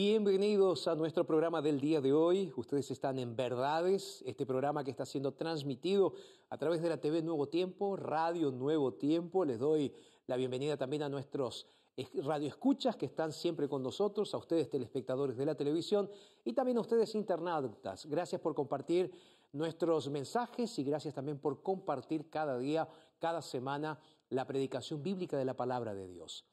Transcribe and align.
Bienvenidos 0.00 0.86
a 0.86 0.94
nuestro 0.94 1.26
programa 1.26 1.60
del 1.60 1.80
día 1.80 2.00
de 2.00 2.12
hoy. 2.12 2.52
Ustedes 2.56 2.88
están 2.92 3.18
en 3.18 3.34
Verdades, 3.34 4.22
este 4.24 4.46
programa 4.46 4.84
que 4.84 4.92
está 4.92 5.04
siendo 5.04 5.34
transmitido 5.34 6.14
a 6.50 6.56
través 6.56 6.80
de 6.82 6.88
la 6.88 7.00
TV 7.00 7.20
Nuevo 7.20 7.48
Tiempo, 7.48 7.96
Radio 7.96 8.52
Nuevo 8.52 8.94
Tiempo. 8.94 9.44
Les 9.44 9.58
doy 9.58 9.92
la 10.28 10.36
bienvenida 10.36 10.76
también 10.76 11.02
a 11.02 11.08
nuestros 11.08 11.66
radioescuchas 12.14 12.94
que 12.94 13.06
están 13.06 13.32
siempre 13.32 13.68
con 13.68 13.82
nosotros, 13.82 14.32
a 14.34 14.38
ustedes 14.38 14.70
telespectadores 14.70 15.36
de 15.36 15.46
la 15.46 15.56
televisión 15.56 16.08
y 16.44 16.52
también 16.52 16.78
a 16.78 16.82
ustedes 16.82 17.16
internautas. 17.16 18.06
Gracias 18.06 18.40
por 18.40 18.54
compartir 18.54 19.10
nuestros 19.50 20.08
mensajes 20.10 20.78
y 20.78 20.84
gracias 20.84 21.12
también 21.12 21.40
por 21.40 21.60
compartir 21.64 22.30
cada 22.30 22.56
día, 22.56 22.88
cada 23.18 23.42
semana, 23.42 23.98
la 24.30 24.46
predicación 24.46 25.02
bíblica 25.02 25.36
de 25.36 25.44
la 25.44 25.56
palabra 25.56 25.92
de 25.92 26.06
Dios. 26.06 26.44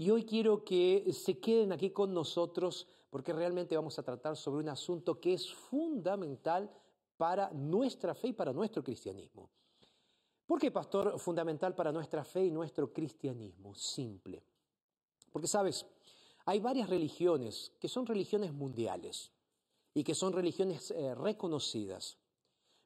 Y 0.00 0.10
hoy 0.10 0.24
quiero 0.24 0.64
que 0.64 1.12
se 1.12 1.40
queden 1.40 1.72
aquí 1.72 1.90
con 1.90 2.14
nosotros 2.14 2.86
porque 3.10 3.32
realmente 3.32 3.74
vamos 3.74 3.98
a 3.98 4.04
tratar 4.04 4.36
sobre 4.36 4.62
un 4.62 4.68
asunto 4.68 5.18
que 5.18 5.34
es 5.34 5.52
fundamental 5.52 6.70
para 7.16 7.50
nuestra 7.50 8.14
fe 8.14 8.28
y 8.28 8.32
para 8.32 8.52
nuestro 8.52 8.84
cristianismo. 8.84 9.50
¿Por 10.46 10.60
qué, 10.60 10.70
pastor, 10.70 11.18
fundamental 11.18 11.74
para 11.74 11.90
nuestra 11.90 12.22
fe 12.22 12.44
y 12.44 12.50
nuestro 12.52 12.92
cristianismo? 12.92 13.74
Simple. 13.74 14.40
Porque, 15.32 15.48
sabes, 15.48 15.84
hay 16.44 16.60
varias 16.60 16.88
religiones 16.88 17.72
que 17.80 17.88
son 17.88 18.06
religiones 18.06 18.52
mundiales 18.52 19.32
y 19.94 20.04
que 20.04 20.14
son 20.14 20.32
religiones 20.32 20.92
eh, 20.92 21.12
reconocidas, 21.16 22.18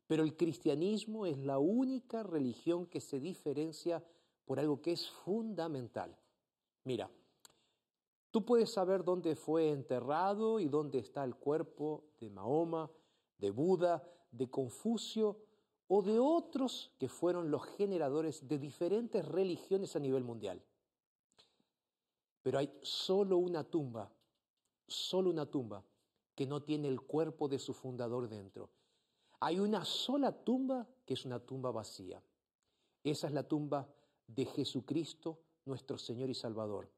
pero 0.07 0.23
el 0.23 0.35
cristianismo 0.35 1.27
es 1.27 1.37
la 1.37 1.59
única 1.59 2.23
religión 2.23 2.87
que 2.87 3.03
se 3.03 3.21
diferencia 3.21 4.03
por 4.47 4.59
algo 4.59 4.81
que 4.81 4.93
es 4.93 5.11
fundamental. 5.11 6.17
Mira, 6.85 7.11
tú 8.31 8.45
puedes 8.45 8.73
saber 8.73 9.05
dónde 9.05 9.37
fue 9.37 9.71
enterrado 9.71 10.59
y 10.59 10.69
dónde 10.69 10.99
está 10.99 11.23
el 11.25 11.37
cuerpo 11.37 12.05
de 12.19 12.31
Mahoma, 12.31 12.91
de 13.39 13.51
Buda, 13.51 14.09
de 14.31 14.51
Confucio 14.51 15.39
o 15.87 16.03
de 16.03 16.19
otros 16.19 16.93
que 16.99 17.09
fueron 17.09 17.51
los 17.51 17.65
generadores 17.77 18.49
de 18.49 18.59
diferentes 18.59 19.25
religiones 19.27 19.95
a 19.95 20.01
nivel 20.01 20.25
mundial. 20.25 20.63
Pero 22.43 22.59
hay 22.59 22.73
solo 22.83 23.39
una 23.39 23.63
tumba, 23.63 24.11
solo 24.89 25.31
una 25.31 25.47
tumba 25.47 25.85
que 26.35 26.47
no 26.47 26.63
tiene 26.63 26.89
el 26.89 27.03
cuerpo 27.03 27.49
de 27.49 27.59
su 27.59 27.75
fundador 27.75 28.29
dentro. 28.29 28.71
Hay 29.39 29.61
una 29.61 29.85
sola 29.85 30.33
tumba 30.33 30.89
que 31.05 31.15
es 31.15 31.25
una 31.25 31.39
tumba 31.39 31.71
vacía. 31.71 32.23
Esa 33.05 33.27
es 33.27 33.33
la 33.33 33.47
tumba 33.47 33.89
de 34.27 34.47
Jesucristo 34.47 35.41
nuestro 35.65 35.99
Señor 35.99 36.31
y 36.31 36.35
Salvador, 36.35 36.89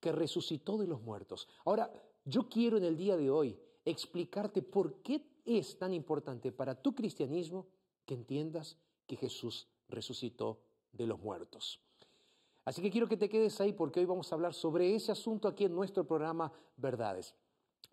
que 0.00 0.12
resucitó 0.12 0.78
de 0.78 0.86
los 0.86 1.02
muertos. 1.02 1.48
Ahora, 1.64 1.92
yo 2.24 2.48
quiero 2.48 2.76
en 2.76 2.84
el 2.84 2.96
día 2.96 3.16
de 3.16 3.30
hoy 3.30 3.58
explicarte 3.84 4.62
por 4.62 5.02
qué 5.02 5.26
es 5.44 5.78
tan 5.78 5.92
importante 5.92 6.52
para 6.52 6.74
tu 6.74 6.94
cristianismo 6.94 7.66
que 8.06 8.14
entiendas 8.14 8.76
que 9.06 9.16
Jesús 9.16 9.68
resucitó 9.88 10.60
de 10.92 11.06
los 11.06 11.18
muertos. 11.20 11.80
Así 12.64 12.80
que 12.80 12.90
quiero 12.90 13.08
que 13.08 13.16
te 13.16 13.28
quedes 13.28 13.60
ahí 13.60 13.72
porque 13.72 14.00
hoy 14.00 14.06
vamos 14.06 14.30
a 14.30 14.36
hablar 14.36 14.54
sobre 14.54 14.94
ese 14.94 15.10
asunto 15.10 15.48
aquí 15.48 15.64
en 15.64 15.74
nuestro 15.74 16.06
programa 16.06 16.52
Verdades. 16.76 17.34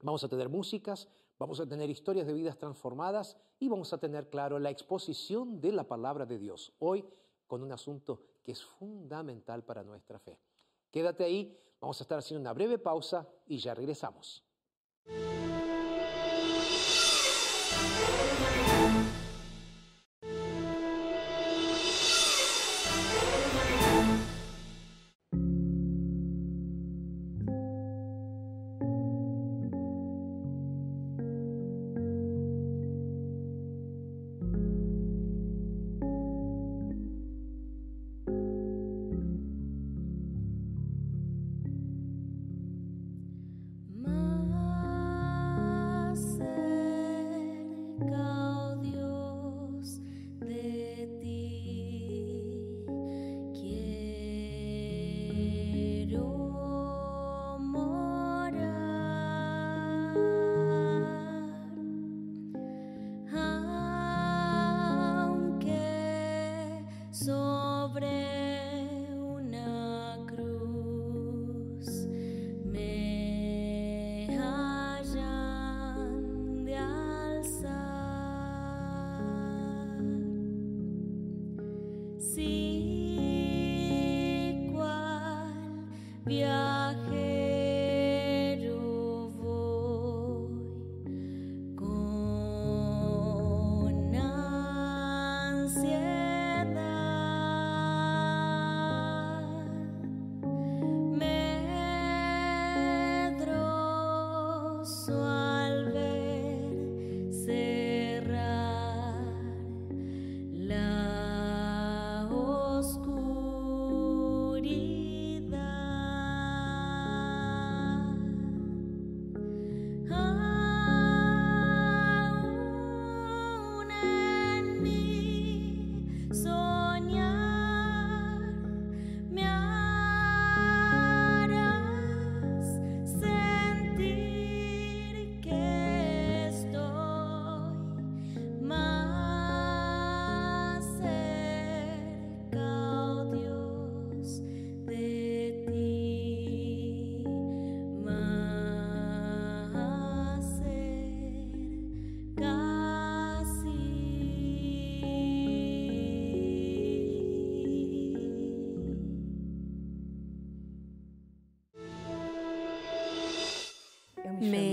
Vamos 0.02 0.24
a 0.24 0.30
tener 0.30 0.48
músicas, 0.48 1.08
vamos 1.40 1.60
a 1.60 1.68
tener 1.68 1.90
historias 1.90 2.28
de 2.28 2.34
vidas 2.34 2.58
transformadas 2.58 3.36
y 3.60 3.68
vamos 3.68 3.92
a 3.94 3.98
tener, 3.98 4.30
claro, 4.30 4.60
la 4.60 4.70
exposición 4.70 5.60
de 5.60 5.72
la 5.72 5.88
palabra 5.88 6.26
de 6.26 6.38
Dios. 6.38 6.72
Hoy 6.80 7.04
con 7.48 7.64
un 7.64 7.72
asunto 7.72 8.22
que 8.44 8.52
es 8.52 8.64
fundamental 8.64 9.64
para 9.64 9.84
nuestra 9.84 10.20
fe. 10.20 10.40
Quédate 10.92 11.24
ahí, 11.24 11.58
vamos 11.80 12.00
a 12.00 12.04
estar 12.04 12.20
haciendo 12.20 12.42
una 12.42 12.54
breve 12.54 12.78
pausa 12.78 13.28
y 13.46 13.58
ya 13.58 13.74
regresamos. 13.74 14.44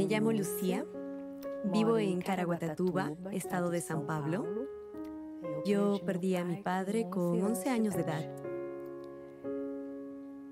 Me 0.07 0.13
llamo 0.13 0.31
Lucía, 0.31 0.87
vivo 1.65 1.99
en 1.99 2.21
Caraguatatuba, 2.21 3.11
estado 3.33 3.71
de 3.71 3.81
San 3.81 4.07
Pablo. 4.07 4.47
Yo 5.65 5.99
perdí 6.07 6.37
a 6.37 6.45
mi 6.45 6.63
padre 6.63 7.09
con 7.11 7.43
11 7.43 7.71
años 7.71 7.97
de 7.97 8.03
edad. 8.03 8.25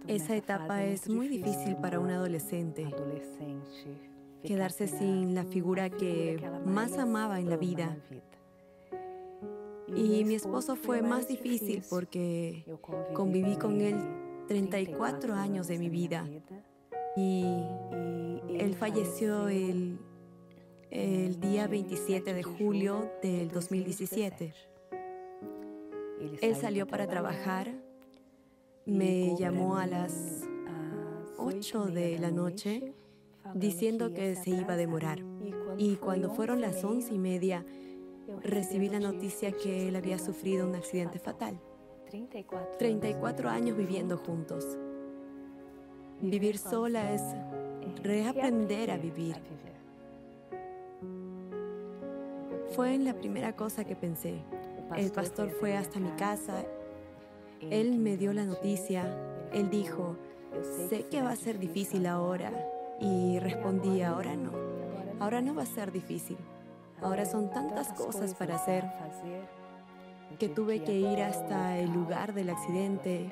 Esa 0.09 0.35
etapa 0.35 0.83
es 0.83 1.09
muy 1.09 1.29
difícil 1.29 1.77
para 1.77 2.01
un 2.01 2.11
adolescente. 2.11 2.93
Quedarse 4.43 4.89
sin 4.89 5.37
la 5.37 5.45
figura 5.45 5.89
que 5.89 6.45
más 6.67 6.99
amaba 6.99 7.39
en 7.39 7.49
la 7.49 7.57
vida. 7.57 7.97
Y 9.87 10.25
mi 10.25 10.35
esposo 10.35 10.75
fue 10.75 11.01
más 11.01 11.29
difícil 11.29 11.85
porque 11.89 12.67
conviví 13.13 13.55
con 13.55 13.81
él 13.81 13.99
34 14.49 15.33
años 15.33 15.69
de 15.69 15.79
mi 15.79 15.91
vida. 15.91 16.27
Y 17.17 17.45
él 18.59 18.75
falleció 18.79 19.49
el, 19.49 19.99
el 20.91 21.41
día 21.41 21.67
27 21.67 22.35
de 22.35 22.43
julio 22.43 23.11
del 23.23 23.51
2017. 23.51 24.55
Él 26.41 26.57
salió 26.57 26.87
para 26.87 27.07
trabajar, 27.07 27.73
me 28.87 29.37
llamó 29.37 29.77
a 29.77 29.87
las 29.87 30.43
8 31.39 31.87
de 31.87 32.19
la 32.19 32.31
noche 32.31 32.95
diciendo 33.55 34.13
que 34.13 34.35
se 34.35 34.51
iba 34.51 34.75
a 34.75 34.77
demorar. 34.77 35.21
Y 35.77 35.97
cuando 35.97 36.31
fueron 36.31 36.61
las 36.61 36.83
once 36.85 37.13
y 37.13 37.19
media, 37.19 37.65
recibí 38.43 38.89
la 38.89 39.01
noticia 39.01 39.53
que 39.53 39.89
él 39.89 39.97
había 39.97 40.19
sufrido 40.19 40.67
un 40.67 40.75
accidente 40.75 41.19
fatal. 41.19 41.61
34 42.79 43.49
años 43.49 43.77
viviendo 43.77 44.17
juntos. 44.17 44.79
Vivir 46.31 46.57
sola 46.57 47.13
es 47.13 47.23
reaprender 48.03 48.91
a 48.91 48.97
vivir. 48.97 49.37
Fue 52.75 52.95
en 52.95 53.05
la 53.05 53.13
primera 53.13 53.55
cosa 53.55 53.85
que 53.85 53.95
pensé. 53.95 54.41
El 54.97 55.13
pastor 55.13 55.51
fue 55.51 55.77
hasta 55.77 56.01
mi 56.01 56.09
casa. 56.13 56.65
Él 57.61 57.99
me 57.99 58.17
dio 58.17 58.33
la 58.33 58.45
noticia. 58.47 59.05
Él 59.53 59.69
dijo, 59.69 60.17
sé 60.89 61.05
que 61.11 61.21
va 61.21 61.33
a 61.33 61.37
ser 61.37 61.59
difícil 61.59 62.07
ahora. 62.07 62.53
Y 63.01 63.39
respondí, 63.39 64.01
ahora 64.01 64.35
no. 64.35 64.53
Ahora 65.21 65.43
no 65.43 65.55
va 65.55 65.65
a 65.65 65.67
ser 65.67 65.93
difícil. 65.93 66.39
Ahora 67.03 67.27
son 67.27 67.51
tantas 67.51 67.93
cosas 67.93 68.35
para 68.35 68.57
hacer 68.57 68.85
que 70.39 70.49
tuve 70.49 70.83
que 70.83 70.95
ir 70.95 71.21
hasta 71.21 71.79
el 71.79 71.93
lugar 71.93 72.33
del 72.33 72.49
accidente 72.49 73.31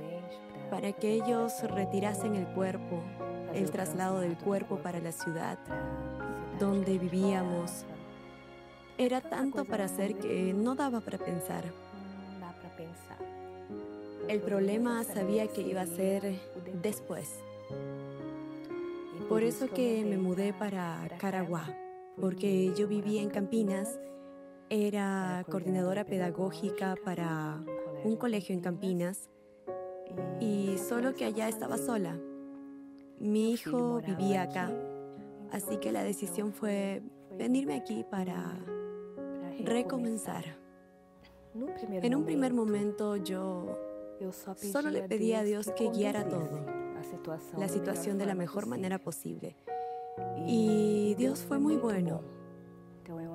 para 0.73 0.91
que 0.95 1.13
ellos 1.13 1.53
retirasen 1.65 2.35
el 2.35 2.47
cuerpo, 2.47 3.03
el 3.53 3.71
traslado 3.71 4.21
del 4.21 4.39
cuerpo 4.39 4.79
para 4.79 5.01
la 5.01 5.13
ciudad 5.13 5.59
donde 6.59 6.97
vivíamos. 6.97 7.85
Era 8.97 9.21
tanto 9.21 9.67
para 9.67 9.85
hacer 9.85 10.15
que 10.15 10.55
no 10.55 10.75
daba 10.75 11.03
para 11.03 11.19
pensar. 11.19 11.65
El 14.29 14.41
problema 14.41 15.05
sabía 15.05 15.47
que 15.47 15.61
iba 15.61 15.83
a 15.83 15.87
ser 15.87 16.41
después. 16.81 17.29
Por 19.29 19.43
eso 19.43 19.69
que 19.69 20.07
me 20.07 20.17
mudé 20.17 20.55
para 20.55 21.07
Caraguá, 21.19 21.67
porque 22.19 22.73
yo 22.75 22.89
vivía 22.89 23.21
en 23.21 23.29
Campinas, 23.29 24.01
era 24.71 25.45
coordinadora 25.51 26.05
pedagógica 26.07 26.95
para 27.05 27.63
un 28.05 28.17
colegio 28.17 28.55
en 28.55 28.63
Campinas 28.63 29.29
y 30.41 30.77
solo 30.79 31.15
que 31.15 31.25
allá 31.25 31.49
estaba 31.49 31.79
sola. 31.79 32.19
Mi 33.19 33.53
hijo 33.53 34.01
vivía 34.01 34.43
acá, 34.43 34.71
así 35.53 35.77
que 35.77 35.93
la 35.93 36.03
decisión 36.03 36.53
fue 36.53 37.03
venirme 37.39 37.75
aquí 37.75 38.05
para 38.11 38.59
recomenzar. 39.65 40.45
En 41.55 42.15
un 42.15 42.25
primer 42.25 42.53
momento 42.53 43.17
yo 43.17 43.79
solo 44.73 44.91
le 44.91 45.03
pedí 45.03 45.35
a 45.35 45.43
Dios 45.43 45.71
que 45.77 45.91
guiara 45.91 46.29
todo, 46.29 46.65
la 47.59 47.69
situación 47.69 48.19
de 48.19 48.27
la 48.27 48.35
mejor 48.35 48.67
manera 48.67 48.99
posible. 48.99 49.57
Y 50.47 51.15
Dios 51.17 51.41
fue 51.41 51.59
muy 51.59 51.77
bueno. 51.77 52.21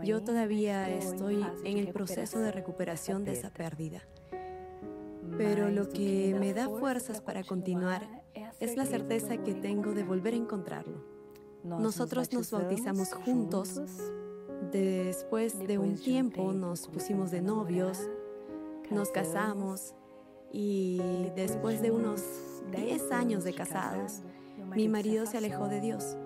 Yo 0.03 0.23
todavía 0.23 0.89
estoy 0.89 1.45
en 1.63 1.77
el 1.77 1.89
proceso 1.89 2.39
de 2.39 2.51
recuperación 2.51 3.23
de 3.23 3.33
esa 3.33 3.49
pérdida. 3.49 4.01
Pero 5.35 5.69
lo 5.69 5.89
que 5.89 6.35
me 6.39 6.53
da 6.53 6.69
fuerzas 6.69 7.21
para 7.21 7.43
continuar 7.43 8.23
es 8.59 8.77
la 8.77 8.85
certeza 8.85 9.37
que 9.37 9.53
tengo 9.53 9.93
de 9.93 10.03
volver 10.03 10.33
a 10.33 10.37
encontrarlo. 10.37 11.03
Nosotros 11.63 12.31
nos 12.31 12.51
bautizamos 12.51 13.13
juntos. 13.13 13.81
Después 14.71 15.59
de 15.59 15.77
un 15.77 15.95
tiempo 15.95 16.53
nos 16.53 16.87
pusimos 16.87 17.31
de 17.31 17.41
novios, 17.41 18.09
nos 18.89 19.09
casamos 19.09 19.93
y 20.51 21.29
después 21.35 21.81
de 21.81 21.91
unos 21.91 22.23
10 22.71 23.11
años 23.11 23.43
de 23.43 23.53
casados, 23.53 24.21
mi 24.75 24.87
marido 24.87 25.25
se 25.25 25.37
alejó 25.37 25.67
de 25.67 25.81
Dios, 25.81 26.17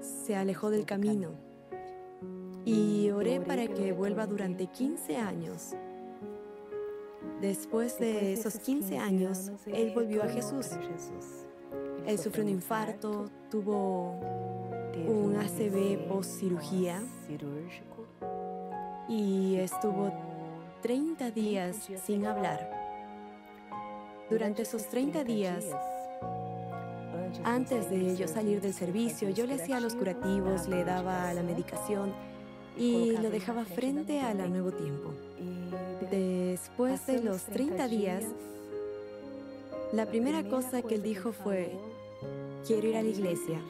se 0.00 0.36
alejó 0.36 0.70
del 0.70 0.86
camino. 0.86 1.30
y 2.64 3.10
oré 3.10 3.40
para 3.40 3.66
que 3.66 3.92
vuelva 3.92 4.26
durante 4.26 4.66
15 4.66 5.16
años 5.16 5.74
Después 7.40 7.98
de 7.98 8.34
esos 8.34 8.58
15 8.58 8.98
años, 8.98 9.50
él 9.66 9.92
volvió 9.94 10.22
a 10.22 10.28
Jesús. 10.28 10.70
Él 12.06 12.18
sufrió 12.18 12.44
un 12.44 12.50
infarto, 12.50 13.30
tuvo 13.50 14.18
un 15.06 15.36
ACV 15.36 16.08
post 16.08 16.40
cirugía 16.40 17.02
y 19.08 19.56
estuvo 19.56 20.12
30 20.82 21.30
días 21.30 21.88
sin 22.04 22.26
hablar. 22.26 22.70
Durante 24.28 24.62
esos 24.62 24.86
30 24.86 25.24
días, 25.24 25.64
antes 27.44 27.90
de 27.90 28.16
yo 28.16 28.28
salir 28.28 28.60
del 28.60 28.74
servicio, 28.74 29.30
yo 29.30 29.46
le 29.46 29.54
hacía 29.54 29.80
los 29.80 29.94
curativos, 29.94 30.68
le 30.68 30.84
daba 30.84 31.32
la 31.32 31.42
medicación 31.42 32.12
y 32.76 33.12
lo 33.12 33.30
dejaba 33.30 33.64
frente 33.64 34.20
a 34.20 34.34
la 34.34 34.46
nuevo 34.46 34.72
tiempo. 34.72 35.12
Después 36.10 37.06
de 37.06 37.22
los 37.22 37.44
30 37.44 37.88
días, 37.88 38.24
la 39.92 40.06
primera 40.06 40.48
cosa 40.48 40.82
que 40.82 40.94
él 40.96 41.02
dijo 41.02 41.32
fue, 41.32 41.72
quiero 42.66 42.88
ir 42.88 42.96
a 42.96 43.02
la 43.02 43.08
iglesia. 43.08 43.60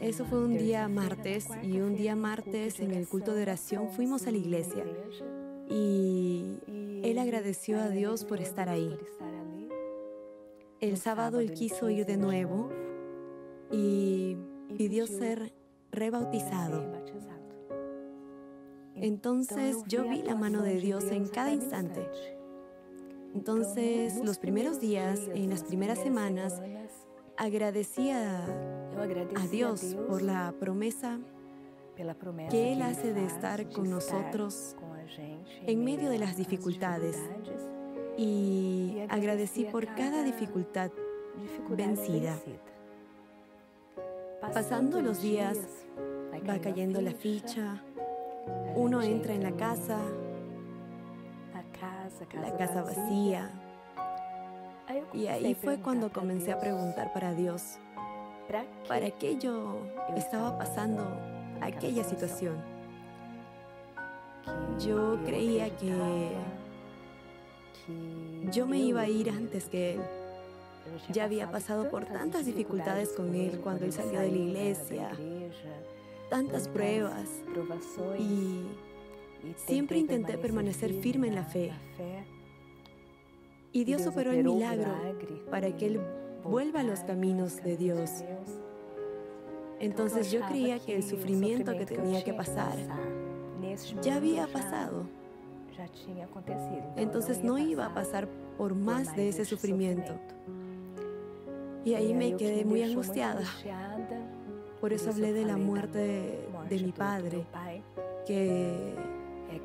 Eso 0.00 0.24
fue 0.24 0.38
un 0.44 0.58
día 0.58 0.88
martes 0.88 1.48
y 1.62 1.80
un 1.80 1.96
día 1.96 2.16
martes 2.16 2.80
en 2.80 2.90
el 2.90 3.06
culto 3.08 3.32
de 3.34 3.42
oración 3.42 3.90
fuimos 3.90 4.26
a 4.26 4.32
la 4.32 4.38
iglesia 4.38 4.84
y 5.70 6.58
él 7.02 7.18
agradeció 7.18 7.80
a 7.80 7.88
Dios 7.88 8.24
por 8.24 8.40
estar 8.40 8.68
ahí. 8.68 8.96
El 10.80 10.96
sábado 10.96 11.40
él 11.40 11.52
quiso 11.52 11.88
ir 11.88 12.04
de 12.06 12.16
nuevo 12.16 12.70
y 13.70 14.36
pidió 14.76 15.06
ser 15.06 15.52
rebautizado. 15.94 16.84
Entonces 18.94 19.78
yo 19.86 20.08
vi 20.08 20.22
la 20.22 20.34
mano 20.34 20.62
de 20.62 20.76
Dios 20.76 21.04
en 21.10 21.26
cada 21.26 21.52
instante. 21.52 22.06
Entonces, 23.34 24.24
los 24.24 24.38
primeros 24.38 24.80
días, 24.80 25.20
en 25.34 25.50
las 25.50 25.64
primeras 25.64 25.98
semanas, 25.98 26.62
agradecía 27.36 28.44
a 28.44 29.46
Dios 29.50 29.96
por 30.08 30.22
la 30.22 30.54
promesa 30.60 31.18
que 32.50 32.72
Él 32.72 32.82
hace 32.82 33.12
de 33.12 33.24
estar 33.24 33.68
con 33.70 33.90
nosotros 33.90 34.76
en 35.66 35.84
medio 35.84 36.10
de 36.10 36.18
las 36.18 36.36
dificultades 36.36 37.18
y 38.16 38.98
agradecí 39.08 39.64
por 39.64 39.86
cada 39.94 40.22
dificultad 40.22 40.90
vencida. 41.70 42.38
Pasando 44.40 45.00
los 45.00 45.22
días, 45.22 45.58
va 46.48 46.58
cayendo 46.58 47.00
la 47.00 47.12
ficha, 47.12 47.82
uno 48.74 49.02
entra 49.02 49.34
en 49.34 49.42
la 49.42 49.52
casa, 49.52 49.98
la 52.34 52.56
casa 52.56 52.82
vacía. 52.82 53.50
Y 55.12 55.26
ahí 55.26 55.54
fue 55.54 55.78
cuando 55.78 56.12
comencé 56.12 56.52
a 56.52 56.60
preguntar 56.60 57.12
para 57.12 57.32
Dios, 57.34 57.78
¿para 58.88 59.10
qué 59.12 59.38
yo 59.38 59.80
estaba 60.16 60.58
pasando 60.58 61.04
aquella 61.60 62.04
situación? 62.04 62.56
Yo 64.84 65.18
creía 65.24 65.74
que 65.76 66.32
yo 68.52 68.66
me 68.66 68.78
iba 68.78 69.02
a 69.02 69.08
ir 69.08 69.30
antes 69.30 69.66
que 69.66 69.94
él. 69.94 70.00
Ya 71.10 71.24
había 71.24 71.50
pasado 71.50 71.88
por 71.88 72.04
tantas 72.04 72.44
dificultades 72.44 73.10
con 73.10 73.34
él 73.34 73.60
cuando 73.62 73.86
él 73.86 73.92
salió 73.92 74.20
de 74.20 74.30
la 74.30 74.36
iglesia, 74.36 75.10
tantas 76.28 76.68
pruebas 76.68 77.28
y 78.18 78.62
siempre 79.56 79.98
intenté 79.98 80.38
permanecer 80.38 80.92
firme 80.94 81.28
en 81.28 81.34
la 81.34 81.44
fe. 81.44 81.72
Y 83.72 83.84
Dios 83.84 84.06
operó 84.06 84.32
el 84.32 84.44
milagro 84.44 84.92
para 85.50 85.76
que 85.76 85.86
él 85.86 86.00
vuelva 86.42 86.80
a 86.80 86.84
los 86.84 87.00
caminos 87.00 87.62
de 87.62 87.76
Dios. 87.76 88.24
Entonces 89.80 90.30
yo 90.30 90.40
creía 90.46 90.78
que 90.78 90.96
el 90.96 91.02
sufrimiento 91.02 91.76
que 91.76 91.86
tenía 91.86 92.22
que 92.22 92.32
pasar 92.32 92.76
ya 94.02 94.16
había 94.16 94.46
pasado. 94.46 95.06
Entonces 96.96 97.42
no 97.42 97.58
iba 97.58 97.86
a 97.86 97.94
pasar 97.94 98.28
por 98.56 98.74
más 98.74 99.16
de 99.16 99.28
ese 99.28 99.44
sufrimiento. 99.44 100.14
Y 101.84 101.94
ahí 101.94 102.14
me 102.14 102.36
quedé 102.36 102.64
muy 102.64 102.82
angustiada. 102.82 103.42
Por 104.84 104.92
eso 104.92 105.08
hablé 105.08 105.32
de 105.32 105.46
la 105.46 105.56
muerte 105.56 106.46
de, 106.68 106.78
mi 106.78 106.92
padre, 106.92 107.46
que 108.26 108.94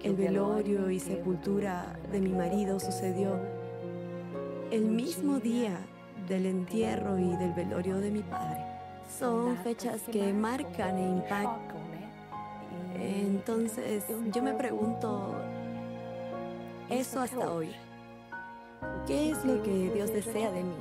el 0.02 0.16
velorio 0.16 0.90
y 0.90 0.98
sepultura 0.98 2.00
de 2.10 2.22
mi 2.22 2.30
marido 2.30 2.80
sucedió 2.80 3.38
el 4.72 4.86
mismo 4.86 5.42
día 5.42 5.78
del 6.30 6.46
entierro 6.46 7.20
y 7.20 7.36
del 7.36 7.52
velorio 7.52 7.98
de 7.98 8.12
mi 8.12 8.22
padre. 8.22 8.64
Son 9.20 9.58
fechas 9.58 10.04
que 10.10 10.32
marcan 10.32 10.98
e 10.98 11.10
impactan. 11.10 11.84
Entonces 12.98 14.06
yo 14.34 14.42
me 14.42 14.54
pregunto, 14.54 15.34
eso 16.90 17.20
hasta 17.20 17.52
hoy. 17.52 17.72
¿Qué 19.06 19.32
es 19.32 19.44
lo 19.44 19.62
que 19.64 19.92
Dios 19.94 20.14
desea 20.14 20.50
de 20.50 20.64
mí? 20.64 20.78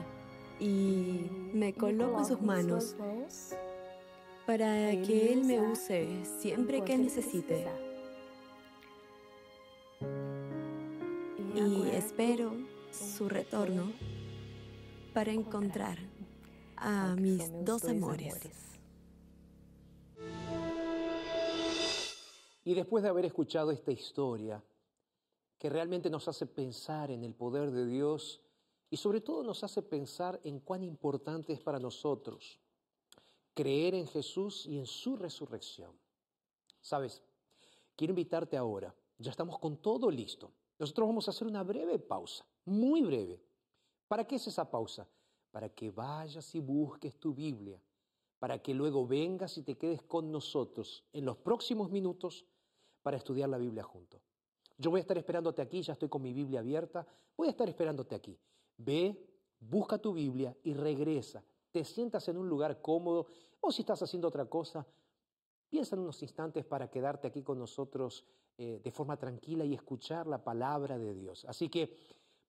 Y 0.61 1.29
me 1.53 1.73
coloco 1.73 2.21
en 2.21 2.25
sus 2.25 2.41
manos 2.41 2.95
para 4.49 4.91
que 5.03 5.31
Él 5.31 5.45
me 5.45 5.61
use 5.61 6.25
siempre 6.25 6.83
que 6.83 6.97
necesite. 6.97 7.67
Y 11.55 11.91
espero 11.91 12.55
su 12.91 13.29
retorno 13.29 13.93
para 15.13 15.33
encontrar 15.33 15.99
a 16.77 17.15
mis 17.15 17.53
dos 17.63 17.85
amores. 17.85 18.39
Y 22.65 22.73
después 22.73 23.03
de 23.03 23.11
haber 23.11 23.27
escuchado 23.27 23.71
esta 23.71 23.93
historia, 23.93 24.65
que 25.59 25.69
realmente 25.69 26.09
nos 26.09 26.27
hace 26.27 26.47
pensar 26.47 27.11
en 27.11 27.23
el 27.23 27.35
poder 27.35 27.71
de 27.71 27.85
Dios 27.85 28.41
y 28.89 28.97
sobre 28.97 29.21
todo 29.21 29.43
nos 29.43 29.63
hace 29.63 29.83
pensar 29.83 30.41
en 30.43 30.61
cuán 30.61 30.83
importante 30.83 31.53
es 31.53 31.61
para 31.61 31.79
nosotros 31.79 32.59
creer 33.59 33.97
en 33.97 34.07
Jesús 34.07 34.67
y 34.67 34.79
en 34.79 34.87
su 34.87 35.17
resurrección. 35.17 35.91
Sabes, 36.81 37.25
quiero 37.97 38.13
invitarte 38.13 38.57
ahora, 38.57 38.95
ya 39.19 39.33
estamos 39.33 39.59
con 39.59 39.79
todo 39.79 40.13
listo. 40.13 40.53
Nosotros 40.79 41.09
vamos 41.09 41.27
a 41.27 41.33
hacer 41.33 41.49
una 41.49 41.65
breve 41.65 41.99
pausa, 41.99 42.47
muy 42.67 43.03
breve. 43.03 43.43
¿Para 44.07 44.25
qué 44.25 44.37
es 44.37 44.47
esa 44.47 44.71
pausa? 44.71 45.09
Para 45.51 45.69
que 45.71 45.91
vayas 45.91 46.55
y 46.55 46.61
busques 46.61 47.19
tu 47.19 47.35
Biblia, 47.35 47.83
para 48.39 48.63
que 48.63 48.73
luego 48.75 49.05
vengas 49.09 49.59
y 49.59 49.65
te 49.65 49.77
quedes 49.77 50.03
con 50.03 50.31
nosotros 50.31 51.03
en 51.13 51.25
los 51.25 51.37
próximos 51.39 51.91
minutos 51.91 52.47
para 53.03 53.17
estudiar 53.17 53.49
la 53.49 53.59
Biblia 53.59 53.83
juntos. 53.83 54.23
Yo 54.77 54.91
voy 54.91 54.99
a 54.99 55.01
estar 55.01 55.19
esperándote 55.19 55.63
aquí, 55.63 55.83
ya 55.83 55.95
estoy 55.95 56.09
con 56.09 56.23
mi 56.23 56.33
Biblia 56.33 56.61
abierta, 56.61 57.05
voy 57.37 57.49
a 57.49 57.51
estar 57.51 57.69
esperándote 57.69 58.15
aquí. 58.15 58.39
Ve, 58.77 59.21
busca 59.59 59.99
tu 59.99 60.13
Biblia 60.13 60.57
y 60.63 60.75
regresa. 60.75 61.43
Te 61.73 61.85
sientas 61.85 62.29
en 62.29 62.39
un 62.39 62.49
lugar 62.49 62.81
cómodo 62.81 63.27
o 63.61 63.71
si 63.73 63.83
estás 63.83 64.03
haciendo 64.03 64.29
otra 64.29 64.47
cosa, 64.47 64.87
piensa 65.69 65.97
en 65.97 66.03
unos 66.03 66.23
instantes 66.23 66.65
para 66.65 66.89
quedarte 66.91 67.29
aquí 67.29 67.43
con 67.43 67.59
nosotros 67.59 68.25
eh, 68.57 68.81
de 68.83 68.91
forma 68.91 69.17
tranquila 69.17 69.65
y 69.65 69.75
escuchar 69.75 70.27
la 70.27 70.43
palabra 70.43 70.99
de 70.99 71.15
Dios. 71.15 71.45
Así 71.49 71.69
que 71.69 71.95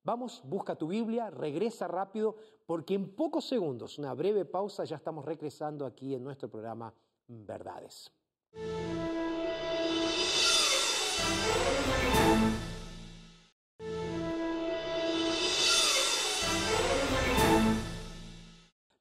vamos, 0.04 0.42
busca 0.46 0.76
tu 0.76 0.88
Biblia, 0.88 1.30
regresa 1.30 1.88
rápido, 1.88 2.36
porque 2.66 2.96
en 2.96 3.16
pocos 3.16 3.46
segundos, 3.46 4.00
una 4.00 4.14
breve 4.14 4.46
pausa, 4.46 4.86
ya 4.86 4.96
estamos 4.96 5.26
regresando 5.26 5.86
aquí 5.86 6.16
en 6.16 6.24
nuestro 6.24 6.50
programa 6.50 6.94
Verdades. 7.28 8.12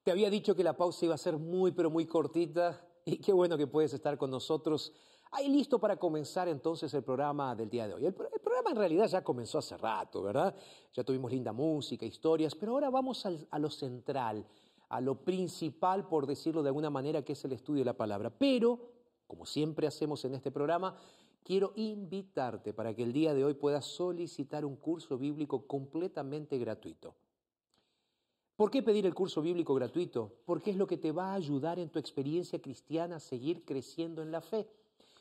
Te 0.08 0.12
había 0.12 0.30
dicho 0.30 0.56
que 0.56 0.64
la 0.64 0.74
pausa 0.74 1.04
iba 1.04 1.14
a 1.14 1.18
ser 1.18 1.36
muy, 1.36 1.70
pero 1.72 1.90
muy 1.90 2.06
cortita 2.06 2.82
y 3.04 3.18
qué 3.18 3.30
bueno 3.30 3.58
que 3.58 3.66
puedes 3.66 3.92
estar 3.92 4.16
con 4.16 4.30
nosotros. 4.30 4.90
Ahí 5.32 5.50
listo 5.50 5.78
para 5.78 5.98
comenzar 5.98 6.48
entonces 6.48 6.94
el 6.94 7.02
programa 7.02 7.54
del 7.54 7.68
día 7.68 7.86
de 7.86 7.92
hoy. 7.92 8.06
El, 8.06 8.14
programa 8.14 8.70
en 8.70 8.76
realidad 8.76 9.06
ya 9.06 9.22
comenzó 9.22 9.58
hace 9.58 9.76
rato, 9.76 10.22
¿verdad? 10.22 10.56
Ya 10.94 11.04
tuvimos 11.04 11.30
linda 11.30 11.52
música, 11.52 12.06
historias, 12.06 12.54
pero 12.54 12.72
ahora 12.72 12.88
vamos 12.88 13.26
a 13.26 13.58
lo 13.58 13.68
central, 13.68 14.46
a 14.88 14.98
lo 15.02 15.22
principal, 15.22 16.08
por 16.08 16.26
decirlo 16.26 16.62
de 16.62 16.70
alguna 16.70 16.88
manera, 16.88 17.20
que 17.20 17.34
es 17.34 17.44
el 17.44 17.52
estudio 17.52 17.80
de 17.80 17.84
la 17.84 17.98
palabra. 17.98 18.30
Pero, 18.30 18.80
como 19.26 19.44
siempre 19.44 19.86
hacemos 19.86 20.24
en 20.24 20.36
este 20.36 20.50
programa, 20.50 20.96
quiero 21.44 21.74
invitarte 21.76 22.72
para 22.72 22.94
que 22.94 23.02
el 23.02 23.12
día 23.12 23.34
de 23.34 23.44
hoy 23.44 23.52
puedas 23.52 23.84
solicitar 23.84 24.64
un 24.64 24.76
curso 24.76 25.18
bíblico 25.18 25.66
completamente 25.66 26.56
gratuito. 26.56 27.14
¿Por 28.58 28.72
qué 28.72 28.82
pedir 28.82 29.06
el 29.06 29.14
curso 29.14 29.40
bíblico 29.40 29.72
gratuito? 29.72 30.32
Porque 30.44 30.72
es 30.72 30.76
lo 30.76 30.88
que 30.88 30.96
te 30.96 31.12
va 31.12 31.30
a 31.30 31.34
ayudar 31.34 31.78
en 31.78 31.90
tu 31.90 32.00
experiencia 32.00 32.60
cristiana 32.60 33.14
a 33.14 33.20
seguir 33.20 33.64
creciendo 33.64 34.20
en 34.20 34.32
la 34.32 34.40
fe. 34.40 34.68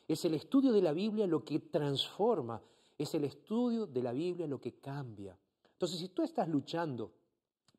Es 0.08 0.26
el 0.26 0.34
estudio 0.34 0.74
de 0.74 0.82
la 0.82 0.92
Biblia 0.92 1.28
lo 1.28 1.46
que 1.46 1.60
transforma, 1.60 2.60
es 2.98 3.14
el 3.14 3.26
estudio 3.26 3.86
de 3.86 4.02
la 4.02 4.12
Biblia 4.12 4.48
lo 4.48 4.60
que 4.60 4.80
cambia. 4.80 5.38
Entonces, 5.72 6.00
si 6.00 6.10
tú 6.10 6.24
estás 6.24 6.48
luchando 6.48 7.12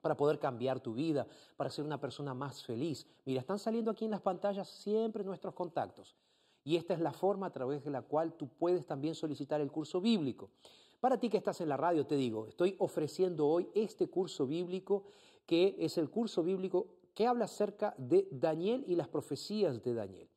para 0.01 0.17
poder 0.17 0.39
cambiar 0.39 0.79
tu 0.79 0.95
vida, 0.95 1.27
para 1.57 1.71
ser 1.71 1.85
una 1.85 2.01
persona 2.01 2.35
más 2.35 2.63
feliz, 2.63 3.05
mira, 3.25 3.41
están 3.41 3.59
saliendo 3.59 3.91
aquí 3.91 4.05
en 4.05 4.13
las 4.13 4.23
pantallas 4.23 4.69
siempre 4.69 5.25
nuestros 5.25 5.55
contactos. 5.55 6.15
Y 6.63 6.77
esta 6.77 6.95
es 6.95 7.01
la 7.01 7.13
forma 7.13 7.47
a 7.49 7.53
través 7.53 7.83
de 7.83 7.91
la 7.91 8.03
cual 8.03 8.35
tú 8.35 8.47
puedes 8.47 8.87
también 8.87 9.17
solicitar 9.17 9.61
el 9.61 9.73
curso 9.73 10.01
bíblico. 10.01 10.51
Para 11.01 11.19
ti 11.19 11.29
que 11.29 11.37
estás 11.37 11.61
en 11.61 11.69
la 11.69 11.77
radio, 11.77 12.07
te 12.07 12.17
digo, 12.17 12.47
estoy 12.47 12.75
ofreciendo 12.79 13.47
hoy 13.47 13.69
este 13.75 14.09
curso 14.09 14.47
bíblico 14.47 15.05
que 15.49 15.77
es 15.79 15.97
el 15.97 16.11
curso 16.11 16.43
bíblico 16.43 16.89
que 17.15 17.27
habla 17.27 17.47
acerca 17.47 17.95
de 17.97 18.29
Daniel 18.31 18.85
y 18.87 18.95
las 18.95 19.09
profecías 19.09 19.83
de 19.83 19.95
Daniel. 19.95 20.29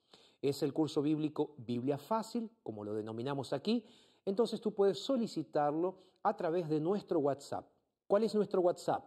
Es 0.42 0.64
el 0.64 0.72
curso 0.72 1.02
bíblico 1.02 1.54
Biblia 1.58 1.98
Fácil, 1.98 2.50
como 2.64 2.86
lo 2.86 2.94
denominamos 2.94 3.52
aquí. 3.52 3.84
Entonces 4.24 4.62
tú 4.62 4.74
puedes 4.74 5.00
solicitarlo 5.00 5.98
a 6.24 6.38
través 6.38 6.70
de 6.70 6.80
nuestro 6.80 7.20
WhatsApp. 7.20 7.68
¿Cuál 8.08 8.24
es 8.24 8.34
nuestro 8.34 8.62
WhatsApp? 8.62 9.04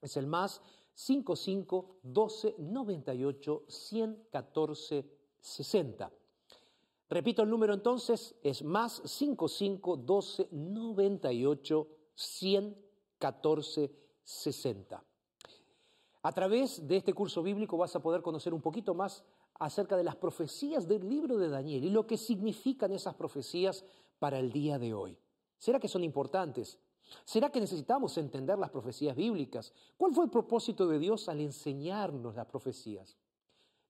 Es 0.00 0.16
el 0.16 0.28
más 0.28 0.62
55 0.94 1.98
12 2.04 2.54
98 2.58 3.64
114 3.66 5.10
60. 5.40 6.12
Repito 7.08 7.42
el 7.42 7.50
número 7.50 7.74
entonces, 7.74 8.36
es 8.44 8.62
más 8.62 9.02
55 9.04 9.96
12 9.96 10.48
98 10.52 11.88
114 12.14 13.90
60. 14.22 15.04
A 16.22 16.30
través 16.32 16.86
de 16.86 16.96
este 16.96 17.12
curso 17.12 17.42
bíblico 17.42 17.76
vas 17.76 17.96
a 17.96 18.00
poder 18.00 18.22
conocer 18.22 18.54
un 18.54 18.60
poquito 18.60 18.94
más 18.94 19.24
acerca 19.58 19.96
de 19.96 20.04
las 20.04 20.14
profecías 20.14 20.86
del 20.86 21.08
libro 21.08 21.36
de 21.36 21.48
Daniel 21.48 21.84
y 21.84 21.90
lo 21.90 22.06
que 22.06 22.16
significan 22.16 22.92
esas 22.92 23.14
profecías 23.14 23.84
para 24.20 24.38
el 24.38 24.52
día 24.52 24.78
de 24.78 24.94
hoy. 24.94 25.18
¿Será 25.58 25.80
que 25.80 25.88
son 25.88 26.04
importantes? 26.04 26.78
¿Será 27.24 27.50
que 27.50 27.60
necesitamos 27.60 28.16
entender 28.18 28.56
las 28.56 28.70
profecías 28.70 29.16
bíblicas? 29.16 29.72
¿Cuál 29.96 30.14
fue 30.14 30.24
el 30.24 30.30
propósito 30.30 30.86
de 30.86 31.00
Dios 31.00 31.28
al 31.28 31.40
enseñarnos 31.40 32.36
las 32.36 32.46
profecías? 32.46 33.16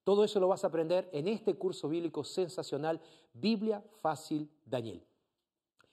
Todo 0.03 0.25
eso 0.25 0.41
lo 0.41 0.49
vas 0.49 0.65
a 0.65 0.69
aprender 0.69 1.09
en 1.13 1.29
este 1.29 1.55
curso 1.55 1.89
bíblico 1.89 2.25
sensacional, 2.25 3.01
Biblia 3.35 3.85
Fácil 4.01 4.51
Daniel. 4.65 5.05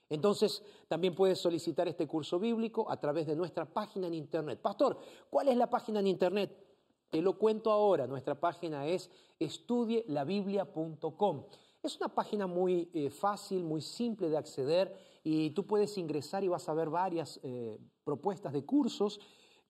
Entonces, 0.10 0.64
también 0.88 1.14
puedes 1.14 1.40
solicitar 1.40 1.88
este 1.88 2.08
curso 2.08 2.40
bíblico 2.40 2.90
a 2.90 3.00
través 3.00 3.28
de 3.28 3.36
nuestra 3.36 3.66
página 3.66 4.08
en 4.08 4.16
Internet. 4.16 4.60
Pastor, 4.60 4.98
¿cuál 5.30 5.50
es 5.50 5.58
la 5.58 5.70
página 5.70 6.00
en 6.00 6.08
Internet? 6.08 6.52
Te 7.10 7.22
lo 7.22 7.38
cuento 7.38 7.72
ahora. 7.72 8.08
Nuestra 8.08 8.40
página 8.40 8.88
es 8.88 9.12
estudielabiblia.com. 9.40 11.44
Es 11.82 11.98
una 11.98 12.10
página 12.10 12.48
muy 12.48 12.90
eh, 12.94 13.10
fácil, 13.10 13.64
muy 13.64 13.82
simple 13.82 14.30
de 14.30 14.38
acceder 14.38 14.94
y 15.24 15.52
tú 15.52 15.66
puedes 15.66 15.98
ingresar 15.98 16.44
y 16.44 16.48
vas 16.48 16.68
a 16.68 16.74
ver 16.74 16.90
varias 16.90 17.40
eh, 17.44 17.80
propuestas 18.04 18.52
de 18.52 18.66
cursos 18.66 19.20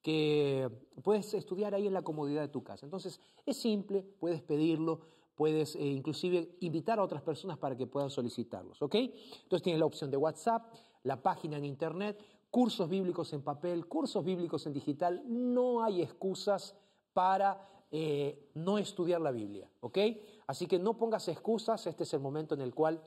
que 0.01 0.69
puedes 1.03 1.33
estudiar 1.33 1.75
ahí 1.75 1.85
en 1.85 1.93
la 1.93 2.01
comodidad 2.01 2.41
de 2.41 2.47
tu 2.47 2.63
casa. 2.63 2.85
Entonces, 2.85 3.19
es 3.45 3.57
simple, 3.57 4.01
puedes 4.19 4.41
pedirlo, 4.41 5.01
puedes 5.39 5.77
eh, 5.77 5.85
inclusive 5.85 6.57
invitar 6.59 6.99
a 6.99 7.03
otras 7.03 7.21
personas 7.21 7.57
para 7.57 7.77
que 7.77 7.87
puedan 7.87 8.09
solicitarlos, 8.09 8.81
¿ok? 8.81 8.95
Entonces 8.95 9.61
tienes 9.63 9.79
la 9.79 9.85
opción 9.85 10.11
de 10.11 10.17
WhatsApp, 10.17 10.73
la 11.03 11.23
página 11.23 11.55
en 11.55 11.63
Internet, 11.63 12.21
cursos 12.51 12.89
bíblicos 12.89 13.31
en 13.31 13.41
papel, 13.41 13.87
cursos 13.87 14.25
bíblicos 14.25 14.65
en 14.65 14.73
digital, 14.73 15.23
no 15.25 15.81
hay 15.81 16.01
excusas 16.01 16.75
para 17.13 17.85
eh, 17.89 18.49
no 18.55 18.77
estudiar 18.79 19.21
la 19.21 19.31
Biblia, 19.31 19.71
¿ok? 19.79 19.97
Así 20.45 20.67
que 20.67 20.77
no 20.77 20.97
pongas 20.97 21.29
excusas, 21.29 21.87
este 21.87 22.03
es 22.03 22.13
el 22.13 22.19
momento 22.19 22.53
en 22.55 22.59
el 22.59 22.75
cual 22.75 23.01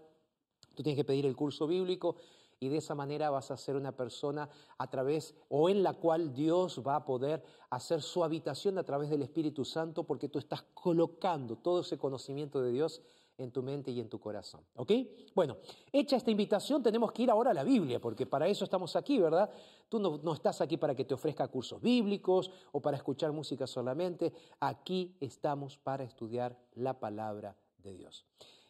tú 0.74 0.82
tienes 0.82 0.96
que 0.96 1.04
pedir 1.04 1.26
el 1.26 1.36
curso 1.36 1.66
bíblico 1.66 2.16
y 2.62 2.68
de 2.68 2.76
esa 2.76 2.94
manera 2.94 3.28
vas 3.28 3.50
a 3.50 3.56
ser 3.56 3.74
una 3.74 3.90
persona 3.90 4.48
a 4.78 4.88
través 4.88 5.34
o 5.48 5.68
en 5.68 5.82
la 5.82 5.94
cual 5.94 6.32
Dios 6.32 6.80
va 6.86 6.94
a 6.94 7.04
poder 7.04 7.42
hacer 7.70 8.00
su 8.00 8.22
habitación 8.22 8.78
a 8.78 8.84
través 8.84 9.10
del 9.10 9.22
Espíritu 9.22 9.64
Santo 9.64 10.04
porque 10.04 10.28
tú 10.28 10.38
estás 10.38 10.62
colocando 10.72 11.56
todo 11.56 11.80
ese 11.80 11.98
conocimiento 11.98 12.62
de 12.62 12.70
Dios 12.70 13.02
en 13.36 13.50
tu 13.50 13.64
mente 13.64 13.90
y 13.90 13.98
en 13.98 14.08
tu 14.08 14.20
corazón. 14.20 14.60
¿Ok? 14.76 14.92
Bueno, 15.34 15.56
hecha 15.90 16.14
esta 16.14 16.30
invitación, 16.30 16.84
tenemos 16.84 17.10
que 17.10 17.24
ir 17.24 17.30
ahora 17.32 17.50
a 17.50 17.54
la 17.54 17.64
Biblia, 17.64 18.00
porque 18.00 18.26
para 18.26 18.46
eso 18.46 18.62
estamos 18.62 18.94
aquí, 18.94 19.18
¿verdad? 19.18 19.50
Tú 19.88 19.98
no, 19.98 20.20
no, 20.22 20.32
estás 20.32 20.60
aquí 20.60 20.76
para 20.76 20.94
que 20.94 21.04
te 21.04 21.14
ofrezca 21.14 21.48
cursos 21.48 21.82
bíblicos 21.82 22.52
o 22.70 22.80
para 22.80 22.96
escuchar 22.96 23.32
música 23.32 23.66
solamente. 23.66 24.32
Aquí 24.60 25.16
estamos 25.18 25.78
para 25.78 26.04
estudiar 26.04 26.56
la 26.74 27.00
palabra 27.00 27.56
de 27.78 27.94
Dios. 27.94 28.24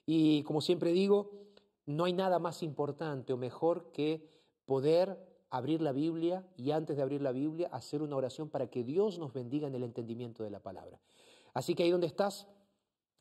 Y 0.06 0.42
como 0.44 0.62
siempre 0.62 0.92
digo, 0.92 1.51
no 1.92 2.04
hay 2.04 2.12
nada 2.12 2.38
más 2.38 2.62
importante 2.62 3.32
o 3.32 3.36
mejor 3.36 3.92
que 3.92 4.26
poder 4.64 5.18
abrir 5.50 5.82
la 5.82 5.92
Biblia 5.92 6.46
y 6.56 6.70
antes 6.70 6.96
de 6.96 7.02
abrir 7.02 7.20
la 7.20 7.32
Biblia 7.32 7.68
hacer 7.72 8.02
una 8.02 8.16
oración 8.16 8.48
para 8.48 8.68
que 8.68 8.84
Dios 8.84 9.18
nos 9.18 9.32
bendiga 9.32 9.66
en 9.66 9.74
el 9.74 9.82
entendimiento 9.82 10.42
de 10.42 10.50
la 10.50 10.60
palabra. 10.60 10.98
Así 11.52 11.74
que 11.74 11.82
ahí 11.82 11.90
donde 11.90 12.06
estás, 12.06 12.46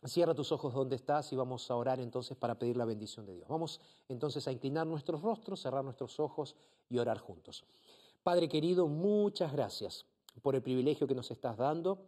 cierra 0.06 0.34
tus 0.34 0.52
ojos 0.52 0.74
donde 0.74 0.96
estás 0.96 1.32
y 1.34 1.36
vamos 1.36 1.70
a 1.70 1.76
orar 1.76 2.00
entonces 2.00 2.38
para 2.38 2.58
pedir 2.58 2.78
la 2.78 2.86
bendición 2.86 3.26
de 3.26 3.36
Dios. 3.36 3.48
Vamos 3.50 3.82
entonces 4.08 4.48
a 4.48 4.52
inclinar 4.52 4.88
nuestros 4.88 5.22
rostros, 5.22 5.62
cerrar 5.62 5.84
nuestros 5.84 6.20
ojos 6.20 6.56
y 6.90 6.98
orar 6.98 7.20
juntos. 7.20 7.66
Padre 8.24 8.48
querido, 8.48 8.88
muchas 8.88 9.52
gracias 9.52 10.06
por 10.42 10.56
el 10.56 10.62
privilegio 10.62 11.08
que 11.08 11.16
nos 11.16 11.32
estás 11.32 11.58
dando 11.58 12.08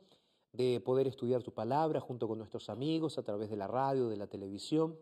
de 0.53 0.79
poder 0.79 1.07
estudiar 1.07 1.43
tu 1.43 1.51
palabra 1.51 1.99
junto 1.99 2.27
con 2.27 2.37
nuestros 2.37 2.69
amigos 2.69 3.17
a 3.17 3.23
través 3.23 3.49
de 3.49 3.57
la 3.57 3.67
radio, 3.67 4.07
de 4.07 4.17
la 4.17 4.27
televisión. 4.27 4.97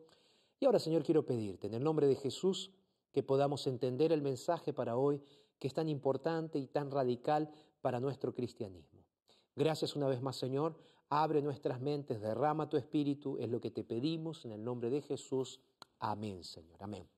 Y 0.62 0.66
ahora, 0.68 0.78
Señor, 0.78 1.04
quiero 1.04 1.26
pedirte, 1.26 1.66
en 1.66 1.74
el 1.74 1.84
nombre 1.84 2.06
de 2.06 2.16
Jesús, 2.16 2.72
que 3.12 3.24
podamos 3.24 3.66
entender 3.66 4.12
el 4.12 4.22
mensaje 4.22 4.74
para 4.74 4.96
hoy, 4.96 5.20
que 5.58 5.68
es 5.68 5.74
tan 5.74 5.90
importante 5.90 6.60
y 6.60 6.68
tan 6.68 6.92
radical 6.92 7.50
para 7.82 8.00
nuestro 8.00 8.36
cristianismo. 8.36 9.04
Gracias 9.56 9.96
una 9.96 10.08
vez 10.08 10.22
más, 10.22 10.36
Señor. 10.36 10.76
Abre 11.10 11.42
nuestras 11.42 11.82
mentes, 11.82 12.22
derrama 12.22 12.70
tu 12.70 12.78
espíritu, 12.78 13.40
es 13.40 13.50
lo 13.50 13.60
que 13.60 13.72
te 13.72 13.84
pedimos 13.84 14.46
en 14.46 14.52
el 14.52 14.64
nombre 14.64 14.92
de 14.92 15.02
Jesús. 15.02 15.60
Amén, 15.98 16.44
Señor. 16.44 16.78
Amén. 16.84 17.10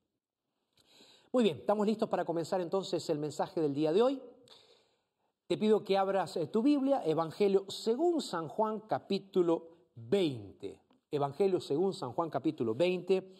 Muy 1.33 1.43
bien, 1.43 1.57
estamos 1.57 1.85
listos 1.85 2.07
para 2.07 2.23
comenzar 2.23 2.61
entonces 2.61 3.09
el 3.09 3.19
mensaje 3.19 3.59
del 3.59 3.73
día 3.73 3.91
de 3.91 4.03
hoy. 4.03 4.21
Te 5.47 5.57
pido 5.57 5.83
que 5.83 5.97
abras 5.97 6.37
eh, 6.37 6.47
tu 6.47 6.61
Biblia, 6.61 7.03
Evangelio 7.05 7.65
según 7.67 8.21
San 8.21 8.47
Juan 8.47 8.79
capítulo 8.87 9.67
20. 9.95 10.82
Evangelio 11.15 11.59
según 11.59 11.93
San 11.93 12.11
Juan 12.11 12.31
capítulo 12.31 12.73
20, 12.73 13.35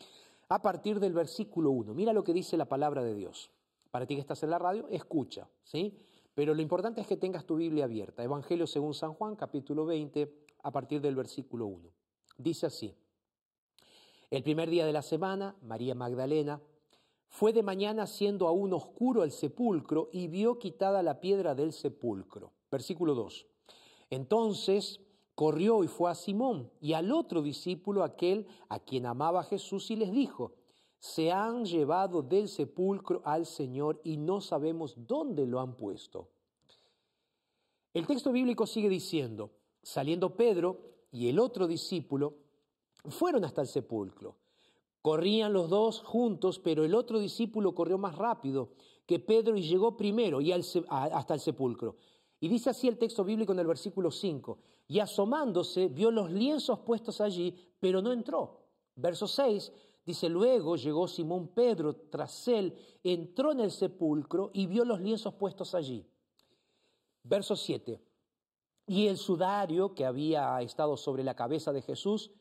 a 0.50 0.62
partir 0.62 1.00
del 1.00 1.12
versículo 1.12 1.72
1. 1.72 1.96
Mira 1.96 2.14
lo 2.14 2.24
que 2.24 2.32
dice 2.32 2.56
la 2.56 2.70
palabra 2.70 3.04
de 3.04 3.16
Dios. 3.16 3.50
Para 3.90 4.06
ti 4.06 4.14
que 4.14 4.22
estás 4.22 4.44
en 4.44 4.52
la 4.52 4.60
radio, 4.60 4.88
escucha, 4.90 5.50
¿sí? 5.64 5.98
Pero 6.36 6.54
lo 6.54 6.62
importante 6.62 7.02
es 7.02 7.08
que 7.08 7.18
tengas 7.18 7.46
tu 7.46 7.56
Biblia 7.56 7.86
abierta. 7.86 8.24
Evangelio 8.24 8.68
según 8.68 8.94
San 8.94 9.16
Juan 9.16 9.36
capítulo 9.36 9.88
20, 9.88 10.32
a 10.62 10.72
partir 10.72 11.02
del 11.02 11.16
versículo 11.16 11.66
1. 11.66 11.90
Dice 12.38 12.68
así. 12.68 12.94
El 14.30 14.44
primer 14.44 14.70
día 14.70 14.86
de 14.86 14.94
la 14.94 15.02
semana, 15.02 15.56
María 15.64 15.96
Magdalena 15.96 16.62
fue 17.28 17.54
de 17.54 17.64
mañana 17.64 18.06
siendo 18.06 18.48
aún 18.48 18.72
oscuro 18.74 19.24
el 19.24 19.32
sepulcro 19.32 20.10
y 20.12 20.28
vio 20.28 20.60
quitada 20.60 21.02
la 21.02 21.20
piedra 21.20 21.56
del 21.56 21.74
sepulcro. 21.74 22.52
Versículo 22.70 23.16
2. 23.16 23.48
Entonces 24.12 25.00
corrió 25.36 25.84
y 25.84 25.88
fue 25.88 26.12
a 26.12 26.16
Simón 26.16 26.72
y 26.80 26.94
al 26.94 27.12
otro 27.12 27.42
discípulo, 27.42 28.04
aquel 28.04 28.48
a 28.70 28.80
quien 28.80 29.06
amaba 29.06 29.44
Jesús, 29.44 29.90
y 29.92 29.96
les 29.96 30.12
dijo, 30.12 30.54
se 31.00 31.32
han 31.32 31.66
llevado 31.66 32.22
del 32.22 32.48
sepulcro 32.48 33.22
al 33.26 33.46
Señor 33.46 34.00
y 34.04 34.18
no 34.18 34.40
sabemos 34.40 34.96
dónde 34.96 35.46
lo 35.46 35.60
han 35.60 35.76
puesto. 35.76 36.30
El 37.94 38.08
texto 38.08 38.32
bíblico 38.32 38.66
sigue 38.66 38.90
diciendo, 38.90 39.52
saliendo 39.82 40.36
Pedro 40.36 40.80
y 41.12 41.28
el 41.28 41.40
otro 41.40 41.68
discípulo, 41.68 42.36
fueron 43.10 43.44
hasta 43.44 43.62
el 43.62 43.68
sepulcro. 43.68 44.38
Corrían 45.02 45.52
los 45.52 45.70
dos 45.70 46.00
juntos, 46.00 46.60
pero 46.60 46.86
el 46.86 46.96
otro 46.96 47.20
discípulo 47.20 47.76
corrió 47.76 47.98
más 47.98 48.16
rápido 48.16 48.70
que 49.06 49.20
Pedro 49.20 49.58
y 49.58 49.64
llegó 49.64 49.98
primero 49.98 50.40
y 50.40 50.54
hasta 50.54 51.34
el 51.34 51.40
sepulcro. 51.42 51.98
Y 52.40 52.48
dice 52.48 52.70
así 52.70 52.88
el 52.88 52.98
texto 52.98 53.24
bíblico 53.24 53.52
en 53.52 53.60
el 53.60 53.68
versículo 53.68 54.10
5, 54.10 54.58
y 54.88 55.00
asomándose 55.00 55.88
vio 55.88 56.12
los 56.12 56.32
lienzos 56.32 56.80
puestos 56.80 57.22
allí, 57.22 57.56
pero 57.80 58.02
no 58.02 58.12
entró. 58.12 58.62
Verso 58.96 59.28
6 59.28 59.72
dice, 60.06 60.30
luego 60.30 60.76
llegó 60.76 61.08
Simón 61.08 61.50
Pedro 61.50 61.96
tras 61.96 62.48
él, 62.48 62.76
entró 63.04 63.52
en 63.52 63.62
el 63.62 63.72
sepulcro 63.72 64.52
y 64.54 64.68
vio 64.68 64.86
los 64.86 65.00
lienzos 65.00 65.34
puestos 65.36 65.74
allí. 65.74 66.06
Verso 67.24 67.56
7, 67.56 68.02
y 68.86 69.08
el 69.08 69.18
sudario 69.18 69.96
que 69.96 70.06
había 70.06 70.62
estado 70.62 70.98
sobre 70.98 71.24
la 71.24 71.36
cabeza 71.36 71.72
de 71.72 71.82
Jesús, 71.82 72.32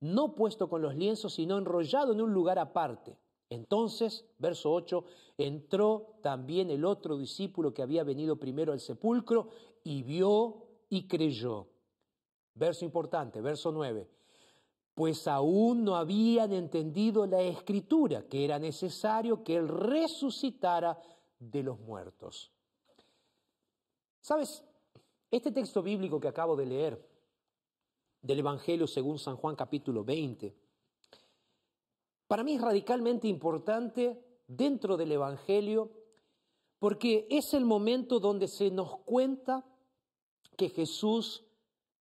no 0.00 0.34
puesto 0.34 0.68
con 0.68 0.82
los 0.82 0.96
lienzos, 0.96 1.34
sino 1.34 1.58
enrollado 1.58 2.12
en 2.12 2.20
un 2.20 2.32
lugar 2.32 2.58
aparte. 2.58 3.16
Entonces, 3.50 4.24
verso 4.38 4.72
8, 4.72 5.04
entró 5.38 6.16
también 6.22 6.70
el 6.70 6.84
otro 6.84 7.16
discípulo 7.16 7.72
que 7.72 7.82
había 7.82 8.02
venido 8.02 8.36
primero 8.36 8.72
al 8.72 8.80
sepulcro 8.80 9.50
y 9.84 10.02
vio 10.02 10.66
y 10.88 11.06
creyó. 11.06 11.68
Verso 12.54 12.84
importante, 12.84 13.40
verso 13.40 13.72
9. 13.72 14.08
Pues 14.94 15.26
aún 15.26 15.84
no 15.84 15.96
habían 15.96 16.52
entendido 16.52 17.26
la 17.26 17.40
escritura, 17.40 18.26
que 18.28 18.44
era 18.44 18.58
necesario 18.58 19.42
que 19.42 19.56
Él 19.56 19.68
resucitara 19.68 20.98
de 21.38 21.62
los 21.62 21.80
muertos. 21.80 22.52
¿Sabes? 24.20 24.62
Este 25.30 25.50
texto 25.50 25.82
bíblico 25.82 26.20
que 26.20 26.28
acabo 26.28 26.54
de 26.56 26.66
leer, 26.66 27.08
del 28.20 28.38
Evangelio 28.38 28.86
según 28.86 29.18
San 29.18 29.36
Juan 29.36 29.56
capítulo 29.56 30.04
20, 30.04 30.54
para 32.28 32.44
mí 32.44 32.54
es 32.54 32.60
radicalmente 32.60 33.28
importante 33.28 34.22
dentro 34.46 34.96
del 34.96 35.12
Evangelio 35.12 35.90
porque 36.78 37.26
es 37.30 37.54
el 37.54 37.64
momento 37.64 38.18
donde 38.18 38.48
se 38.48 38.70
nos 38.70 38.98
cuenta 39.04 39.64
que 40.56 40.68
Jesús, 40.68 41.44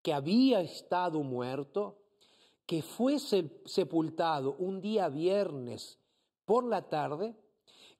que 0.02 0.12
había 0.12 0.60
estado 0.60 1.22
muerto, 1.22 1.98
que 2.66 2.82
fue 2.82 3.18
sepultado 3.18 4.54
un 4.58 4.80
día 4.80 5.08
viernes 5.08 5.98
por 6.44 6.64
la 6.64 6.88
tarde, 6.88 7.34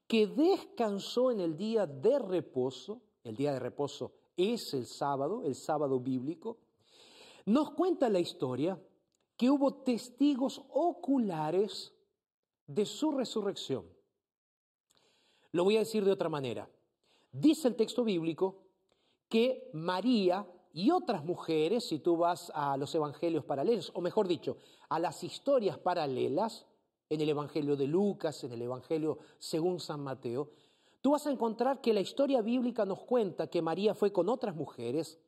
que 0.07 0.27
descansó 0.27 1.31
en 1.31 1.41
el 1.41 1.57
día 1.57 1.87
de 1.87 2.19
reposo, 2.19 3.01
el 3.23 3.37
día 3.37 3.53
de 3.53 3.59
reposo 3.59 4.13
es 4.37 4.75
el 4.75 4.87
sábado, 4.87 5.43
el 5.45 5.55
sábado 5.55 6.01
bíblico, 6.01 6.59
nos 7.45 7.71
cuenta 7.73 8.09
la 8.09 8.21
historia 8.21 8.81
que 9.37 9.51
hubo 9.51 9.75
testigos 9.75 10.63
oculares 10.69 11.93
de 12.67 12.87
su 12.87 13.13
resurrección. 13.13 13.85
Lo 15.53 15.65
voy 15.65 15.77
a 15.77 15.81
decir 15.81 16.05
de 16.05 16.13
otra 16.13 16.29
manera. 16.29 16.69
Dice 17.33 17.69
el 17.69 17.77
texto 17.77 18.05
bíblico 18.05 18.63
que 19.29 19.71
María 19.73 20.47
y 20.73 20.91
otras 20.91 21.25
mujeres, 21.25 21.89
si 21.89 21.99
tú 21.99 22.17
vas 22.17 22.53
a 22.55 22.77
los 22.77 22.95
evangelios 22.95 23.45
paralelos, 23.45 23.91
o 23.95 24.01
mejor 24.01 24.29
dicho, 24.29 24.59
a 24.89 24.99
las 24.99 25.25
historias 25.25 25.79
paralelas, 25.79 26.67
en 27.11 27.21
el 27.21 27.29
Evangelio 27.29 27.77
de 27.77 27.89
Lucas, 27.89 28.45
en 28.45 28.53
el 28.53 28.63
Evangelio 28.63 29.19
según 29.39 29.81
San 29.81 30.01
Mateo, 30.01 30.51
tú 31.03 31.11
vas 31.11 31.27
a 31.27 31.33
encontrar 31.33 31.81
que 31.81 31.93
la 31.93 32.01
historia 32.01 32.41
bíblica 32.41 32.87
nos 32.87 33.01
cuenta 33.01 33.49
que 33.49 33.61
María 33.61 33.95
fue 33.95 34.13
con 34.13 34.29
otras 34.29 34.55
mujeres, 34.55 35.19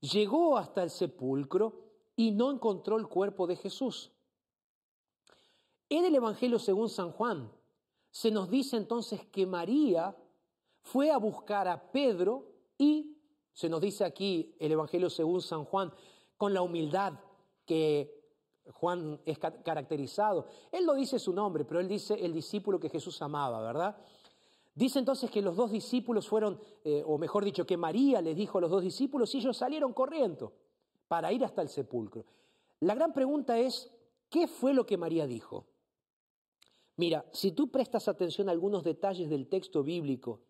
llegó 0.00 0.58
hasta 0.58 0.82
el 0.82 0.90
sepulcro 0.90 1.80
y 2.16 2.32
no 2.32 2.52
encontró 2.52 2.98
el 2.98 3.08
cuerpo 3.08 3.46
de 3.46 3.56
Jesús. 3.56 4.12
En 5.88 6.04
el 6.04 6.14
Evangelio 6.14 6.58
según 6.58 6.90
San 6.90 7.12
Juan, 7.12 7.50
se 8.10 8.30
nos 8.30 8.50
dice 8.50 8.76
entonces 8.76 9.24
que 9.26 9.46
María 9.46 10.14
fue 10.82 11.10
a 11.10 11.16
buscar 11.16 11.66
a 11.66 11.90
Pedro 11.92 12.46
y, 12.76 13.16
se 13.52 13.68
nos 13.68 13.80
dice 13.80 14.04
aquí 14.04 14.54
el 14.58 14.72
Evangelio 14.72 15.10
según 15.10 15.42
San 15.42 15.64
Juan, 15.64 15.92
con 16.36 16.54
la 16.54 16.62
humildad 16.62 17.14
que 17.66 18.22
Juan 18.70 19.20
es 19.24 19.38
caracterizado. 19.38 20.46
Él 20.70 20.86
no 20.86 20.94
dice 20.94 21.18
su 21.18 21.32
nombre, 21.32 21.64
pero 21.64 21.80
él 21.80 21.88
dice 21.88 22.14
el 22.14 22.32
discípulo 22.32 22.80
que 22.80 22.88
Jesús 22.88 23.20
amaba, 23.22 23.60
¿verdad? 23.60 23.96
Dice 24.74 24.98
entonces 24.98 25.30
que 25.30 25.42
los 25.42 25.56
dos 25.56 25.70
discípulos 25.70 26.26
fueron, 26.26 26.58
eh, 26.84 27.02
o 27.06 27.18
mejor 27.18 27.44
dicho, 27.44 27.66
que 27.66 27.76
María 27.76 28.22
les 28.22 28.36
dijo 28.36 28.58
a 28.58 28.60
los 28.62 28.70
dos 28.70 28.82
discípulos 28.82 29.34
y 29.34 29.38
ellos 29.38 29.56
salieron 29.56 29.92
corriendo 29.92 30.52
para 31.08 31.30
ir 31.32 31.44
hasta 31.44 31.60
el 31.60 31.68
sepulcro. 31.68 32.24
La 32.80 32.94
gran 32.94 33.12
pregunta 33.12 33.58
es, 33.58 33.92
¿qué 34.30 34.48
fue 34.48 34.72
lo 34.72 34.86
que 34.86 34.96
María 34.96 35.26
dijo? 35.26 35.66
Mira, 36.96 37.26
si 37.32 37.52
tú 37.52 37.70
prestas 37.70 38.08
atención 38.08 38.48
a 38.48 38.52
algunos 38.52 38.82
detalles 38.82 39.28
del 39.28 39.48
texto 39.48 39.82
bíblico 39.82 40.40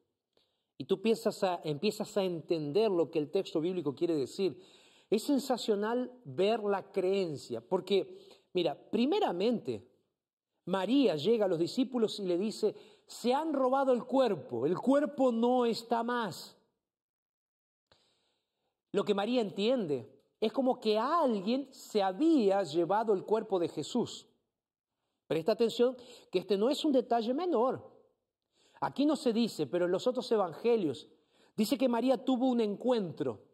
y 0.82 0.84
tú 0.84 0.96
empiezas 0.96 1.44
a, 1.44 1.60
entender 2.24 2.90
lo 2.90 3.08
que 3.08 3.20
el 3.20 3.30
texto 3.30 3.60
bíblico 3.60 3.94
quiere 3.94 4.16
decir, 4.16 4.60
es 5.08 5.22
sensacional 5.22 6.10
ver 6.24 6.58
la 6.64 6.90
creencia, 6.90 7.60
porque, 7.60 8.18
mira, 8.52 8.74
primeramente, 8.74 9.86
María 10.64 11.14
llega 11.14 11.44
a 11.44 11.48
los 11.48 11.60
discípulos 11.60 12.18
y 12.18 12.24
le 12.24 12.36
dice, 12.36 12.74
se 13.06 13.32
han 13.32 13.52
robado 13.52 13.92
el 13.92 14.02
cuerpo, 14.02 14.66
el 14.66 14.76
cuerpo 14.76 15.30
no 15.30 15.66
está 15.66 16.02
más. 16.02 16.56
Lo 18.90 19.04
que 19.04 19.14
María 19.14 19.40
entiende 19.40 20.10
es 20.40 20.52
como 20.52 20.80
que 20.80 20.98
alguien 20.98 21.68
se 21.70 22.02
había 22.02 22.64
llevado 22.64 23.12
el 23.12 23.22
cuerpo 23.22 23.60
de 23.60 23.68
Jesús. 23.68 24.26
Presta 25.28 25.52
atención 25.52 25.96
que 26.28 26.40
este 26.40 26.58
no 26.58 26.70
es 26.70 26.84
un 26.84 26.90
detalle 26.90 27.32
menor. 27.32 27.91
Aquí 28.82 29.06
no 29.06 29.14
se 29.14 29.32
dice, 29.32 29.68
pero 29.68 29.84
en 29.84 29.92
los 29.92 30.08
otros 30.08 30.30
evangelios 30.32 31.08
dice 31.56 31.78
que 31.78 31.88
María 31.88 32.24
tuvo 32.24 32.48
un 32.48 32.60
encuentro 32.60 33.44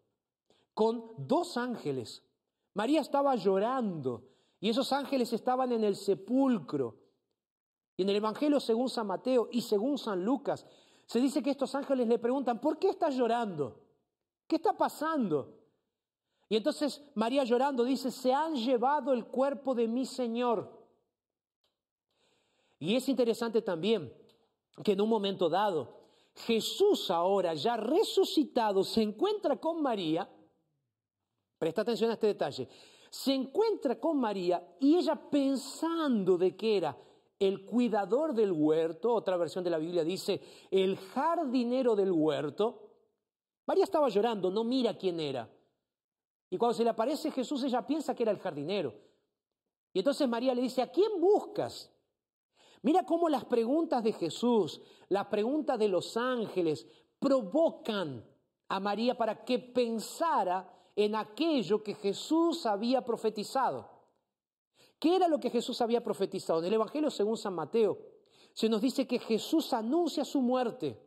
con 0.72 1.12
dos 1.18 1.58
ángeles. 1.58 2.24
María 2.72 3.02
estaba 3.02 3.36
llorando 3.36 4.24
y 4.58 4.70
esos 4.70 4.90
ángeles 4.90 5.30
estaban 5.34 5.70
en 5.72 5.84
el 5.84 5.96
sepulcro. 5.96 6.96
Y 7.98 8.04
en 8.04 8.08
el 8.08 8.16
Evangelio 8.16 8.58
según 8.58 8.88
San 8.88 9.06
Mateo 9.06 9.50
y 9.52 9.60
según 9.60 9.98
San 9.98 10.24
Lucas, 10.24 10.64
se 11.04 11.20
dice 11.20 11.42
que 11.42 11.50
estos 11.50 11.74
ángeles 11.74 12.08
le 12.08 12.18
preguntan, 12.18 12.58
¿por 12.58 12.78
qué 12.78 12.88
estás 12.88 13.14
llorando? 13.14 13.82
¿Qué 14.46 14.56
está 14.56 14.78
pasando? 14.78 15.58
Y 16.48 16.56
entonces 16.56 17.02
María 17.14 17.44
llorando 17.44 17.84
dice, 17.84 18.10
se 18.10 18.32
han 18.32 18.54
llevado 18.54 19.12
el 19.12 19.26
cuerpo 19.26 19.74
de 19.74 19.88
mi 19.88 20.06
Señor. 20.06 20.72
Y 22.78 22.96
es 22.96 23.06
interesante 23.10 23.60
también 23.60 24.10
que 24.84 24.92
en 24.92 25.00
un 25.00 25.08
momento 25.08 25.48
dado, 25.48 25.96
Jesús 26.46 27.10
ahora 27.10 27.54
ya 27.54 27.76
resucitado 27.76 28.84
se 28.84 29.02
encuentra 29.02 29.56
con 29.56 29.82
María 29.82 30.28
Presta 31.58 31.82
atención 31.82 32.10
a 32.10 32.14
este 32.14 32.28
detalle. 32.28 32.68
Se 33.10 33.34
encuentra 33.34 33.98
con 33.98 34.18
María 34.18 34.76
y 34.78 34.96
ella 34.96 35.16
pensando 35.16 36.38
de 36.38 36.56
que 36.56 36.76
era 36.76 36.96
el 37.38 37.64
cuidador 37.64 38.32
del 38.32 38.52
huerto, 38.52 39.12
otra 39.12 39.36
versión 39.36 39.64
de 39.64 39.70
la 39.70 39.78
Biblia 39.78 40.04
dice 40.04 40.40
el 40.70 40.96
jardinero 40.96 41.96
del 41.96 42.12
huerto, 42.12 42.90
María 43.66 43.84
estaba 43.84 44.08
llorando, 44.08 44.50
no 44.50 44.64
mira 44.64 44.96
quién 44.96 45.20
era. 45.20 45.48
Y 46.50 46.56
cuando 46.56 46.74
se 46.74 46.84
le 46.84 46.90
aparece 46.90 47.30
Jesús, 47.30 47.62
ella 47.64 47.86
piensa 47.86 48.14
que 48.14 48.22
era 48.22 48.32
el 48.32 48.38
jardinero. 48.38 48.94
Y 49.92 49.98
entonces 49.98 50.28
María 50.28 50.54
le 50.54 50.62
dice, 50.62 50.80
¿a 50.80 50.90
quién 50.90 51.20
buscas? 51.20 51.90
Mira 52.82 53.04
cómo 53.04 53.28
las 53.28 53.44
preguntas 53.44 54.02
de 54.04 54.12
Jesús, 54.12 54.80
las 55.08 55.26
preguntas 55.26 55.78
de 55.78 55.88
los 55.88 56.16
ángeles, 56.16 56.86
provocan 57.18 58.24
a 58.68 58.80
María 58.80 59.16
para 59.16 59.44
que 59.44 59.58
pensara 59.58 60.72
en 60.94 61.14
aquello 61.14 61.82
que 61.82 61.94
Jesús 61.94 62.66
había 62.66 63.04
profetizado. 63.04 63.88
¿Qué 64.98 65.16
era 65.16 65.28
lo 65.28 65.38
que 65.38 65.50
Jesús 65.50 65.80
había 65.80 66.02
profetizado? 66.02 66.60
En 66.60 66.66
el 66.66 66.74
Evangelio 66.74 67.10
según 67.10 67.36
San 67.36 67.54
Mateo 67.54 67.98
se 68.52 68.68
nos 68.68 68.80
dice 68.80 69.06
que 69.06 69.18
Jesús 69.18 69.72
anuncia 69.72 70.24
su 70.24 70.40
muerte. 70.40 71.00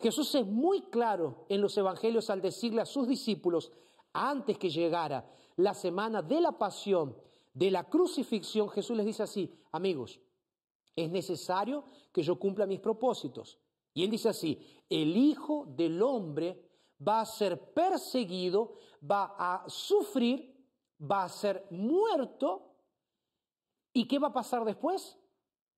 Jesús 0.00 0.34
es 0.34 0.46
muy 0.46 0.82
claro 0.82 1.44
en 1.48 1.60
los 1.60 1.76
Evangelios 1.76 2.30
al 2.30 2.40
decirle 2.40 2.80
a 2.80 2.86
sus 2.86 3.06
discípulos, 3.06 3.70
antes 4.12 4.58
que 4.58 4.70
llegara 4.70 5.30
la 5.56 5.74
semana 5.74 6.22
de 6.22 6.40
la 6.40 6.52
pasión, 6.52 7.16
de 7.52 7.70
la 7.70 7.84
crucifixión, 7.84 8.70
Jesús 8.70 8.96
les 8.96 9.06
dice 9.06 9.22
así, 9.22 9.52
amigos, 9.72 10.20
es 10.96 11.10
necesario 11.10 11.84
que 12.12 12.22
yo 12.22 12.38
cumpla 12.38 12.66
mis 12.66 12.80
propósitos. 12.80 13.58
Y 13.92 14.04
él 14.04 14.10
dice 14.10 14.28
así, 14.28 14.60
el 14.88 15.16
Hijo 15.16 15.66
del 15.68 16.02
Hombre 16.02 16.70
va 17.06 17.20
a 17.20 17.26
ser 17.26 17.72
perseguido, 17.72 18.76
va 19.02 19.34
a 19.38 19.68
sufrir, 19.68 20.54
va 21.00 21.24
a 21.24 21.28
ser 21.28 21.66
muerto. 21.70 22.76
¿Y 23.92 24.06
qué 24.08 24.18
va 24.18 24.28
a 24.28 24.32
pasar 24.32 24.64
después? 24.64 25.18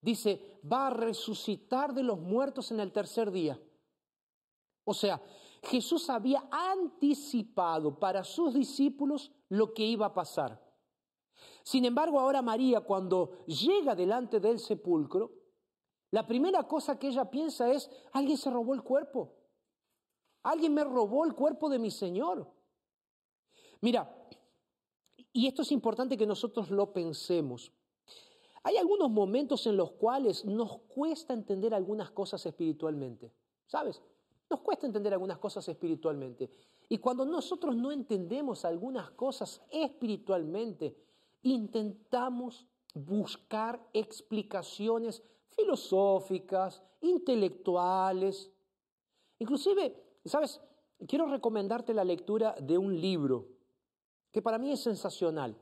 Dice, 0.00 0.60
va 0.70 0.88
a 0.88 0.90
resucitar 0.90 1.92
de 1.94 2.02
los 2.02 2.18
muertos 2.18 2.70
en 2.70 2.80
el 2.80 2.92
tercer 2.92 3.30
día. 3.30 3.60
O 4.84 4.94
sea, 4.94 5.20
Jesús 5.62 6.08
había 6.08 6.48
anticipado 6.50 7.98
para 7.98 8.22
sus 8.22 8.54
discípulos 8.54 9.32
lo 9.48 9.74
que 9.74 9.84
iba 9.84 10.06
a 10.06 10.14
pasar. 10.14 10.65
Sin 11.66 11.84
embargo, 11.84 12.20
ahora 12.20 12.42
María, 12.42 12.82
cuando 12.82 13.44
llega 13.46 13.96
delante 13.96 14.38
del 14.38 14.60
sepulcro, 14.60 15.32
la 16.12 16.24
primera 16.24 16.62
cosa 16.68 16.96
que 16.96 17.08
ella 17.08 17.28
piensa 17.28 17.72
es, 17.72 17.90
alguien 18.12 18.38
se 18.38 18.52
robó 18.52 18.72
el 18.72 18.84
cuerpo. 18.84 19.34
Alguien 20.44 20.74
me 20.74 20.84
robó 20.84 21.24
el 21.24 21.34
cuerpo 21.34 21.68
de 21.68 21.80
mi 21.80 21.90
Señor. 21.90 22.48
Mira, 23.80 24.28
y 25.32 25.48
esto 25.48 25.62
es 25.62 25.72
importante 25.72 26.16
que 26.16 26.24
nosotros 26.24 26.70
lo 26.70 26.92
pensemos. 26.92 27.72
Hay 28.62 28.76
algunos 28.76 29.10
momentos 29.10 29.66
en 29.66 29.76
los 29.76 29.90
cuales 29.90 30.44
nos 30.44 30.82
cuesta 30.82 31.34
entender 31.34 31.74
algunas 31.74 32.12
cosas 32.12 32.46
espiritualmente. 32.46 33.32
¿Sabes? 33.66 34.00
Nos 34.48 34.60
cuesta 34.60 34.86
entender 34.86 35.12
algunas 35.12 35.38
cosas 35.38 35.68
espiritualmente. 35.68 36.48
Y 36.88 36.98
cuando 36.98 37.24
nosotros 37.24 37.74
no 37.74 37.90
entendemos 37.90 38.64
algunas 38.64 39.10
cosas 39.10 39.60
espiritualmente, 39.72 41.05
intentamos 41.52 42.66
buscar 42.94 43.84
explicaciones 43.92 45.22
filosóficas, 45.50 46.82
intelectuales. 47.00 48.50
Inclusive 49.38 50.06
sabes, 50.24 50.60
quiero 51.06 51.26
recomendarte 51.26 51.94
la 51.94 52.04
lectura 52.04 52.54
de 52.60 52.78
un 52.78 53.00
libro 53.00 53.48
que 54.32 54.42
para 54.42 54.58
mí 54.58 54.72
es 54.72 54.80
sensacional. 54.80 55.56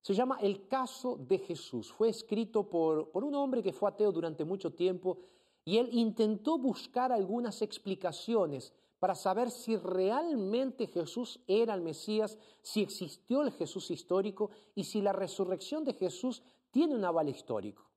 Se 0.00 0.14
llama 0.14 0.38
El 0.40 0.68
caso 0.68 1.16
de 1.16 1.38
Jesús. 1.38 1.92
Fue 1.92 2.08
escrito 2.08 2.68
por, 2.68 3.10
por 3.10 3.24
un 3.24 3.34
hombre 3.34 3.62
que 3.62 3.72
fue 3.72 3.88
ateo 3.88 4.12
durante 4.12 4.44
mucho 4.44 4.72
tiempo 4.72 5.18
y 5.64 5.78
él 5.78 5.88
intentó 5.92 6.58
buscar 6.58 7.12
algunas 7.12 7.60
explicaciones 7.62 8.72
para 8.98 9.14
saber 9.14 9.50
si 9.50 9.76
realmente 9.76 10.86
Jesús 10.86 11.40
era 11.46 11.74
el 11.74 11.82
Mesías, 11.82 12.38
si 12.62 12.82
existió 12.82 13.42
el 13.42 13.52
Jesús 13.52 13.90
histórico 13.90 14.50
y 14.74 14.84
si 14.84 15.00
la 15.00 15.12
resurrección 15.12 15.84
de 15.84 15.92
Jesús 15.92 16.42
tiene 16.70 16.94
un 16.94 17.04
aval 17.04 17.28
histórico. 17.28 17.88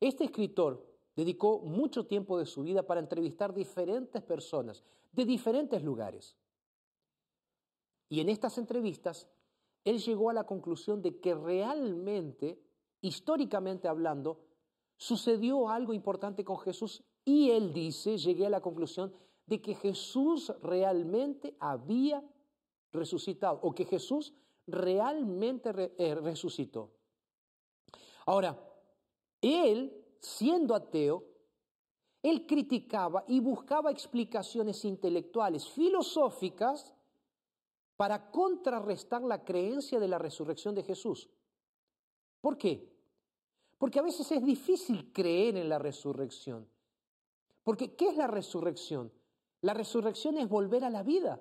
Este 0.00 0.24
escritor 0.24 0.86
dedicó 1.14 1.58
mucho 1.60 2.06
tiempo 2.06 2.38
de 2.38 2.46
su 2.46 2.62
vida 2.62 2.82
para 2.82 3.00
entrevistar 3.00 3.52
diferentes 3.52 4.22
personas 4.22 4.82
de 5.12 5.24
diferentes 5.26 5.82
lugares. 5.82 6.36
Y 8.08 8.20
en 8.20 8.28
estas 8.28 8.58
entrevistas, 8.58 9.28
él 9.84 9.98
llegó 9.98 10.30
a 10.30 10.34
la 10.34 10.44
conclusión 10.44 11.02
de 11.02 11.20
que 11.20 11.34
realmente, 11.34 12.60
históricamente 13.02 13.88
hablando, 13.88 14.40
sucedió 14.96 15.68
algo 15.68 15.92
importante 15.92 16.44
con 16.44 16.58
Jesús 16.58 17.02
y 17.24 17.50
él 17.50 17.72
dice, 17.72 18.18
llegué 18.18 18.46
a 18.46 18.50
la 18.50 18.60
conclusión 18.60 19.14
de 19.50 19.60
que 19.60 19.74
Jesús 19.74 20.52
realmente 20.62 21.56
había 21.58 22.22
resucitado 22.92 23.58
o 23.62 23.74
que 23.74 23.84
Jesús 23.84 24.32
realmente 24.68 25.92
eh, 25.98 26.14
resucitó. 26.14 26.92
Ahora, 28.26 28.56
él 29.40 29.92
siendo 30.20 30.72
ateo, 30.72 31.24
él 32.22 32.46
criticaba 32.46 33.24
y 33.26 33.40
buscaba 33.40 33.90
explicaciones 33.90 34.84
intelectuales, 34.84 35.68
filosóficas, 35.68 36.94
para 37.96 38.30
contrarrestar 38.30 39.22
la 39.22 39.42
creencia 39.44 39.98
de 39.98 40.08
la 40.08 40.18
resurrección 40.18 40.76
de 40.76 40.84
Jesús. 40.84 41.28
¿Por 42.40 42.56
qué? 42.56 42.88
Porque 43.78 43.98
a 43.98 44.02
veces 44.02 44.30
es 44.30 44.44
difícil 44.44 45.12
creer 45.12 45.56
en 45.56 45.68
la 45.68 45.80
resurrección. 45.80 46.68
Porque 47.64 47.96
¿qué 47.96 48.10
es 48.10 48.16
la 48.16 48.28
resurrección? 48.28 49.12
La 49.62 49.74
resurrección 49.74 50.38
es 50.38 50.48
volver 50.48 50.84
a 50.84 50.90
la 50.90 51.02
vida. 51.02 51.40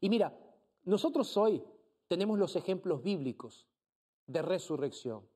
Y 0.00 0.08
mira, 0.08 0.36
nosotros 0.84 1.36
hoy 1.36 1.62
tenemos 2.08 2.38
los 2.38 2.56
ejemplos 2.56 3.02
bíblicos 3.02 3.66
de 4.26 4.42
resurrección. 4.42 5.26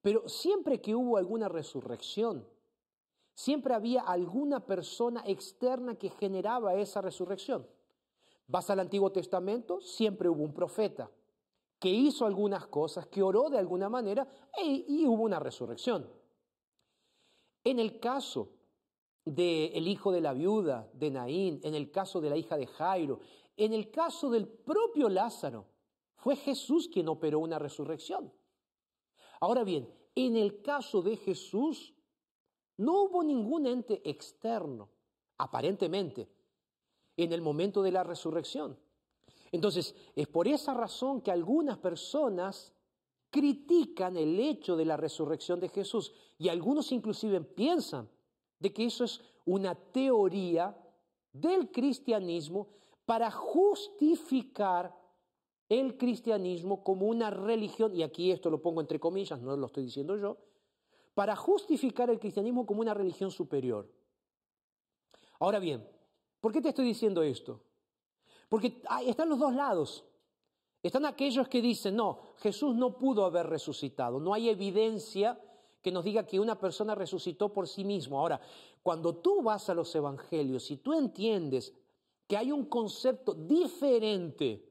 Pero 0.00 0.28
siempre 0.28 0.80
que 0.80 0.94
hubo 0.94 1.16
alguna 1.16 1.48
resurrección, 1.48 2.46
siempre 3.34 3.74
había 3.74 4.02
alguna 4.02 4.64
persona 4.66 5.22
externa 5.26 5.96
que 5.96 6.10
generaba 6.10 6.74
esa 6.74 7.00
resurrección. 7.00 7.66
Vas 8.46 8.70
al 8.70 8.80
Antiguo 8.80 9.12
Testamento, 9.12 9.80
siempre 9.80 10.28
hubo 10.28 10.42
un 10.42 10.52
profeta 10.52 11.10
que 11.78 11.88
hizo 11.88 12.26
algunas 12.26 12.66
cosas, 12.68 13.06
que 13.08 13.22
oró 13.22 13.50
de 13.50 13.58
alguna 13.58 13.88
manera 13.88 14.26
e, 14.56 14.84
y 14.86 15.06
hubo 15.06 15.24
una 15.24 15.40
resurrección. 15.40 16.08
En 17.64 17.78
el 17.78 17.98
caso 17.98 18.50
del 19.24 19.86
hijo 19.86 20.10
de 20.12 20.20
la 20.20 20.32
viuda, 20.32 20.90
de 20.94 21.10
Naín, 21.10 21.60
en 21.62 21.74
el 21.74 21.90
caso 21.90 22.20
de 22.20 22.30
la 22.30 22.36
hija 22.36 22.56
de 22.56 22.66
Jairo, 22.66 23.20
en 23.56 23.72
el 23.72 23.90
caso 23.90 24.30
del 24.30 24.48
propio 24.48 25.08
Lázaro, 25.08 25.66
fue 26.16 26.36
Jesús 26.36 26.88
quien 26.88 27.08
operó 27.08 27.38
una 27.38 27.58
resurrección. 27.58 28.32
Ahora 29.40 29.64
bien, 29.64 29.88
en 30.14 30.36
el 30.36 30.62
caso 30.62 31.02
de 31.02 31.16
Jesús, 31.16 31.94
no 32.76 33.02
hubo 33.02 33.22
ningún 33.22 33.66
ente 33.66 34.08
externo, 34.08 34.88
aparentemente, 35.38 36.28
en 37.16 37.32
el 37.32 37.42
momento 37.42 37.82
de 37.82 37.92
la 37.92 38.04
resurrección. 38.04 38.78
Entonces, 39.50 39.94
es 40.16 40.28
por 40.28 40.48
esa 40.48 40.74
razón 40.74 41.20
que 41.20 41.30
algunas 41.30 41.78
personas 41.78 42.72
critican 43.30 44.16
el 44.16 44.38
hecho 44.40 44.76
de 44.76 44.84
la 44.84 44.96
resurrección 44.96 45.60
de 45.60 45.68
Jesús 45.68 46.12
y 46.38 46.48
algunos 46.48 46.92
inclusive 46.92 47.40
piensan 47.40 48.08
de 48.62 48.72
que 48.72 48.84
eso 48.84 49.02
es 49.02 49.20
una 49.44 49.74
teoría 49.74 50.74
del 51.32 51.72
cristianismo 51.72 52.68
para 53.04 53.28
justificar 53.28 54.96
el 55.68 55.98
cristianismo 55.98 56.84
como 56.84 57.06
una 57.06 57.30
religión, 57.30 57.92
y 57.96 58.04
aquí 58.04 58.30
esto 58.30 58.50
lo 58.50 58.62
pongo 58.62 58.80
entre 58.80 59.00
comillas, 59.00 59.40
no 59.40 59.56
lo 59.56 59.66
estoy 59.66 59.84
diciendo 59.84 60.16
yo, 60.16 60.38
para 61.12 61.34
justificar 61.34 62.08
el 62.08 62.20
cristianismo 62.20 62.64
como 62.64 62.82
una 62.82 62.94
religión 62.94 63.32
superior. 63.32 63.90
Ahora 65.40 65.58
bien, 65.58 65.84
¿por 66.40 66.52
qué 66.52 66.60
te 66.60 66.68
estoy 66.68 66.84
diciendo 66.84 67.22
esto? 67.24 67.64
Porque 68.48 68.80
están 69.06 69.28
los 69.28 69.40
dos 69.40 69.54
lados. 69.54 70.04
Están 70.84 71.04
aquellos 71.04 71.48
que 71.48 71.60
dicen, 71.60 71.96
no, 71.96 72.20
Jesús 72.36 72.76
no 72.76 72.96
pudo 72.96 73.24
haber 73.24 73.46
resucitado, 73.46 74.20
no 74.20 74.34
hay 74.34 74.48
evidencia 74.48 75.40
que 75.82 75.90
nos 75.90 76.04
diga 76.04 76.24
que 76.24 76.38
una 76.38 76.58
persona 76.58 76.94
resucitó 76.94 77.52
por 77.52 77.66
sí 77.66 77.84
mismo. 77.84 78.18
Ahora, 78.18 78.40
cuando 78.82 79.16
tú 79.16 79.42
vas 79.42 79.68
a 79.68 79.74
los 79.74 79.94
evangelios 79.94 80.70
y 80.70 80.76
tú 80.76 80.92
entiendes 80.94 81.74
que 82.28 82.36
hay 82.36 82.52
un 82.52 82.66
concepto 82.66 83.34
diferente 83.34 84.64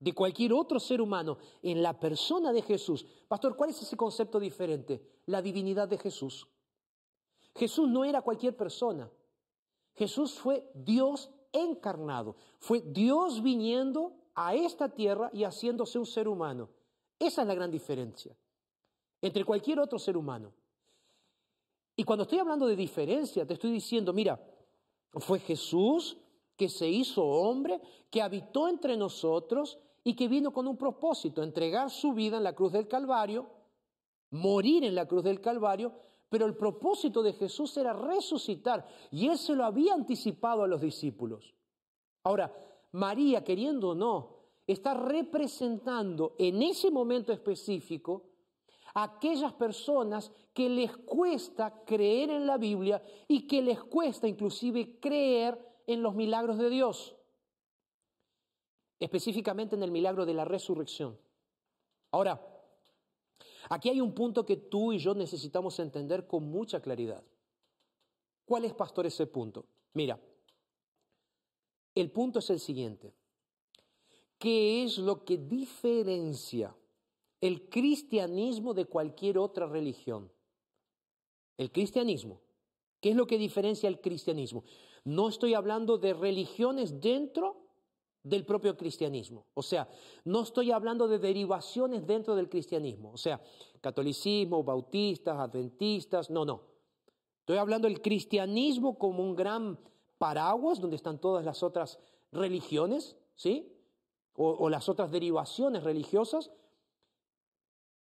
de 0.00 0.12
cualquier 0.12 0.52
otro 0.52 0.80
ser 0.80 1.00
humano 1.00 1.38
en 1.62 1.82
la 1.82 1.98
persona 1.98 2.52
de 2.52 2.62
Jesús. 2.62 3.06
Pastor, 3.28 3.54
¿cuál 3.54 3.70
es 3.70 3.80
ese 3.80 3.96
concepto 3.96 4.40
diferente? 4.40 5.00
La 5.26 5.40
divinidad 5.40 5.86
de 5.88 5.98
Jesús. 5.98 6.48
Jesús 7.54 7.88
no 7.88 8.04
era 8.04 8.22
cualquier 8.22 8.56
persona. 8.56 9.10
Jesús 9.94 10.32
fue 10.32 10.68
Dios 10.74 11.30
encarnado. 11.52 12.36
Fue 12.58 12.80
Dios 12.80 13.42
viniendo 13.42 14.14
a 14.34 14.54
esta 14.54 14.88
tierra 14.88 15.30
y 15.32 15.44
haciéndose 15.44 15.98
un 15.98 16.06
ser 16.06 16.28
humano. 16.28 16.70
Esa 17.18 17.42
es 17.42 17.48
la 17.48 17.54
gran 17.54 17.70
diferencia 17.70 18.34
entre 19.22 19.44
cualquier 19.44 19.80
otro 19.80 19.98
ser 19.98 20.16
humano. 20.16 20.52
Y 21.96 22.04
cuando 22.04 22.22
estoy 22.22 22.38
hablando 22.38 22.66
de 22.66 22.76
diferencia, 22.76 23.46
te 23.46 23.54
estoy 23.54 23.72
diciendo, 23.72 24.12
mira, 24.12 24.40
fue 25.12 25.38
Jesús 25.38 26.16
que 26.56 26.68
se 26.68 26.88
hizo 26.88 27.24
hombre, 27.24 27.80
que 28.10 28.22
habitó 28.22 28.68
entre 28.68 28.96
nosotros 28.96 29.78
y 30.04 30.14
que 30.14 30.28
vino 30.28 30.52
con 30.52 30.66
un 30.66 30.76
propósito, 30.76 31.42
entregar 31.42 31.90
su 31.90 32.12
vida 32.12 32.38
en 32.38 32.44
la 32.44 32.54
cruz 32.54 32.72
del 32.72 32.88
Calvario, 32.88 33.50
morir 34.30 34.84
en 34.84 34.94
la 34.94 35.06
cruz 35.06 35.24
del 35.24 35.40
Calvario, 35.40 35.92
pero 36.28 36.46
el 36.46 36.56
propósito 36.56 37.22
de 37.22 37.32
Jesús 37.32 37.76
era 37.76 37.92
resucitar 37.92 38.86
y 39.10 39.28
él 39.28 39.36
se 39.36 39.54
lo 39.54 39.64
había 39.64 39.94
anticipado 39.94 40.62
a 40.62 40.68
los 40.68 40.80
discípulos. 40.80 41.54
Ahora, 42.22 42.54
María, 42.92 43.42
queriendo 43.42 43.90
o 43.90 43.94
no, 43.94 44.36
está 44.66 44.94
representando 44.94 46.34
en 46.38 46.62
ese 46.62 46.90
momento 46.90 47.32
específico 47.32 48.29
aquellas 48.94 49.52
personas 49.54 50.32
que 50.52 50.68
les 50.68 50.96
cuesta 50.96 51.84
creer 51.84 52.30
en 52.30 52.46
la 52.46 52.58
Biblia 52.58 53.02
y 53.28 53.46
que 53.46 53.62
les 53.62 53.82
cuesta 53.82 54.26
inclusive 54.26 54.98
creer 54.98 55.58
en 55.86 56.02
los 56.02 56.14
milagros 56.14 56.58
de 56.58 56.70
Dios 56.70 57.16
específicamente 59.00 59.74
en 59.74 59.82
el 59.82 59.90
milagro 59.90 60.26
de 60.26 60.34
la 60.34 60.44
resurrección. 60.44 61.18
Ahora, 62.12 62.40
aquí 63.70 63.88
hay 63.88 64.00
un 64.00 64.14
punto 64.14 64.44
que 64.44 64.56
tú 64.56 64.92
y 64.92 64.98
yo 64.98 65.14
necesitamos 65.14 65.78
entender 65.80 66.26
con 66.26 66.44
mucha 66.44 66.80
claridad. 66.80 67.24
¿Cuál 68.44 68.66
es, 68.66 68.74
pastor, 68.74 69.06
ese 69.06 69.26
punto? 69.26 69.64
Mira, 69.94 70.20
el 71.94 72.10
punto 72.10 72.40
es 72.40 72.50
el 72.50 72.60
siguiente. 72.60 73.14
¿Qué 74.38 74.84
es 74.84 74.98
lo 74.98 75.24
que 75.24 75.38
diferencia 75.38 76.74
el 77.40 77.68
cristianismo 77.68 78.74
de 78.74 78.84
cualquier 78.86 79.38
otra 79.38 79.66
religión? 79.66 80.30
El 81.56 81.70
cristianismo. 81.70 82.40
¿Qué 83.00 83.10
es 83.10 83.16
lo 83.16 83.26
que 83.26 83.38
diferencia 83.38 83.88
el 83.88 84.00
cristianismo? 84.00 84.64
No 85.04 85.28
estoy 85.28 85.54
hablando 85.54 85.98
de 85.98 86.12
religiones 86.12 87.00
dentro 87.00 87.70
del 88.22 88.44
propio 88.44 88.76
cristianismo. 88.76 89.46
O 89.54 89.62
sea, 89.62 89.88
no 90.24 90.42
estoy 90.42 90.70
hablando 90.70 91.08
de 91.08 91.18
derivaciones 91.18 92.06
dentro 92.06 92.34
del 92.34 92.48
cristianismo, 92.48 93.12
o 93.12 93.16
sea, 93.16 93.40
catolicismo, 93.80 94.62
bautistas, 94.62 95.38
adventistas, 95.38 96.30
no, 96.30 96.44
no. 96.44 96.62
Estoy 97.40 97.56
hablando 97.56 97.88
del 97.88 98.02
cristianismo 98.02 98.98
como 98.98 99.22
un 99.22 99.34
gran 99.34 99.78
paraguas 100.18 100.80
donde 100.80 100.96
están 100.96 101.18
todas 101.18 101.44
las 101.44 101.62
otras 101.62 101.98
religiones, 102.30 103.16
¿sí? 103.34 103.72
O, 104.34 104.50
o 104.50 104.68
las 104.68 104.88
otras 104.88 105.10
derivaciones 105.10 105.82
religiosas. 105.82 106.50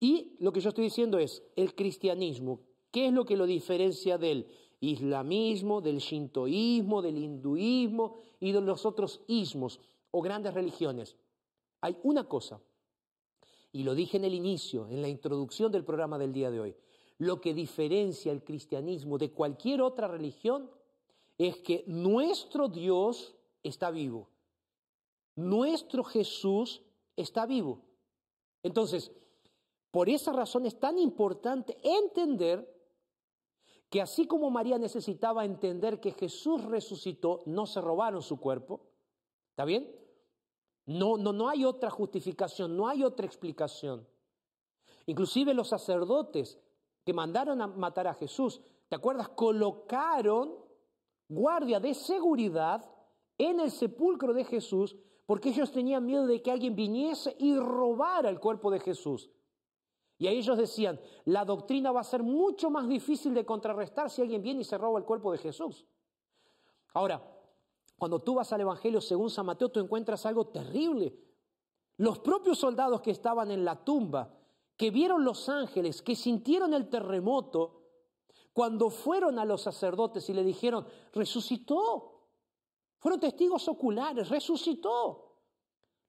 Y 0.03 0.37
lo 0.41 0.53
que 0.53 0.61
yo 0.61 0.71
estoy 0.71 0.85
diciendo 0.85 1.19
es, 1.19 1.43
el 1.55 1.75
cristianismo, 1.75 2.61
¿qué 2.91 3.07
es 3.07 3.13
lo 3.13 3.25
que 3.25 3.37
lo 3.37 3.47
diferencia 3.47 4.19
del 4.19 4.49
islamismo, 4.81 5.81
del 5.81 5.99
shintoísmo, 5.99 7.01
del 7.01 7.19
hinduismo 7.19 8.17
y 8.41 8.51
de 8.53 8.61
los 8.61 8.85
otros 8.85 9.23
ismos? 9.29 9.81
o 10.13 10.23
grandes 10.23 10.55
religiones. 10.55 11.17
Hay 11.81 11.99
una 12.05 12.29
cosa, 12.29 12.61
y 13.73 13.83
lo 13.83 13.95
dije 13.97 14.19
en 14.19 14.25
el 14.25 14.35
inicio, 14.35 14.87
en 14.89 15.03
la 15.03 15.09
introducción 15.09 15.73
del 15.73 15.85
programa 15.85 16.19
del 16.19 16.33
día 16.33 16.51
de 16.51 16.61
hoy, 16.61 16.77
lo 17.19 17.41
que 17.41 17.55
diferencia 17.55 18.31
el 18.31 18.45
cristianismo 18.45 19.19
de 19.19 19.33
cualquier 19.33 19.83
otra 19.83 20.07
religión 20.07 20.71
es 21.39 21.57
que 21.59 21.83
nuestro 21.87 22.69
Dios 22.69 23.35
está 23.63 23.91
vivo, 23.91 24.29
nuestro 25.35 26.05
Jesús 26.05 26.83
está 27.17 27.47
vivo. 27.47 27.83
Entonces, 28.63 29.11
por 29.93 30.09
esa 30.09 30.33
razón 30.33 30.65
es 30.67 30.81
tan 30.81 30.99
importante 30.99 31.79
entender 31.83 32.69
que 33.91 34.01
así 34.01 34.27
como 34.27 34.51
María 34.51 34.79
necesitaba 34.79 35.45
entender 35.45 36.01
que 36.01 36.13
Jesús 36.13 36.65
resucitó, 36.65 37.43
no 37.45 37.67
se 37.67 37.83
robaron 37.83 38.23
su 38.23 38.41
cuerpo, 38.41 38.81
¿está 39.51 39.67
bien? 39.67 39.95
No, 40.87 41.19
no, 41.19 41.35
no 41.35 41.47
hay 41.51 41.67
otra 41.67 41.91
justificación, 41.91 42.75
no 42.75 42.89
hay 42.89 43.05
otra 43.05 43.27
explicación. 43.27 44.09
Inclusive 45.05 45.53
los 45.53 45.69
sacerdotes 45.69 46.59
que 47.05 47.13
mandaron 47.13 47.61
a 47.61 47.67
matar 47.67 48.07
a 48.07 48.15
Jesús, 48.15 48.63
¿te 48.89 48.97
acuerdas? 48.97 49.29
Colocaron 49.29 50.57
guardia 51.29 51.81
de 51.81 51.93
seguridad 51.93 52.91
en 53.37 53.61
el 53.61 53.71
sepulcro 53.71 54.33
de 54.33 54.45
Jesús 54.45 54.97
porque 55.27 55.51
ellos 55.51 55.71
tenían 55.71 56.07
miedo 56.07 56.27
de 56.27 56.41
que 56.41 56.51
alguien 56.51 56.75
viniese 56.75 57.37
y 57.39 57.57
robara 57.57 58.31
el 58.31 58.41
cuerpo 58.41 58.71
de 58.71 58.81
Jesús. 58.81 59.31
Y 60.23 60.29
a 60.29 60.31
ellos 60.31 60.57
decían, 60.57 61.01
la 61.25 61.45
doctrina 61.45 61.91
va 61.91 61.99
a 61.99 62.05
ser 62.05 62.23
mucho 62.23 62.71
más 62.71 62.87
difícil 62.87 63.35
de 63.35 63.45
contrarrestar 63.45 64.09
si 64.09 64.23
alguien 64.23 64.41
viene 64.41 64.61
y 64.61 64.65
se 64.65 64.79
roba 64.79 65.01
el 65.01 65.05
cuerpo 65.05 65.33
de 65.33 65.39
Jesús. 65.39 65.85
Ahora, 66.95 67.21
cuando 67.99 68.21
tú 68.21 68.37
vas 68.37 68.53
al 68.53 68.61
Evangelio 68.61 69.01
según 69.01 69.31
San 69.31 69.47
Mateo, 69.47 69.71
tú 69.71 69.81
encuentras 69.81 70.25
algo 70.25 70.47
terrible. 70.47 71.13
Los 71.97 72.21
propios 72.21 72.57
soldados 72.61 73.01
que 73.01 73.11
estaban 73.11 73.51
en 73.51 73.65
la 73.65 73.83
tumba, 73.85 74.33
que 74.77 74.93
vieron 74.93 75.25
los 75.25 75.49
ángeles, 75.49 76.03
que 76.03 76.15
sintieron 76.15 76.73
el 76.73 76.89
terremoto, 76.89 77.83
cuando 78.53 78.91
fueron 78.91 79.41
a 79.41 79.45
los 79.45 79.63
sacerdotes 79.63 80.31
y 80.31 80.35
le 80.35 80.45
dijeron, 80.45 80.87
resucitó. 81.13 82.29
Fueron 83.01 83.19
testigos 83.19 83.67
oculares, 83.67 84.29
resucitó. 84.29 85.32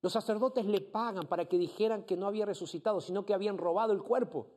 Los 0.04 0.12
sacerdotes 0.12 0.66
le 0.66 0.82
pagan 0.82 1.28
para 1.28 1.46
que 1.46 1.58
dijeran 1.58 2.04
que 2.04 2.18
no 2.18 2.28
había 2.28 2.46
resucitado, 2.46 3.00
sino 3.00 3.26
que 3.26 3.34
habían 3.34 3.58
robado 3.58 3.94
el 3.94 4.04
cuerpo. 4.04 4.48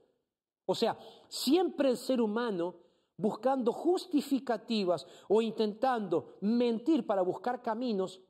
O 0.67 0.75
sea, 0.75 0.99
siempre 1.29 1.89
el 1.89 1.97
ser 1.97 2.21
humano 2.21 2.75
buscando 3.17 3.73
justificativas 3.73 5.07
o 5.29 5.41
intentando 5.41 6.35
mentir 6.41 7.07
para 7.07 7.23
buscar 7.23 7.63
caminos 7.63 8.21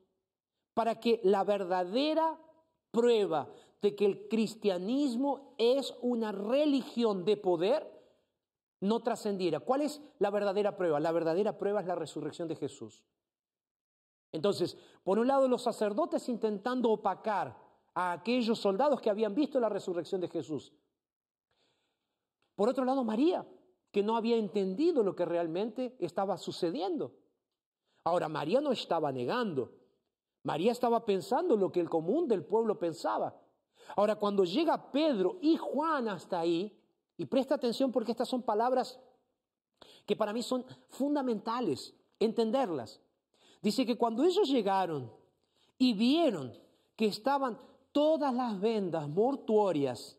para 0.75 0.99
que 0.99 1.19
la 1.23 1.43
verdadera 1.43 2.39
prueba 2.91 3.51
de 3.81 3.95
que 3.95 4.05
el 4.05 4.27
cristianismo 4.27 5.55
es 5.57 5.95
una 6.01 6.31
religión 6.31 7.25
de 7.25 7.35
poder 7.35 7.97
no 8.79 9.01
trascendiera. 9.01 9.59
¿Cuál 9.59 9.81
es 9.81 10.03
la 10.19 10.29
verdadera 10.29 10.77
prueba? 10.77 10.99
La 10.99 11.11
verdadera 11.11 11.57
prueba 11.57 11.81
es 11.81 11.87
la 11.87 11.95
resurrección 11.95 12.47
de 12.47 12.57
Jesús. 12.57 13.03
Entonces, 14.31 14.77
por 15.03 15.19
un 15.19 15.27
lado, 15.27 15.47
los 15.47 15.61
sacerdotes 15.61 16.27
intentando 16.29 16.91
opacar 16.91 17.57
a 17.93 18.11
aquellos 18.11 18.59
soldados 18.59 19.01
que 19.01 19.09
habían 19.09 19.33
visto 19.33 19.59
la 19.59 19.69
resurrección 19.69 20.21
de 20.21 20.27
Jesús. 20.27 20.73
Por 22.55 22.69
otro 22.69 22.85
lado, 22.85 23.03
María, 23.03 23.47
que 23.91 24.03
no 24.03 24.15
había 24.15 24.37
entendido 24.37 25.03
lo 25.03 25.15
que 25.15 25.25
realmente 25.25 25.95
estaba 25.99 26.37
sucediendo. 26.37 27.15
Ahora, 28.03 28.27
María 28.27 28.61
no 28.61 28.71
estaba 28.71 29.11
negando. 29.11 29.73
María 30.43 30.71
estaba 30.71 31.05
pensando 31.05 31.55
lo 31.55 31.71
que 31.71 31.79
el 31.79 31.89
común 31.89 32.27
del 32.27 32.43
pueblo 32.43 32.77
pensaba. 32.77 33.35
Ahora, 33.95 34.15
cuando 34.15 34.43
llega 34.43 34.91
Pedro 34.91 35.37
y 35.41 35.57
Juan 35.57 36.07
hasta 36.07 36.39
ahí, 36.39 36.77
y 37.17 37.25
presta 37.25 37.55
atención 37.55 37.91
porque 37.91 38.11
estas 38.11 38.29
son 38.29 38.43
palabras 38.43 38.99
que 40.05 40.15
para 40.15 40.33
mí 40.33 40.43
son 40.43 40.65
fundamentales 40.89 41.95
entenderlas. 42.19 43.01
Dice 43.61 43.85
que 43.85 43.97
cuando 43.97 44.23
ellos 44.23 44.47
llegaron 44.47 45.11
y 45.77 45.93
vieron 45.93 46.53
que 46.95 47.07
estaban 47.07 47.59
todas 47.91 48.33
las 48.33 48.59
vendas 48.59 49.07
mortuorias 49.07 50.17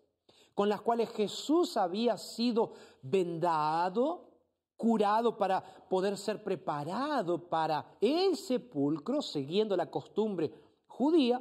con 0.55 0.68
las 0.68 0.81
cuales 0.81 1.11
Jesús 1.11 1.77
había 1.77 2.16
sido 2.16 2.72
vendado, 3.03 4.29
curado 4.77 5.37
para 5.37 5.62
poder 5.88 6.16
ser 6.16 6.42
preparado 6.42 7.48
para 7.48 7.96
el 8.01 8.37
sepulcro, 8.37 9.22
siguiendo 9.22 9.77
la 9.77 9.90
costumbre 9.90 10.53
judía, 10.87 11.40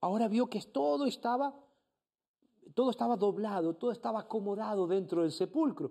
ahora 0.00 0.28
vio 0.28 0.48
que 0.48 0.60
todo 0.60 1.06
estaba 1.06 1.54
todo 2.74 2.90
estaba 2.90 3.16
doblado, 3.16 3.74
todo 3.74 3.90
estaba 3.90 4.20
acomodado 4.20 4.86
dentro 4.86 5.22
del 5.22 5.32
sepulcro. 5.32 5.90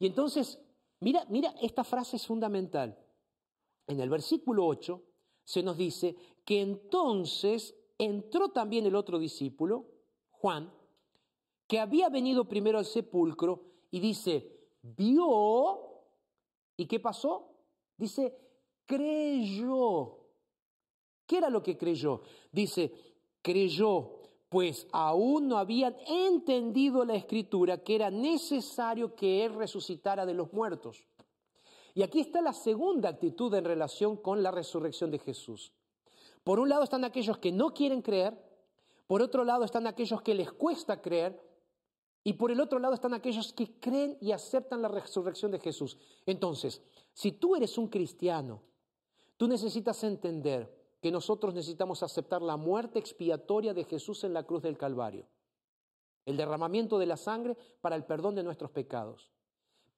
Y 0.00 0.06
entonces, 0.06 0.58
mira, 0.98 1.24
mira, 1.28 1.54
esta 1.60 1.84
frase 1.84 2.16
es 2.16 2.26
fundamental. 2.26 2.98
En 3.88 4.00
el 4.00 4.10
versículo 4.10 4.66
8 4.66 5.02
se 5.42 5.62
nos 5.62 5.76
dice 5.76 6.14
que 6.44 6.60
entonces 6.60 7.74
entró 7.96 8.50
también 8.50 8.86
el 8.86 8.94
otro 8.94 9.18
discípulo, 9.18 9.86
Juan, 10.30 10.72
que 11.66 11.80
había 11.80 12.08
venido 12.08 12.46
primero 12.46 12.78
al 12.78 12.84
sepulcro 12.84 13.62
y 13.90 13.98
dice, 14.00 14.68
vio, 14.82 16.04
¿y 16.76 16.86
qué 16.86 17.00
pasó? 17.00 17.50
Dice, 17.96 18.36
creyó. 18.84 20.18
¿Qué 21.26 21.38
era 21.38 21.50
lo 21.50 21.62
que 21.62 21.76
creyó? 21.76 22.22
Dice, 22.52 22.92
creyó, 23.42 24.20
pues 24.48 24.86
aún 24.92 25.48
no 25.48 25.58
habían 25.58 25.96
entendido 26.06 27.04
la 27.04 27.14
escritura 27.14 27.82
que 27.82 27.94
era 27.94 28.10
necesario 28.10 29.14
que 29.14 29.44
Él 29.44 29.54
resucitara 29.54 30.24
de 30.24 30.34
los 30.34 30.52
muertos. 30.52 31.06
Y 31.98 32.04
aquí 32.04 32.20
está 32.20 32.40
la 32.40 32.52
segunda 32.52 33.08
actitud 33.08 33.52
en 33.54 33.64
relación 33.64 34.16
con 34.18 34.40
la 34.40 34.52
resurrección 34.52 35.10
de 35.10 35.18
Jesús. 35.18 35.72
Por 36.44 36.60
un 36.60 36.68
lado 36.68 36.84
están 36.84 37.02
aquellos 37.02 37.38
que 37.38 37.50
no 37.50 37.74
quieren 37.74 38.02
creer, 38.02 38.40
por 39.08 39.20
otro 39.20 39.42
lado 39.42 39.64
están 39.64 39.84
aquellos 39.88 40.22
que 40.22 40.32
les 40.32 40.52
cuesta 40.52 41.02
creer, 41.02 41.42
y 42.22 42.34
por 42.34 42.52
el 42.52 42.60
otro 42.60 42.78
lado 42.78 42.94
están 42.94 43.14
aquellos 43.14 43.52
que 43.52 43.80
creen 43.80 44.16
y 44.20 44.30
aceptan 44.30 44.80
la 44.80 44.86
resurrección 44.86 45.50
de 45.50 45.58
Jesús. 45.58 45.98
Entonces, 46.24 46.82
si 47.14 47.32
tú 47.32 47.56
eres 47.56 47.76
un 47.76 47.88
cristiano, 47.88 48.62
tú 49.36 49.48
necesitas 49.48 50.04
entender 50.04 50.72
que 51.02 51.10
nosotros 51.10 51.52
necesitamos 51.52 52.04
aceptar 52.04 52.42
la 52.42 52.56
muerte 52.56 53.00
expiatoria 53.00 53.74
de 53.74 53.82
Jesús 53.82 54.22
en 54.22 54.34
la 54.34 54.44
cruz 54.44 54.62
del 54.62 54.78
Calvario, 54.78 55.26
el 56.26 56.36
derramamiento 56.36 56.96
de 56.96 57.06
la 57.06 57.16
sangre 57.16 57.56
para 57.80 57.96
el 57.96 58.04
perdón 58.04 58.36
de 58.36 58.44
nuestros 58.44 58.70
pecados. 58.70 59.32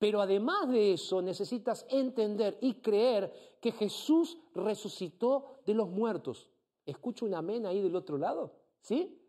Pero 0.00 0.22
además 0.22 0.70
de 0.70 0.94
eso, 0.94 1.20
necesitas 1.20 1.84
entender 1.90 2.56
y 2.62 2.76
creer 2.76 3.58
que 3.60 3.70
Jesús 3.70 4.38
resucitó 4.54 5.58
de 5.66 5.74
los 5.74 5.90
muertos. 5.90 6.48
¿Escucho 6.86 7.26
un 7.26 7.34
amén 7.34 7.66
ahí 7.66 7.82
del 7.82 7.94
otro 7.94 8.16
lado? 8.16 8.56
¿Sí? 8.80 9.20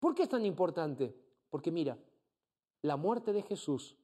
¿Por 0.00 0.16
qué 0.16 0.24
es 0.24 0.28
tan 0.28 0.44
importante? 0.44 1.14
Porque 1.48 1.70
mira, 1.70 1.96
la 2.82 2.96
muerte 2.96 3.32
de 3.32 3.42
Jesús 3.42 3.96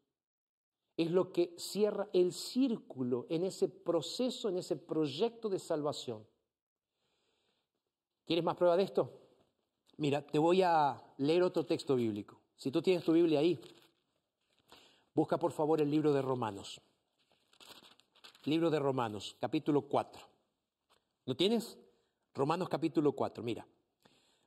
es 0.96 1.10
lo 1.10 1.32
que 1.32 1.56
cierra 1.58 2.08
el 2.12 2.32
círculo 2.32 3.26
en 3.28 3.42
ese 3.42 3.68
proceso, 3.68 4.48
en 4.48 4.58
ese 4.58 4.76
proyecto 4.76 5.48
de 5.48 5.58
salvación. 5.58 6.24
¿Quieres 8.24 8.44
más 8.44 8.56
prueba 8.56 8.76
de 8.76 8.84
esto? 8.84 9.10
Mira, 9.96 10.24
te 10.24 10.38
voy 10.38 10.62
a 10.62 11.02
leer 11.16 11.42
otro 11.42 11.66
texto 11.66 11.96
bíblico. 11.96 12.40
Si 12.54 12.70
tú 12.70 12.80
tienes 12.80 13.02
tu 13.02 13.12
Biblia 13.12 13.40
ahí, 13.40 13.60
Busca 15.18 15.36
por 15.36 15.50
favor 15.50 15.80
el 15.80 15.90
libro 15.90 16.12
de 16.12 16.22
Romanos. 16.22 16.80
Libro 18.44 18.70
de 18.70 18.78
Romanos, 18.78 19.36
capítulo 19.40 19.82
4. 19.82 20.22
¿Lo 21.24 21.34
tienes? 21.34 21.76
Romanos 22.34 22.68
capítulo 22.68 23.10
4, 23.10 23.42
mira. 23.42 23.66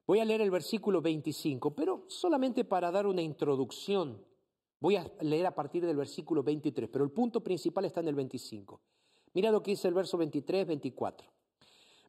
Voy 0.08 0.22
a 0.22 0.24
leer 0.24 0.40
el 0.40 0.50
versículo 0.50 1.02
25, 1.02 1.76
pero 1.76 2.06
solamente 2.08 2.64
para 2.64 2.90
dar 2.90 3.06
una 3.06 3.22
introducción. 3.22 4.26
Voy 4.80 4.96
a 4.96 5.12
leer 5.20 5.48
a 5.48 5.54
partir 5.54 5.86
del 5.86 5.98
versículo 5.98 6.42
23, 6.42 6.90
pero 6.90 7.04
el 7.04 7.12
punto 7.12 7.44
principal 7.44 7.84
está 7.84 8.00
en 8.00 8.08
el 8.08 8.16
25. 8.16 8.80
Mira 9.34 9.52
lo 9.52 9.62
que 9.62 9.72
dice 9.72 9.90
el 9.90 9.94
verso 9.94 10.18
23, 10.18 10.68
24. 10.68 11.28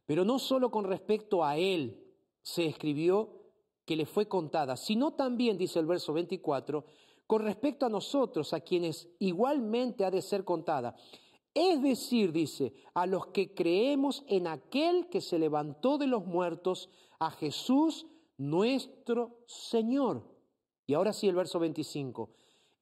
Pero 0.07 0.25
no 0.25 0.39
solo 0.39 0.71
con 0.71 0.85
respecto 0.85 1.45
a 1.45 1.57
él 1.57 2.01
se 2.43 2.67
escribió 2.67 3.43
que 3.85 3.97
le 3.97 4.07
fue 4.07 4.29
contada, 4.29 4.77
sino 4.77 5.15
también, 5.15 5.59
dice 5.59 5.81
el 5.81 5.87
verso 5.87 6.13
24, 6.13 6.85
con 7.33 7.45
respecto 7.45 7.87
a 7.87 7.89
nosotros, 7.89 8.53
a 8.53 8.61
quienes 8.61 9.09
igualmente 9.19 10.05
ha 10.05 10.11
de 10.11 10.21
ser 10.21 10.45
contada. 10.45 10.95
Es 11.55 11.83
decir, 11.83 12.31
dice, 12.31 12.75
a 12.93 13.07
los 13.07 13.29
que 13.29 13.55
creemos 13.55 14.23
en 14.29 14.47
aquel 14.47 15.09
que 15.09 15.23
se 15.23 15.39
levantó 15.39 15.97
de 15.97 16.07
los 16.07 16.27
muertos, 16.27 16.91
a 17.19 17.31
Jesús 17.31 18.05
nuestro 18.37 19.39
Señor. 19.47 20.29
Y 20.87 20.93
ahora 20.93 21.15
sí 21.15 21.27
el 21.27 21.35
verso 21.35 21.59
25, 21.59 22.29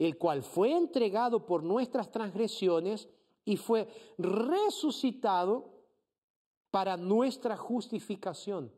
el 0.00 0.18
cual 0.18 0.42
fue 0.42 0.72
entregado 0.72 1.46
por 1.46 1.62
nuestras 1.62 2.10
transgresiones 2.10 3.08
y 3.44 3.56
fue 3.56 3.86
resucitado 4.18 5.70
para 6.72 6.96
nuestra 6.96 7.56
justificación. 7.56 8.72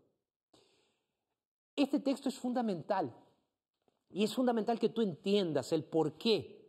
Este 1.75 1.99
texto 1.99 2.29
es 2.29 2.39
fundamental 2.39 3.17
y 4.13 4.25
es 4.25 4.35
fundamental 4.35 4.79
que 4.79 4.91
tú 4.91 5.03
entiendas 5.03 5.73
el 5.73 5.85
por 5.85 6.15
qué 6.15 6.63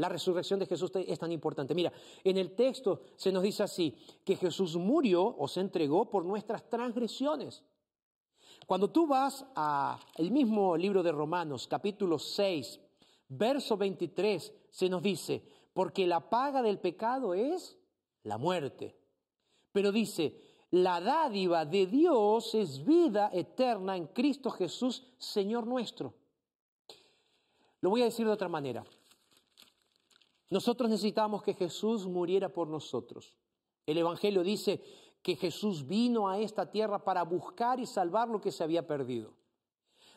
la 0.00 0.08
resurrección 0.08 0.58
de 0.58 0.66
Jesús 0.66 0.90
es 0.94 1.18
tan 1.18 1.30
importante. 1.30 1.74
Mira, 1.74 1.92
en 2.24 2.38
el 2.38 2.52
texto 2.54 3.02
se 3.16 3.30
nos 3.30 3.42
dice 3.42 3.62
así, 3.62 3.94
que 4.24 4.34
Jesús 4.34 4.76
murió 4.76 5.36
o 5.38 5.46
se 5.46 5.60
entregó 5.60 6.08
por 6.08 6.24
nuestras 6.24 6.68
transgresiones. 6.70 7.62
Cuando 8.66 8.90
tú 8.90 9.06
vas 9.06 9.44
al 9.54 10.30
mismo 10.30 10.76
libro 10.76 11.02
de 11.02 11.12
Romanos, 11.12 11.66
capítulo 11.68 12.18
6, 12.18 12.80
verso 13.28 13.76
23, 13.76 14.54
se 14.70 14.88
nos 14.88 15.02
dice, 15.02 15.42
porque 15.74 16.06
la 16.06 16.30
paga 16.30 16.62
del 16.62 16.78
pecado 16.78 17.34
es 17.34 17.76
la 18.22 18.38
muerte. 18.38 18.96
Pero 19.72 19.92
dice, 19.92 20.49
la 20.70 21.00
dádiva 21.00 21.64
de 21.64 21.86
Dios 21.86 22.54
es 22.54 22.84
vida 22.84 23.30
eterna 23.32 23.96
en 23.96 24.06
Cristo 24.06 24.50
Jesús, 24.50 25.04
Señor 25.18 25.66
nuestro. 25.66 26.14
Lo 27.80 27.90
voy 27.90 28.02
a 28.02 28.06
decir 28.06 28.26
de 28.26 28.32
otra 28.32 28.48
manera. 28.48 28.84
Nosotros 30.50 30.90
necesitamos 30.90 31.42
que 31.42 31.54
Jesús 31.54 32.06
muriera 32.06 32.48
por 32.48 32.68
nosotros. 32.68 33.34
El 33.86 33.98
Evangelio 33.98 34.42
dice 34.42 34.82
que 35.22 35.36
Jesús 35.36 35.86
vino 35.86 36.28
a 36.28 36.38
esta 36.38 36.70
tierra 36.70 37.04
para 37.04 37.22
buscar 37.24 37.80
y 37.80 37.86
salvar 37.86 38.28
lo 38.28 38.40
que 38.40 38.52
se 38.52 38.62
había 38.62 38.86
perdido. 38.86 39.32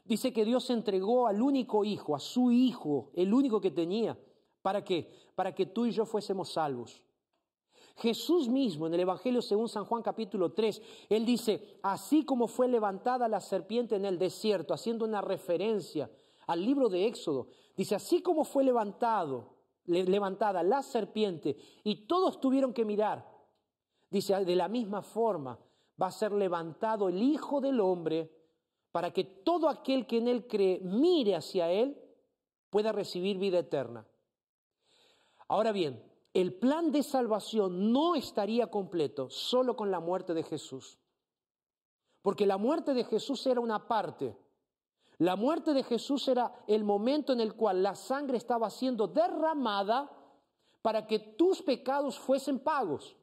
Dice 0.06 0.34
que 0.34 0.46
Dios 0.46 0.70
entregó 0.70 1.28
al 1.28 1.42
único 1.42 1.86
hijo, 1.86 2.16
a 2.16 2.20
su 2.20 2.52
hijo, 2.52 3.12
el 3.16 3.34
único 3.34 3.62
que 3.62 3.72
tenía. 3.72 4.18
¿Para 4.62 4.84
qué? 4.84 5.12
Para 5.36 5.56
que 5.56 5.66
tú 5.66 5.86
y 5.86 5.92
yo 5.92 6.06
fuésemos 6.06 6.52
salvos. 6.52 7.02
Jesús 7.96 8.50
mismo 8.50 8.88
en 8.88 8.94
el 8.96 9.02
Evangelio 9.02 9.42
según 9.42 9.70
San 9.70 9.86
Juan 9.86 10.02
capítulo 10.02 10.52
3, 10.52 10.82
él 11.10 11.26
dice, 11.26 11.78
así 11.84 12.26
como 12.26 12.48
fue 12.48 12.68
levantada 12.68 13.28
la 13.28 13.40
serpiente 13.40 13.96
en 13.96 14.06
el 14.06 14.18
desierto, 14.18 14.74
haciendo 14.74 15.06
una 15.06 15.22
referencia 15.22 16.10
al 16.48 16.66
libro 16.66 16.90
de 16.90 17.06
Éxodo, 17.06 17.48
dice, 17.78 17.96
así 17.96 18.22
como 18.22 18.46
fue 18.46 18.64
levantado, 18.64 19.54
levantada 19.86 20.64
la 20.64 20.82
serpiente 20.82 21.56
y 21.84 22.08
todos 22.08 22.40
tuvieron 22.40 22.74
que 22.74 22.86
mirar, 22.86 23.30
dice, 24.10 24.44
de 24.44 24.56
la 24.56 24.68
misma 24.68 25.02
forma 25.02 25.60
va 26.02 26.08
a 26.08 26.12
ser 26.12 26.32
levantado 26.32 27.10
el 27.10 27.22
Hijo 27.22 27.62
del 27.62 27.80
Hombre 27.80 28.32
para 28.92 29.12
que 29.12 29.24
todo 29.24 29.70
aquel 29.70 30.08
que 30.08 30.18
en 30.18 30.28
Él 30.28 30.48
cree 30.48 30.80
mire 30.82 31.36
hacia 31.36 31.72
Él 31.72 32.00
pueda 32.70 32.92
recibir 32.92 33.38
vida 33.38 33.60
eterna. 33.60 34.06
Ahora 35.48 35.72
bien, 35.72 36.02
el 36.34 36.54
plan 36.54 36.92
de 36.92 37.04
salvación 37.04 37.92
no 37.92 38.16
estaría 38.16 38.68
completo 38.68 39.30
solo 39.30 39.76
con 39.76 39.92
la 39.92 40.00
muerte 40.00 40.34
de 40.34 40.44
Jesús. 40.44 40.98
Porque 42.22 42.48
la 42.48 42.58
muerte 42.58 42.94
de 42.94 43.04
Jesús 43.04 43.46
era 43.46 43.60
una 43.60 43.88
parte. 43.88 44.36
La 45.20 45.36
muerte 45.36 45.74
de 45.74 45.84
Jesús 45.84 46.28
era 46.28 46.52
el 46.68 46.84
momento 46.84 47.34
en 47.34 47.40
el 47.40 47.54
cual 47.54 47.84
la 47.84 47.96
sangre 47.96 48.38
estaba 48.38 48.70
siendo 48.70 49.08
derramada 49.08 50.10
para 50.82 51.06
que 51.06 51.20
tus 51.20 51.62
pecados 51.62 52.18
fuesen 52.18 52.60
pagos. 52.60 53.16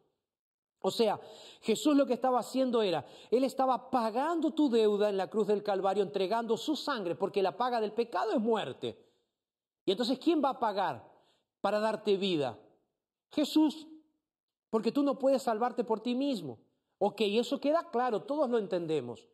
O 0.83 0.91
sea, 0.91 1.21
Jesús 1.61 1.97
lo 1.97 2.07
que 2.07 2.15
estaba 2.15 2.39
haciendo 2.39 2.81
era, 2.81 3.05
Él 3.31 3.45
estaba 3.45 3.91
pagando 3.91 4.53
tu 4.53 4.71
deuda 4.71 5.11
en 5.11 5.17
la 5.17 5.29
cruz 5.29 5.47
del 5.47 5.63
Calvario, 5.63 6.03
entregando 6.03 6.57
su 6.57 6.77
sangre, 6.77 7.17
porque 7.17 7.43
la 7.43 7.57
paga 7.57 7.81
del 7.81 7.93
pecado 7.93 8.33
es 8.33 8.41
muerte. 8.41 8.99
Y 9.85 9.91
entonces, 9.91 10.19
¿quién 10.19 10.43
va 10.43 10.51
a 10.51 10.59
pagar 10.61 11.07
para 11.61 11.81
darte 11.81 12.17
vida? 12.17 12.57
Jesús, 13.33 13.87
porque 14.71 14.93
tú 14.93 15.03
no 15.03 15.19
puedes 15.19 15.43
salvarte 15.43 15.85
por 15.85 16.01
ti 16.01 16.15
mismo. 16.15 16.59
Ok, 16.99 17.23
eso 17.23 17.61
queda 17.61 17.91
claro, 17.91 18.23
todos 18.23 18.51
lo 18.51 18.59
entendemos. 18.59 19.29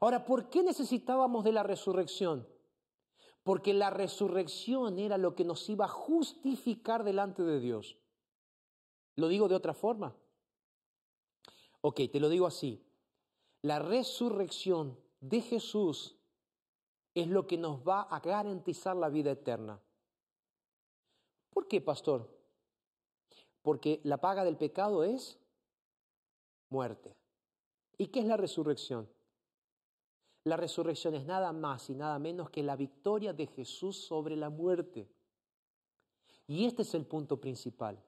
Ahora, 0.00 0.24
¿por 0.24 0.48
qué 0.48 0.62
necesitábamos 0.62 1.44
de 1.44 1.52
la 1.52 1.62
resurrección? 1.62 2.48
Porque 3.42 3.74
la 3.74 3.90
resurrección 3.90 4.98
era 4.98 5.18
lo 5.18 5.34
que 5.34 5.44
nos 5.44 5.68
iba 5.68 5.86
a 5.86 5.88
justificar 5.88 7.04
delante 7.04 7.42
de 7.42 7.60
Dios. 7.60 7.98
Lo 9.16 9.28
digo 9.28 9.48
de 9.48 9.54
otra 9.54 9.74
forma. 9.74 10.16
Ok, 11.82 12.00
te 12.12 12.20
lo 12.20 12.28
digo 12.28 12.46
así. 12.46 12.86
La 13.62 13.78
resurrección 13.78 14.98
de 15.20 15.42
Jesús 15.42 16.16
es 17.14 17.26
lo 17.26 17.46
que 17.46 17.58
nos 17.58 17.86
va 17.86 18.02
a 18.02 18.20
garantizar 18.20 18.96
la 18.96 19.08
vida 19.08 19.32
eterna. 19.32 19.82
¿Por 21.50 21.66
qué, 21.66 21.80
pastor? 21.80 22.39
Porque 23.62 24.00
la 24.04 24.18
paga 24.18 24.44
del 24.44 24.56
pecado 24.56 25.04
es 25.04 25.38
muerte. 26.70 27.14
¿Y 27.98 28.08
qué 28.08 28.20
es 28.20 28.26
la 28.26 28.36
resurrección? 28.36 29.08
La 30.44 30.56
resurrección 30.56 31.14
es 31.14 31.26
nada 31.26 31.52
más 31.52 31.90
y 31.90 31.94
nada 31.94 32.18
menos 32.18 32.48
que 32.50 32.62
la 32.62 32.76
victoria 32.76 33.32
de 33.32 33.46
Jesús 33.46 33.96
sobre 33.96 34.36
la 34.36 34.48
muerte. 34.48 35.08
Y 36.46 36.64
este 36.64 36.82
es 36.82 36.94
el 36.94 37.04
punto 37.04 37.38
principal. 37.38 38.02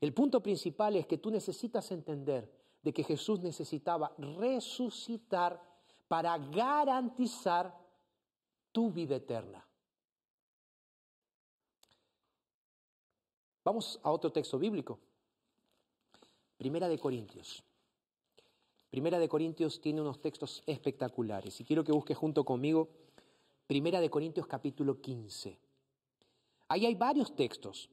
El 0.00 0.14
punto 0.14 0.40
principal 0.42 0.96
es 0.96 1.06
que 1.06 1.18
tú 1.18 1.30
necesitas 1.30 1.90
entender 1.90 2.50
de 2.82 2.92
que 2.92 3.02
Jesús 3.02 3.40
necesitaba 3.40 4.14
resucitar 4.16 5.60
para 6.06 6.38
garantizar 6.38 7.76
tu 8.70 8.92
vida 8.92 9.16
eterna. 9.16 9.65
Vamos 13.66 13.98
a 14.04 14.12
otro 14.12 14.30
texto 14.30 14.60
bíblico. 14.60 15.00
Primera 16.56 16.88
de 16.88 17.00
Corintios. 17.00 17.64
Primera 18.90 19.18
de 19.18 19.28
Corintios 19.28 19.80
tiene 19.80 20.00
unos 20.00 20.20
textos 20.20 20.62
espectaculares 20.66 21.60
y 21.60 21.64
quiero 21.64 21.82
que 21.82 21.90
busques 21.90 22.16
junto 22.16 22.44
conmigo 22.44 22.88
Primera 23.66 24.00
de 24.00 24.08
Corintios 24.08 24.46
capítulo 24.46 25.00
15. 25.00 25.58
Ahí 26.68 26.86
hay 26.86 26.94
varios 26.94 27.34
textos, 27.34 27.90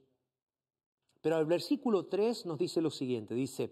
pero 1.24 1.40
el 1.40 1.46
versículo 1.46 2.06
3 2.06 2.46
nos 2.46 2.60
dice 2.60 2.80
lo 2.80 2.92
siguiente, 2.92 3.34
dice, 3.34 3.72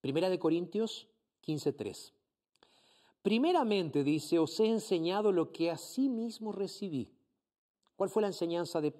Primera 0.00 0.28
de 0.28 0.40
Corintios 0.40 1.06
15.3. 1.46 2.10
Primeramente 3.22 4.02
dice, 4.02 4.40
os 4.40 4.58
he 4.58 4.66
enseñado 4.66 5.30
lo 5.30 5.52
que 5.52 5.70
a 5.70 5.76
sí 5.76 6.08
mismo 6.08 6.50
recibí. 6.50 7.12
¿Cuál 7.94 8.10
fue 8.10 8.22
la 8.22 8.28
enseñanza 8.28 8.80
de, 8.80 8.90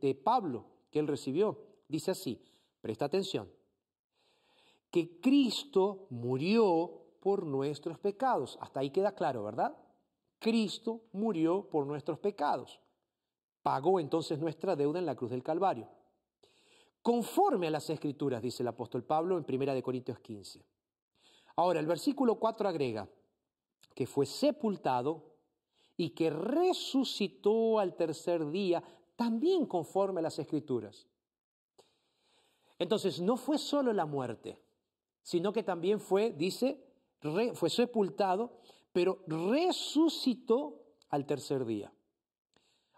de 0.00 0.14
Pablo 0.14 0.79
que 0.90 0.98
él 0.98 1.06
recibió? 1.06 1.58
Dice 1.88 2.10
así, 2.10 2.42
presta 2.80 3.06
atención, 3.06 3.50
que 4.90 5.20
Cristo 5.20 6.06
murió 6.10 7.02
por 7.20 7.44
nuestros 7.46 7.98
pecados. 7.98 8.58
Hasta 8.60 8.80
ahí 8.80 8.90
queda 8.90 9.14
claro, 9.14 9.44
¿verdad? 9.44 9.76
Cristo 10.38 11.02
murió 11.12 11.68
por 11.68 11.86
nuestros 11.86 12.18
pecados. 12.18 12.80
Pagó 13.62 14.00
entonces 14.00 14.38
nuestra 14.38 14.74
deuda 14.74 14.98
en 14.98 15.06
la 15.06 15.16
cruz 15.16 15.30
del 15.30 15.42
Calvario 15.42 15.88
conforme 17.02 17.68
a 17.68 17.70
las 17.70 17.88
escrituras, 17.90 18.42
dice 18.42 18.62
el 18.62 18.68
apóstol 18.68 19.04
Pablo 19.04 19.38
en 19.38 19.44
1 19.48 19.82
Corintios 19.82 20.18
15. 20.20 20.64
Ahora, 21.56 21.80
el 21.80 21.86
versículo 21.86 22.36
4 22.36 22.68
agrega 22.68 23.08
que 23.94 24.06
fue 24.06 24.26
sepultado 24.26 25.24
y 25.96 26.10
que 26.10 26.30
resucitó 26.30 27.78
al 27.78 27.96
tercer 27.96 28.48
día, 28.50 28.82
también 29.20 29.66
conforme 29.66 30.20
a 30.20 30.22
las 30.22 30.38
escrituras. 30.38 31.06
Entonces, 32.78 33.20
no 33.20 33.36
fue 33.36 33.58
solo 33.58 33.92
la 33.92 34.06
muerte, 34.06 34.58
sino 35.20 35.52
que 35.52 35.62
también 35.62 36.00
fue, 36.00 36.32
dice, 36.32 36.82
fue 37.52 37.68
sepultado, 37.68 38.56
pero 38.94 39.22
resucitó 39.26 40.80
al 41.10 41.26
tercer 41.26 41.66
día. 41.66 41.92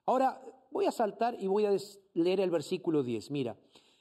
Ahora, 0.06 0.40
voy 0.70 0.86
a 0.86 0.92
saltar 0.92 1.34
y 1.40 1.48
voy 1.48 1.66
a 1.66 1.76
leer 2.14 2.38
el 2.38 2.50
versículo 2.50 3.02
10. 3.02 3.32
Mira, 3.32 3.56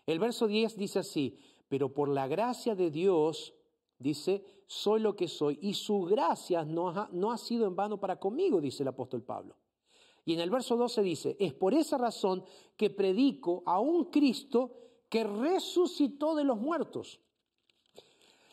el 0.05 0.19
verso 0.19 0.45
10 0.45 0.77
dice 0.77 0.99
así, 0.99 1.39
pero 1.69 1.91
por 1.91 2.07
la 2.07 2.27
gracia 2.27 2.75
de 2.75 2.91
Dios, 2.91 3.55
dice, 3.97 4.45
soy 4.67 4.99
lo 4.99 5.15
que 5.15 5.27
soy, 5.27 5.57
y 5.59 5.73
su 5.73 6.03
gracia 6.03 6.65
no 6.65 6.89
ha, 6.89 7.09
no 7.13 7.31
ha 7.31 7.39
sido 7.39 7.65
en 7.65 7.75
vano 7.75 7.99
para 7.99 8.19
conmigo, 8.19 8.61
dice 8.61 8.83
el 8.83 8.89
apóstol 8.89 9.23
Pablo. 9.23 9.55
Y 10.31 10.35
en 10.35 10.39
el 10.39 10.49
verso 10.49 10.77
12 10.77 11.01
dice, 11.01 11.35
es 11.41 11.53
por 11.53 11.73
esa 11.73 11.97
razón 11.97 12.45
que 12.77 12.89
predico 12.89 13.63
a 13.65 13.81
un 13.81 14.05
Cristo 14.05 14.71
que 15.09 15.25
resucitó 15.25 16.35
de 16.35 16.45
los 16.45 16.57
muertos. 16.57 17.19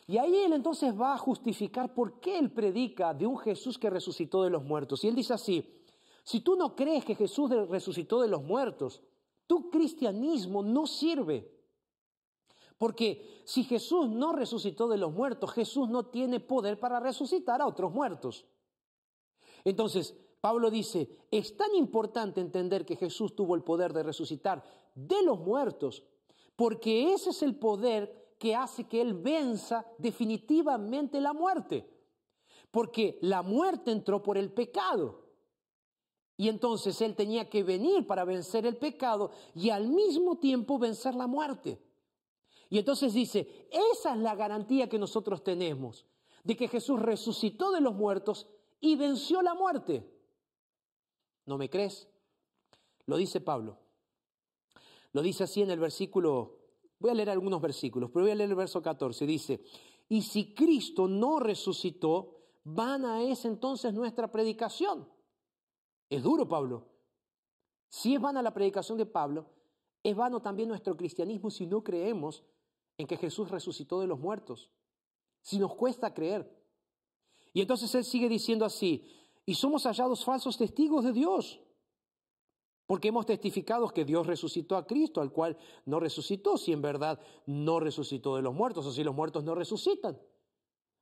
Y 0.05 0.17
ahí 0.17 0.35
él 0.35 0.51
entonces 0.51 0.93
va 0.99 1.13
a 1.13 1.17
justificar 1.17 1.93
por 1.93 2.19
qué 2.19 2.37
él 2.37 2.51
predica 2.51 3.13
de 3.13 3.25
un 3.25 3.37
Jesús 3.37 3.77
que 3.77 3.89
resucitó 3.89 4.43
de 4.43 4.49
los 4.49 4.61
muertos. 4.61 5.05
Y 5.05 5.07
él 5.07 5.15
dice 5.15 5.33
así, 5.33 5.81
si 6.21 6.41
tú 6.41 6.57
no 6.57 6.75
crees 6.75 7.05
que 7.05 7.15
Jesús 7.15 7.49
resucitó 7.69 8.19
de 8.19 8.27
los 8.27 8.43
muertos, 8.43 9.01
tu 9.47 9.69
cristianismo 9.69 10.61
no 10.61 10.85
sirve. 10.85 11.49
Porque 12.77 13.41
si 13.45 13.63
Jesús 13.63 14.09
no 14.09 14.33
resucitó 14.33 14.89
de 14.89 14.97
los 14.97 15.13
muertos, 15.13 15.53
Jesús 15.53 15.87
no 15.87 16.07
tiene 16.07 16.41
poder 16.41 16.77
para 16.77 16.99
resucitar 16.99 17.61
a 17.61 17.67
otros 17.67 17.93
muertos. 17.93 18.45
Entonces, 19.63 20.13
Pablo 20.41 20.71
dice, 20.71 21.09
es 21.31 21.57
tan 21.57 21.75
importante 21.75 22.39
entender 22.39 22.85
que 22.85 22.95
Jesús 22.95 23.35
tuvo 23.35 23.55
el 23.55 23.63
poder 23.63 23.91
de 23.91 24.03
resucitar 24.03 24.63
de 24.95 25.21
los 25.23 25.39
muertos, 25.39 26.03
porque 26.55 27.13
ese 27.13 27.31
es 27.31 27.41
el 27.41 27.55
poder 27.55 28.35
que 28.37 28.55
hace 28.55 28.85
que 28.85 29.01
Él 29.01 29.13
venza 29.13 29.85
definitivamente 29.97 31.19
la 31.19 31.33
muerte. 31.33 31.89
Porque 32.71 33.17
la 33.21 33.41
muerte 33.41 33.91
entró 33.91 34.23
por 34.23 34.37
el 34.37 34.51
pecado. 34.51 35.25
Y 36.37 36.47
entonces 36.47 37.01
Él 37.01 37.15
tenía 37.15 37.49
que 37.49 37.63
venir 37.63 38.07
para 38.07 38.23
vencer 38.23 38.65
el 38.65 38.77
pecado 38.77 39.31
y 39.53 39.71
al 39.71 39.89
mismo 39.89 40.37
tiempo 40.37 40.79
vencer 40.79 41.15
la 41.15 41.27
muerte. 41.27 41.81
Y 42.69 42.77
entonces 42.77 43.13
dice, 43.13 43.67
esa 43.71 44.13
es 44.13 44.19
la 44.19 44.35
garantía 44.35 44.87
que 44.87 44.99
nosotros 44.99 45.43
tenemos, 45.43 46.05
de 46.43 46.55
que 46.55 46.67
Jesús 46.67 47.01
resucitó 47.01 47.71
de 47.71 47.81
los 47.81 47.95
muertos 47.95 48.47
y 48.79 48.95
venció 48.95 49.41
la 49.41 49.53
muerte. 49.53 50.18
¿No 51.49 51.57
me 51.57 51.67
crees? 51.67 52.07
Lo 53.07 53.17
dice 53.17 53.41
Pablo. 53.41 53.79
Lo 55.13 55.23
dice 55.23 55.45
así 55.45 55.63
en 55.63 55.71
el 55.71 55.79
versículo, 55.79 56.59
voy 56.99 57.09
a 57.09 57.15
leer 57.15 57.31
algunos 57.31 57.59
versículos, 57.59 58.11
pero 58.13 58.25
voy 58.25 58.33
a 58.33 58.35
leer 58.35 58.51
el 58.51 58.55
verso 58.55 58.83
14. 58.83 59.25
Dice, 59.25 59.63
y 60.09 60.21
si 60.21 60.53
Cristo 60.53 61.07
no 61.07 61.39
resucitó, 61.39 62.35
vana 62.65 63.23
es 63.23 63.45
entonces 63.45 63.95
nuestra 63.95 64.31
predicación 64.31 65.07
es 66.07 66.21
duro, 66.21 66.47
Pablo. 66.47 66.85
Si 67.87 68.13
es 68.13 68.21
vana 68.21 68.43
la 68.43 68.53
predicación 68.53 68.99
de 68.99 69.07
Pablo, 69.07 69.47
es 70.03 70.15
vano 70.15 70.43
también 70.43 70.69
nuestro 70.69 70.95
cristianismo 70.95 71.49
si 71.49 71.65
no 71.65 71.83
creemos 71.83 72.43
en 72.95 73.07
que 73.07 73.17
Jesús 73.17 73.49
resucitó 73.49 73.99
de 74.01 74.05
los 74.05 74.19
muertos. 74.19 74.69
Si 75.41 75.57
nos 75.57 75.73
cuesta 75.73 76.13
creer. 76.13 76.47
Y 77.53 77.61
entonces 77.61 77.95
él 77.95 78.03
sigue 78.03 78.29
diciendo 78.29 78.65
así, 78.65 79.18
y 79.49 79.55
somos 79.55 79.87
hallados 79.87 80.23
falsos 80.23 80.57
testigos 80.57 81.03
de 81.03 81.11
Dios, 81.11 81.59
porque 82.85 83.07
hemos 83.07 83.25
testificado 83.25 83.89
que 83.89 84.05
Dios 84.05 84.27
resucitó 84.27 84.77
a 84.77 84.85
Cristo, 84.85 85.21
al 85.21 85.31
cual 85.31 85.57
no 85.85 85.99
resucitó, 85.99 86.55
si 86.55 86.71
en 86.71 86.83
verdad 86.83 87.19
no 87.47 87.79
resucitó 87.79 88.35
de 88.35 88.43
los 88.43 88.53
muertos, 88.53 88.85
o 88.85 88.91
si 88.91 89.03
los 89.03 89.15
muertos 89.15 89.43
no 89.43 89.55
resucitan. 89.55 90.19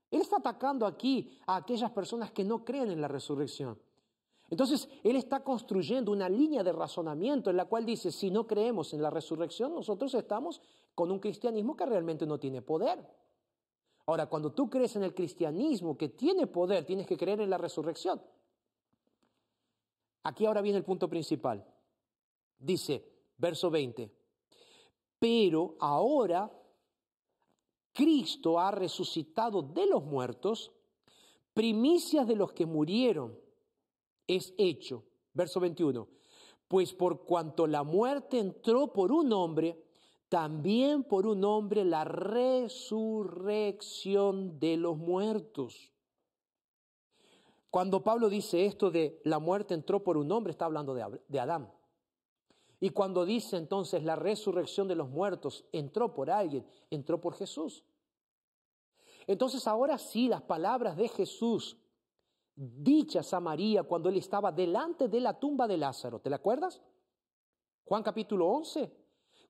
Él 0.09 0.21
está 0.21 0.37
atacando 0.37 0.85
aquí 0.85 1.29
a 1.45 1.57
aquellas 1.57 1.91
personas 1.91 2.31
que 2.31 2.45
no 2.45 2.63
creen 2.63 2.89
en 2.89 3.01
la 3.01 3.09
resurrección. 3.09 3.77
Entonces, 4.49 4.87
él 5.03 5.17
está 5.17 5.43
construyendo 5.43 6.13
una 6.13 6.29
línea 6.29 6.63
de 6.63 6.71
razonamiento 6.71 7.49
en 7.49 7.57
la 7.57 7.65
cual 7.65 7.85
dice, 7.85 8.13
si 8.13 8.31
no 8.31 8.47
creemos 8.47 8.93
en 8.93 9.01
la 9.01 9.09
resurrección, 9.09 9.75
nosotros 9.75 10.13
estamos 10.13 10.61
con 10.95 11.11
un 11.11 11.19
cristianismo 11.19 11.75
que 11.75 11.85
realmente 11.85 12.25
no 12.25 12.39
tiene 12.39 12.61
poder. 12.61 13.05
Ahora, 14.05 14.27
cuando 14.27 14.53
tú 14.53 14.69
crees 14.69 14.95
en 14.95 15.03
el 15.03 15.13
cristianismo 15.13 15.97
que 15.97 16.07
tiene 16.07 16.47
poder, 16.47 16.85
tienes 16.85 17.05
que 17.05 17.17
creer 17.17 17.41
en 17.41 17.49
la 17.49 17.57
resurrección. 17.57 18.21
Aquí 20.27 20.45
ahora 20.45 20.61
viene 20.61 20.77
el 20.77 20.83
punto 20.83 21.07
principal. 21.07 21.65
Dice, 22.59 23.01
verso 23.37 23.71
20, 23.71 24.11
pero 25.17 25.77
ahora 25.79 26.51
Cristo 27.93 28.59
ha 28.59 28.71
resucitado 28.71 29.61
de 29.61 29.85
los 29.85 30.03
muertos, 30.03 30.73
primicias 31.53 32.27
de 32.27 32.35
los 32.35 32.51
que 32.51 32.65
murieron 32.65 33.39
es 34.27 34.53
hecho. 34.57 35.05
Verso 35.31 35.61
21, 35.61 36.09
pues 36.67 36.93
por 36.93 37.23
cuanto 37.23 37.65
la 37.65 37.83
muerte 37.83 38.37
entró 38.37 38.91
por 38.91 39.13
un 39.13 39.31
hombre, 39.31 39.81
también 40.27 41.05
por 41.05 41.25
un 41.25 41.45
hombre 41.45 41.85
la 41.85 42.03
resurrección 42.03 44.59
de 44.59 44.75
los 44.75 44.97
muertos. 44.97 45.93
Cuando 47.77 48.03
Pablo 48.03 48.27
dice 48.27 48.65
esto 48.65 48.89
de 48.89 49.21
la 49.23 49.37
muerte 49.37 49.75
entró 49.75 50.03
por 50.03 50.17
un 50.17 50.31
hombre, 50.31 50.49
está 50.49 50.65
hablando 50.65 50.95
de, 50.95 51.39
Adán. 51.39 51.71
Y 52.79 52.89
cuando 52.89 53.23
dice 53.23 53.55
entonces 53.55 54.03
la 54.03 54.15
resurrección 54.15 54.87
de 54.87 54.95
los 54.95 55.09
muertos 55.09 55.63
entró 55.71 56.11
por 56.11 56.31
alguien, 56.31 56.65
entró 56.89 57.21
por 57.21 57.35
Jesús. 57.35 57.83
Entonces 59.27 59.67
ahora 59.67 59.99
sí 59.99 60.27
las 60.27 60.41
palabras 60.41 60.97
de 60.97 61.07
Jesús 61.07 61.77
dichas 62.55 63.31
a 63.35 63.39
María 63.39 63.83
cuando 63.83 64.09
él 64.09 64.17
estaba 64.17 64.51
delante 64.51 65.07
de 65.07 65.19
la 65.19 65.39
tumba 65.39 65.67
de 65.67 65.77
Lázaro, 65.77 66.17
¿te 66.17 66.31
la 66.31 66.37
acuerdas? 66.37 66.81
Juan 67.85 68.01
capítulo 68.01 68.47
11, 68.47 68.91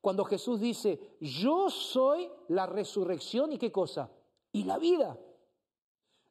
cuando 0.01 0.25
Jesús 0.25 0.59
dice, 0.59 1.15
yo 1.21 1.69
soy 1.69 2.29
la 2.49 2.65
resurrección 2.65 3.53
y 3.53 3.57
qué 3.57 3.71
cosa? 3.71 4.11
Y 4.51 4.65
la 4.65 4.77
vida. 4.77 5.17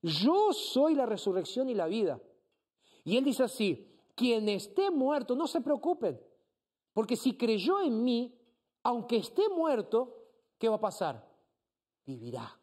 Yo 0.07 0.53
soy 0.53 0.95
la 0.95 1.05
resurrección 1.05 1.69
y 1.69 1.75
la 1.75 1.87
vida. 1.87 2.23
Y 3.03 3.17
él 3.17 3.25
dice 3.25 3.43
así, 3.43 3.93
quien 4.15 4.49
esté 4.49 4.91
muerto, 4.93 5.35
no 5.35 5.49
se 5.49 5.61
preocupen, 5.61 6.21
porque 6.93 7.17
si 7.17 7.37
creyó 7.37 7.81
en 7.81 8.05
mí, 8.05 8.39
aunque 8.85 9.17
esté 9.17 9.49
muerto, 9.49 10.17
¿qué 10.59 10.69
va 10.69 10.77
a 10.77 10.81
pasar? 10.81 11.29
Vivirá. 12.05 12.57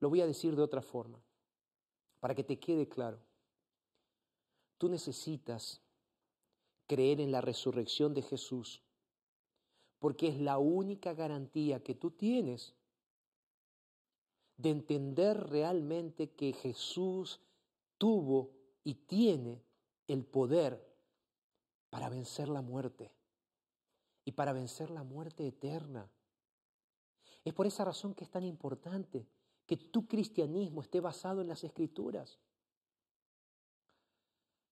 Lo 0.00 0.10
voy 0.10 0.20
a 0.20 0.26
decir 0.26 0.56
de 0.56 0.62
otra 0.62 0.82
forma, 0.82 1.22
para 2.18 2.34
que 2.34 2.42
te 2.42 2.58
quede 2.58 2.88
claro. 2.88 3.20
Tú 4.78 4.88
necesitas 4.88 5.80
creer 6.88 7.20
en 7.20 7.30
la 7.30 7.40
resurrección 7.40 8.14
de 8.14 8.22
Jesús, 8.22 8.82
porque 10.00 10.26
es 10.26 10.40
la 10.40 10.58
única 10.58 11.14
garantía 11.14 11.84
que 11.84 11.94
tú 11.94 12.10
tienes 12.10 12.74
de 14.56 14.70
entender 14.70 15.48
realmente 15.48 16.30
que 16.30 16.52
Jesús 16.52 17.40
tuvo 17.98 18.52
y 18.82 18.94
tiene 18.94 19.62
el 20.06 20.24
poder 20.24 20.84
para 21.90 22.08
vencer 22.08 22.48
la 22.48 22.62
muerte 22.62 23.12
y 24.24 24.32
para 24.32 24.52
vencer 24.52 24.90
la 24.90 25.02
muerte 25.02 25.46
eterna. 25.46 26.10
Es 27.44 27.52
por 27.52 27.66
esa 27.66 27.84
razón 27.84 28.14
que 28.14 28.24
es 28.24 28.30
tan 28.30 28.44
importante 28.44 29.26
que 29.66 29.76
tu 29.76 30.06
cristianismo 30.06 30.82
esté 30.82 31.00
basado 31.00 31.40
en 31.40 31.48
las 31.48 31.64
escrituras. 31.64 32.38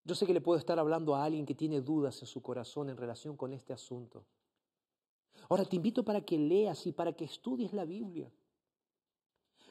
Yo 0.04 0.14
sé 0.14 0.26
que 0.26 0.34
le 0.34 0.40
puedo 0.40 0.58
estar 0.58 0.78
hablando 0.78 1.14
a 1.14 1.24
alguien 1.24 1.46
que 1.46 1.54
tiene 1.54 1.80
dudas 1.80 2.20
en 2.22 2.26
su 2.26 2.42
corazón 2.42 2.88
en 2.88 2.96
relación 2.96 3.36
con 3.36 3.52
este 3.52 3.72
asunto. 3.72 4.26
Ahora 5.48 5.64
te 5.64 5.76
invito 5.76 6.04
para 6.04 6.22
que 6.22 6.38
leas 6.38 6.86
y 6.86 6.92
para 6.92 7.12
que 7.12 7.24
estudies 7.24 7.72
la 7.72 7.84
Biblia. 7.84 8.32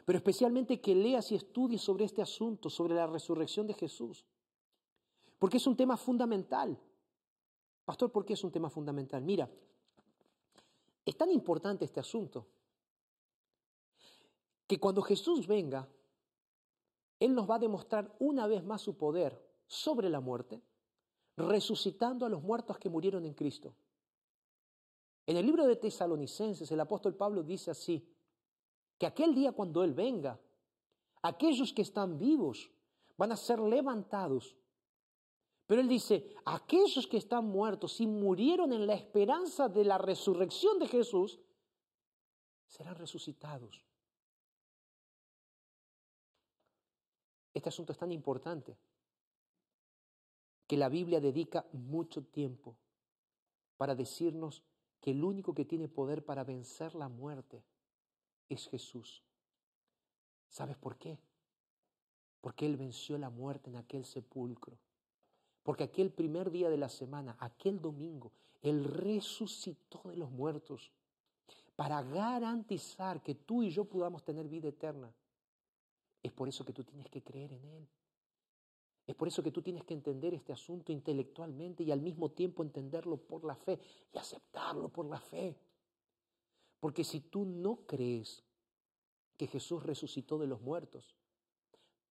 Pero 0.06 0.18
especialmente 0.18 0.82
que 0.82 0.96
leas 0.96 1.32
y 1.32 1.36
estudies 1.36 1.82
sobre 1.82 2.06
este 2.06 2.22
asunto, 2.22 2.70
sobre 2.70 2.96
la 2.96 3.08
resurrección 3.08 3.68
de 3.68 3.74
Jesús. 3.74 4.26
Porque 5.38 5.58
es 5.58 5.68
un 5.68 5.76
tema 5.76 5.98
fundamental. 5.98 6.80
Pastor, 7.86 8.12
¿por 8.12 8.26
qué 8.26 8.34
es 8.34 8.44
un 8.44 8.52
tema 8.52 8.70
fundamental? 8.70 9.24
Mira, 9.24 9.50
es 11.06 11.18
tan 11.18 11.32
importante 11.32 11.86
este 11.86 12.00
asunto 12.00 12.48
que 14.68 14.80
cuando 14.80 15.02
Jesús 15.02 15.48
venga, 15.48 15.88
Él 17.20 17.36
nos 17.36 17.50
va 17.50 17.56
a 17.56 17.60
demostrar 17.60 18.16
una 18.20 18.48
vez 18.48 18.64
más 18.64 18.82
su 18.82 18.96
poder 18.96 19.38
sobre 19.68 20.10
la 20.10 20.20
muerte, 20.20 20.62
resucitando 21.36 22.26
a 22.26 22.30
los 22.30 22.42
muertos 22.42 22.78
que 22.78 22.90
murieron 22.90 23.26
en 23.26 23.34
Cristo. 23.34 23.74
En 25.26 25.38
el 25.38 25.46
libro 25.46 25.66
de 25.66 25.76
Tesalonicenses, 25.76 26.72
el 26.72 26.80
apóstol 26.80 27.16
Pablo 27.16 27.44
dice 27.44 27.72
así, 27.72 28.08
que 29.02 29.08
aquel 29.08 29.34
día 29.34 29.52
cuando 29.52 29.84
Él 29.84 29.96
venga, 29.96 30.40
aquellos 31.24 31.74
que 31.74 31.82
están 31.82 32.20
vivos 32.20 32.70
van 33.18 33.32
a 33.32 33.36
ser 33.36 33.60
levantados. 33.60 34.56
Pero 35.66 35.82
Él 35.82 35.88
dice, 35.88 36.36
aquellos 36.46 37.08
que 37.08 37.18
están 37.18 37.46
muertos 37.46 38.00
y 38.00 38.06
murieron 38.06 38.72
en 38.74 38.86
la 38.86 38.94
esperanza 38.94 39.68
de 39.68 39.86
la 39.86 39.98
resurrección 39.98 40.78
de 40.78 40.88
Jesús, 40.88 41.40
serán 42.68 42.94
resucitados. 42.96 43.84
Este 47.56 47.70
asunto 47.70 47.94
es 47.94 47.98
tan 47.98 48.12
importante 48.12 48.78
que 50.68 50.78
la 50.78 50.90
Biblia 50.90 51.20
dedica 51.20 51.66
mucho 51.72 52.24
tiempo 52.24 52.78
para 53.78 53.96
decirnos 53.96 54.62
que 55.00 55.10
el 55.10 55.24
único 55.24 55.56
que 55.56 55.66
tiene 55.66 55.88
poder 55.88 56.24
para 56.24 56.44
vencer 56.44 56.94
la 56.94 57.10
muerte 57.10 57.64
es 58.54 58.68
Jesús. 58.68 59.24
¿Sabes 60.48 60.78
por 60.78 60.98
qué? 60.98 61.18
Porque 62.42 62.66
Él 62.66 62.78
venció 62.78 63.18
la 63.18 63.30
muerte 63.30 63.70
en 63.70 63.78
aquel 63.78 64.06
sepulcro. 64.06 64.78
Porque 65.64 65.84
aquel 65.84 66.12
primer 66.12 66.52
día 66.52 66.70
de 66.70 66.78
la 66.78 66.90
semana, 66.90 67.38
aquel 67.40 67.80
domingo, 67.80 68.32
Él 68.62 68.84
resucitó 68.84 70.02
de 70.10 70.18
los 70.18 70.32
muertos 70.32 70.92
para 71.76 72.02
garantizar 72.04 73.22
que 73.22 73.36
tú 73.36 73.64
y 73.64 73.70
yo 73.70 73.86
podamos 73.86 74.24
tener 74.24 74.48
vida 74.48 74.70
eterna. 74.70 75.14
Es 76.22 76.32
por 76.32 76.48
eso 76.48 76.66
que 76.66 76.74
tú 76.74 76.84
tienes 76.84 77.10
que 77.10 77.24
creer 77.24 77.54
en 77.54 77.66
Él. 77.66 77.88
Es 79.08 79.16
por 79.16 79.28
eso 79.28 79.42
que 79.42 79.52
tú 79.52 79.62
tienes 79.62 79.84
que 79.84 79.94
entender 79.94 80.34
este 80.34 80.54
asunto 80.54 80.92
intelectualmente 80.92 81.84
y 81.84 81.92
al 81.92 82.02
mismo 82.02 82.30
tiempo 82.30 82.64
entenderlo 82.64 83.18
por 83.18 83.44
la 83.44 83.56
fe 83.56 83.80
y 84.14 84.18
aceptarlo 84.18 84.90
por 84.90 85.06
la 85.06 85.20
fe. 85.20 85.56
Porque 86.82 87.04
si 87.04 87.22
tú 87.22 87.46
no 87.46 87.86
crees 87.86 88.44
que 89.38 89.48
Jesús 89.48 89.84
resucitó 89.84 90.38
de 90.40 90.48
los 90.48 90.62
muertos, 90.62 91.16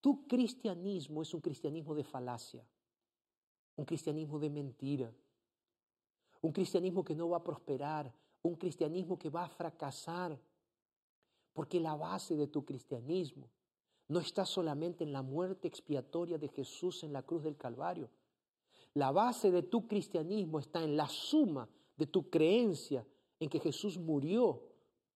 tu 0.01 0.27
cristianismo 0.27 1.21
es 1.21 1.35
un 1.35 1.41
cristianismo 1.41 1.95
de 1.95 2.05
falacia, 2.05 2.65
un 3.77 3.85
cristianismo 3.85 4.39
de 4.39 4.49
mentira, 4.49 5.13
un 6.41 6.53
cristianismo 6.53 7.05
que 7.05 7.17
no 7.17 7.29
va 7.29 7.39
a 7.39 7.45
prosperar, 7.45 8.15
un 8.43 8.55
cristianismo 8.55 9.19
que 9.19 9.29
va 9.29 9.45
a 9.45 9.49
fracasar, 9.49 10.41
porque 11.53 11.81
la 11.81 11.97
base 11.97 12.37
de 12.37 12.47
tu 12.47 12.65
cristianismo 12.65 13.51
no 14.07 14.21
está 14.21 14.47
solamente 14.47 15.03
en 15.03 15.13
la 15.13 15.23
muerte 15.23 15.67
expiatoria 15.67 16.39
de 16.39 16.49
Jesús 16.49 17.03
en 17.03 17.13
la 17.13 17.25
cruz 17.25 17.43
del 17.43 17.57
Calvario. 17.57 18.09
La 18.95 19.11
base 19.11 19.51
de 19.51 19.65
tu 19.65 19.89
cristianismo 19.89 20.61
está 20.61 20.83
en 20.83 20.97
la 20.97 21.09
suma 21.09 21.69
de 21.97 22.07
tu 22.07 22.31
creencia 22.31 23.05
en 23.41 23.49
que 23.49 23.59
Jesús 23.59 23.99
murió 23.99 24.63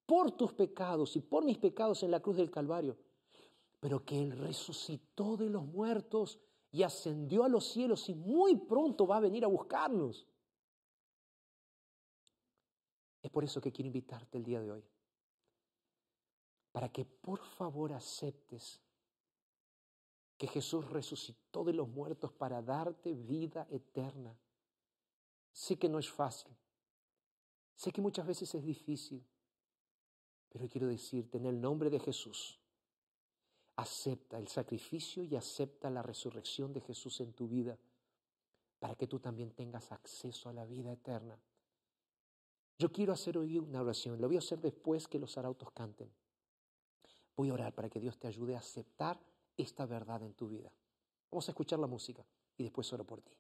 por 0.07 0.33
tus 0.33 0.53
pecados 0.53 1.15
y 1.17 1.21
por 1.21 1.45
mis 1.45 1.59
pecados 1.59 2.03
en 2.03 2.11
la 2.11 2.21
cruz 2.21 2.37
del 2.37 2.51
Calvario, 2.51 2.97
pero 3.81 4.05
que 4.05 4.21
Él 4.21 4.33
resucitó 4.33 5.37
de 5.37 5.51
los 5.51 5.65
muertos 5.65 6.41
y 6.73 6.83
ascendió 6.83 7.45
a 7.45 7.49
los 7.49 7.67
cielos 7.67 8.09
y 8.09 8.15
muy 8.15 8.57
pronto 8.57 9.07
va 9.07 9.19
a 9.19 9.21
venir 9.21 9.45
a 9.45 9.49
buscarnos. 9.49 10.27
Es 13.23 13.31
por 13.31 13.45
eso 13.45 13.61
que 13.61 13.73
quiero 13.73 13.87
invitarte 13.87 14.39
el 14.39 14.45
día 14.45 14.61
de 14.61 14.71
hoy, 14.71 14.85
para 16.73 16.91
que 16.91 17.05
por 17.05 17.39
favor 17.45 17.93
aceptes 17.93 18.81
que 20.37 20.47
Jesús 20.47 20.89
resucitó 20.91 21.63
de 21.63 21.73
los 21.75 21.89
muertos 21.89 22.33
para 22.33 22.61
darte 22.61 23.15
vida 23.15 23.67
eterna. 23.71 24.37
Sé 25.53 25.79
que 25.79 25.89
no 25.89 25.99
es 25.99 26.11
fácil, 26.11 26.55
sé 27.75 27.93
que 27.93 28.01
muchas 28.01 28.27
veces 28.27 28.55
es 28.55 28.65
difícil, 28.65 29.25
pero 30.49 30.69
quiero 30.69 30.87
decirte 30.87 31.39
en 31.39 31.47
el 31.47 31.61
nombre 31.61 31.91
de 31.91 31.99
Jesús, 31.99 32.61
acepta 33.77 34.39
el 34.39 34.49
sacrificio 34.49 35.25
y 35.25 35.35
acepta 35.35 35.91
la 35.91 36.03
resurrección 36.03 36.73
de 36.73 36.81
Jesús 36.81 37.21
en 37.21 37.33
tu 37.33 37.49
vida 37.49 37.77
para 38.79 38.95
que 38.95 39.07
tú 39.07 39.19
también 39.19 39.51
tengas 39.51 39.91
acceso 39.93 40.49
a 40.49 40.53
la 40.53 40.65
vida 40.65 40.93
eterna. 40.93 41.39
Yo 42.79 42.93
quiero 42.93 43.13
hacer 43.13 43.39
hoy 43.39 43.59
una 43.59 43.81
oración, 43.81 44.21
lo 44.21 44.27
voy 44.27 44.37
a 44.37 44.41
hacer 44.41 44.61
después 44.61 45.09
que 45.09 45.19
los 45.19 45.39
arautos 45.39 45.71
canten. 45.73 46.11
Voy 47.37 47.51
a 47.51 47.55
orar 47.55 47.75
para 47.75 47.89
que 47.89 48.01
Dios 48.01 48.19
te 48.19 48.29
ayude 48.29 48.55
a 48.55 48.59
aceptar 48.59 49.19
esta 49.57 49.87
verdad 49.87 50.23
en 50.23 50.35
tu 50.35 50.49
vida. 50.49 50.71
Vamos 51.31 51.49
a 51.49 51.53
escuchar 51.53 51.79
la 51.79 51.87
música 51.87 52.25
y 52.57 52.63
después 52.63 52.93
oro 52.93 53.05
por 53.05 53.21
ti. 53.23 53.33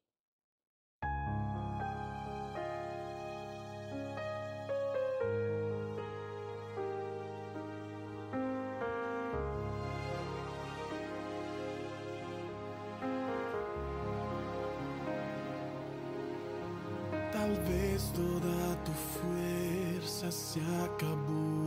Se 20.84 21.63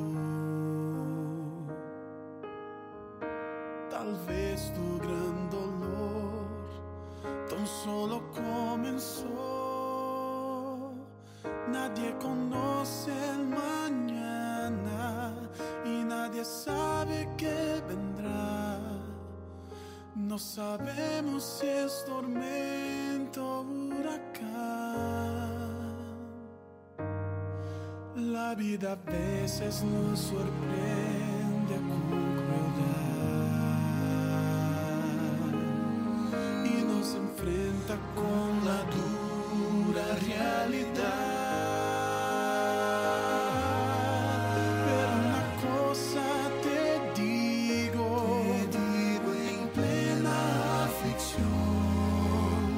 vida 28.57 28.93
a 28.93 28.95
veces 29.11 29.83
nos 29.83 30.19
sorprende 30.19 31.75
con 31.87 32.01
crueldad 32.39 32.87
y 36.65 36.81
nos 36.83 37.13
enfrenta 37.13 37.95
con 38.15 38.65
la 38.65 38.83
dura 38.95 40.05
realidad. 40.25 41.35
Pero 44.87 45.11
una 45.27 45.43
cosa 45.61 46.25
te 46.63 46.81
digo, 47.21 48.09
te 48.71 48.81
digo 48.97 49.29
en 49.51 49.61
plena 49.69 50.35
aflicción, 50.85 52.73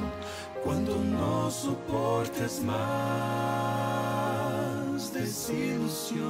cuando 0.62 0.92
no 0.96 1.50
soportes 1.50 2.54
más 2.62 3.69
desilusión. 5.20 6.28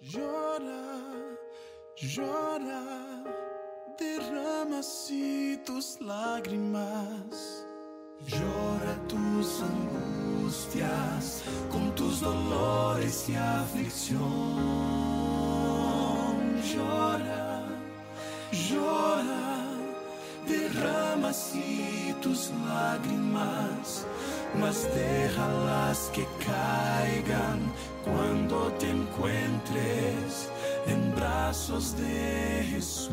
Llora, 0.00 0.86
llora, 1.96 2.82
derrama 3.98 4.78
así 4.80 5.60
tus 5.64 6.00
lágrimas. 6.00 7.64
Llora 8.26 8.94
tus 9.06 9.62
angustias 9.62 11.44
con 11.70 11.94
tus 11.94 12.20
dolores 12.20 13.28
y 13.28 13.36
aflicción. 13.36 14.18
Llora, 16.72 17.64
llora, 18.50 19.57
derrama 20.48 21.28
así 21.28 22.14
tus 22.22 22.50
lágrimas, 22.66 24.06
mas 24.58 24.88
déjalas 24.94 26.10
que 26.14 26.26
caigan 26.44 27.60
cuando 28.04 28.72
te 28.78 28.90
encuentres 28.90 30.50
en 30.86 31.14
brazos 31.14 31.96
de 31.96 32.64
Jesús. 32.70 33.10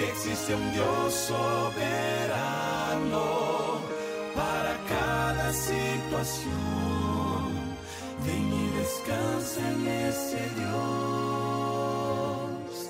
Que 0.00 0.08
existe 0.08 0.54
un 0.54 0.72
Dios 0.72 1.12
soberano 1.12 1.76
para 4.34 4.74
cada 4.88 5.52
situación. 5.52 6.54
Ven 8.24 8.52
y 8.62 8.66
descansa 8.78 9.60
en 9.72 9.86
ese 10.08 10.42
Dios 10.60 10.70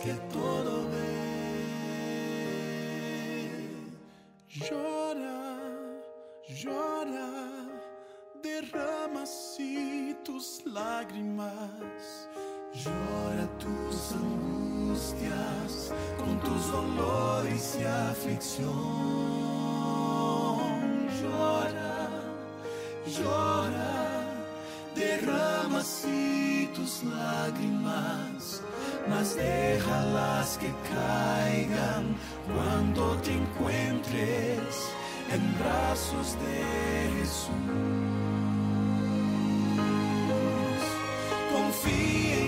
que 0.05 0.15
todo 0.33 0.73
ve. 0.93 1.15
Llora, 4.67 5.43
llora, 6.63 7.33
derrama 8.41 9.23
así 9.23 10.17
tus 10.25 10.47
lágrimas. 10.65 12.29
Llora 12.73 13.47
tus 13.59 14.13
angustias 15.01 15.92
con 16.18 16.38
tus 16.40 16.70
dolores 16.70 17.78
y 17.80 17.84
aflicción. 17.84 18.68
Llora, 21.20 22.09
llora, 23.07 24.24
derrama 24.94 25.78
así 25.78 26.70
tus 26.74 27.03
lágrimas, 27.05 28.62
mas 29.09 29.36
déjalas 29.36 30.59
que 30.59 30.70
caigan 30.92 32.16
cuando 32.46 33.16
te 33.22 33.32
encuentres 33.32 34.90
en 35.32 35.59
brazos 35.59 36.36
de 36.44 37.20
Jesús. 37.20 37.51
Confía 41.53 42.39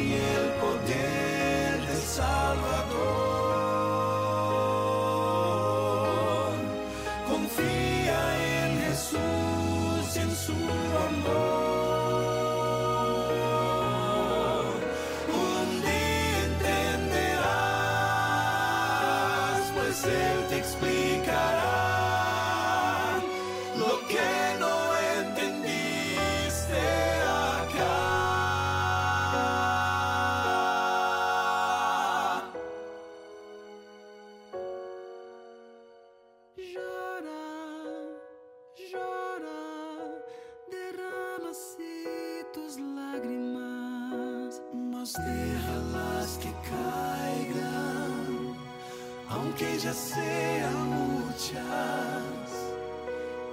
ya 49.92 49.98
sean 49.98 50.88
muchas 50.88 51.62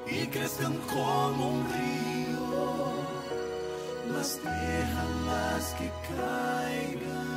y 0.08 0.26
crezcan 0.28 0.76
como 0.94 1.50
un 1.50 1.64
río, 1.74 2.92
mas 4.14 4.40
déjalas 4.44 5.76
que 5.78 5.92
caigan 6.08 7.29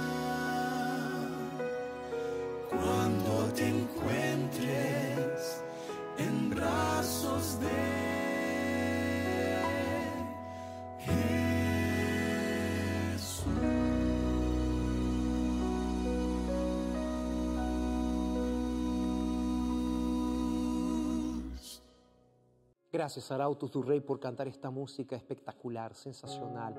Gracias, 23.03 23.33
Arauto, 23.33 23.69
tu 23.69 23.83
rey, 23.83 23.99
por 23.99 24.21
cantar 24.21 24.47
esta 24.47 24.71
música 24.71 25.17
espectacular, 25.17 25.93
sensacional. 25.93 26.77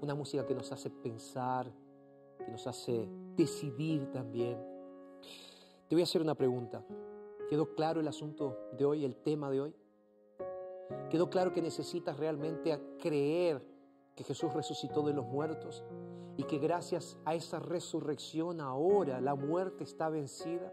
Una 0.00 0.14
música 0.14 0.46
que 0.46 0.54
nos 0.54 0.70
hace 0.70 0.90
pensar, 0.90 1.68
que 2.38 2.52
nos 2.52 2.68
hace 2.68 3.08
decidir 3.34 4.08
también. 4.12 4.56
Te 5.88 5.96
voy 5.96 6.02
a 6.02 6.04
hacer 6.04 6.22
una 6.22 6.36
pregunta. 6.36 6.84
¿Quedó 7.50 7.74
claro 7.74 7.98
el 7.98 8.06
asunto 8.06 8.56
de 8.78 8.84
hoy, 8.84 9.04
el 9.04 9.16
tema 9.16 9.50
de 9.50 9.62
hoy? 9.62 9.74
¿Quedó 11.10 11.28
claro 11.28 11.52
que 11.52 11.60
necesitas 11.60 12.16
realmente 12.16 12.80
creer 13.00 13.60
que 14.14 14.22
Jesús 14.22 14.54
resucitó 14.54 15.02
de 15.02 15.14
los 15.14 15.26
muertos 15.26 15.82
y 16.36 16.44
que 16.44 16.58
gracias 16.58 17.18
a 17.24 17.34
esa 17.34 17.58
resurrección 17.58 18.60
ahora 18.60 19.20
la 19.20 19.34
muerte 19.34 19.82
está 19.82 20.10
vencida? 20.10 20.72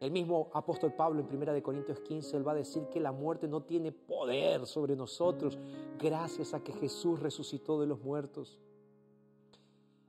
El 0.00 0.12
mismo 0.12 0.48
apóstol 0.54 0.94
Pablo 0.94 1.20
en 1.20 1.26
1 1.26 1.62
Corintios 1.62 2.00
15, 2.00 2.38
él 2.38 2.48
va 2.48 2.52
a 2.52 2.54
decir 2.54 2.84
que 2.88 3.00
la 3.00 3.12
muerte 3.12 3.46
no 3.46 3.62
tiene 3.64 3.92
poder 3.92 4.66
sobre 4.66 4.96
nosotros 4.96 5.58
gracias 5.98 6.54
a 6.54 6.64
que 6.64 6.72
Jesús 6.72 7.20
resucitó 7.20 7.78
de 7.78 7.86
los 7.86 8.00
muertos. 8.00 8.58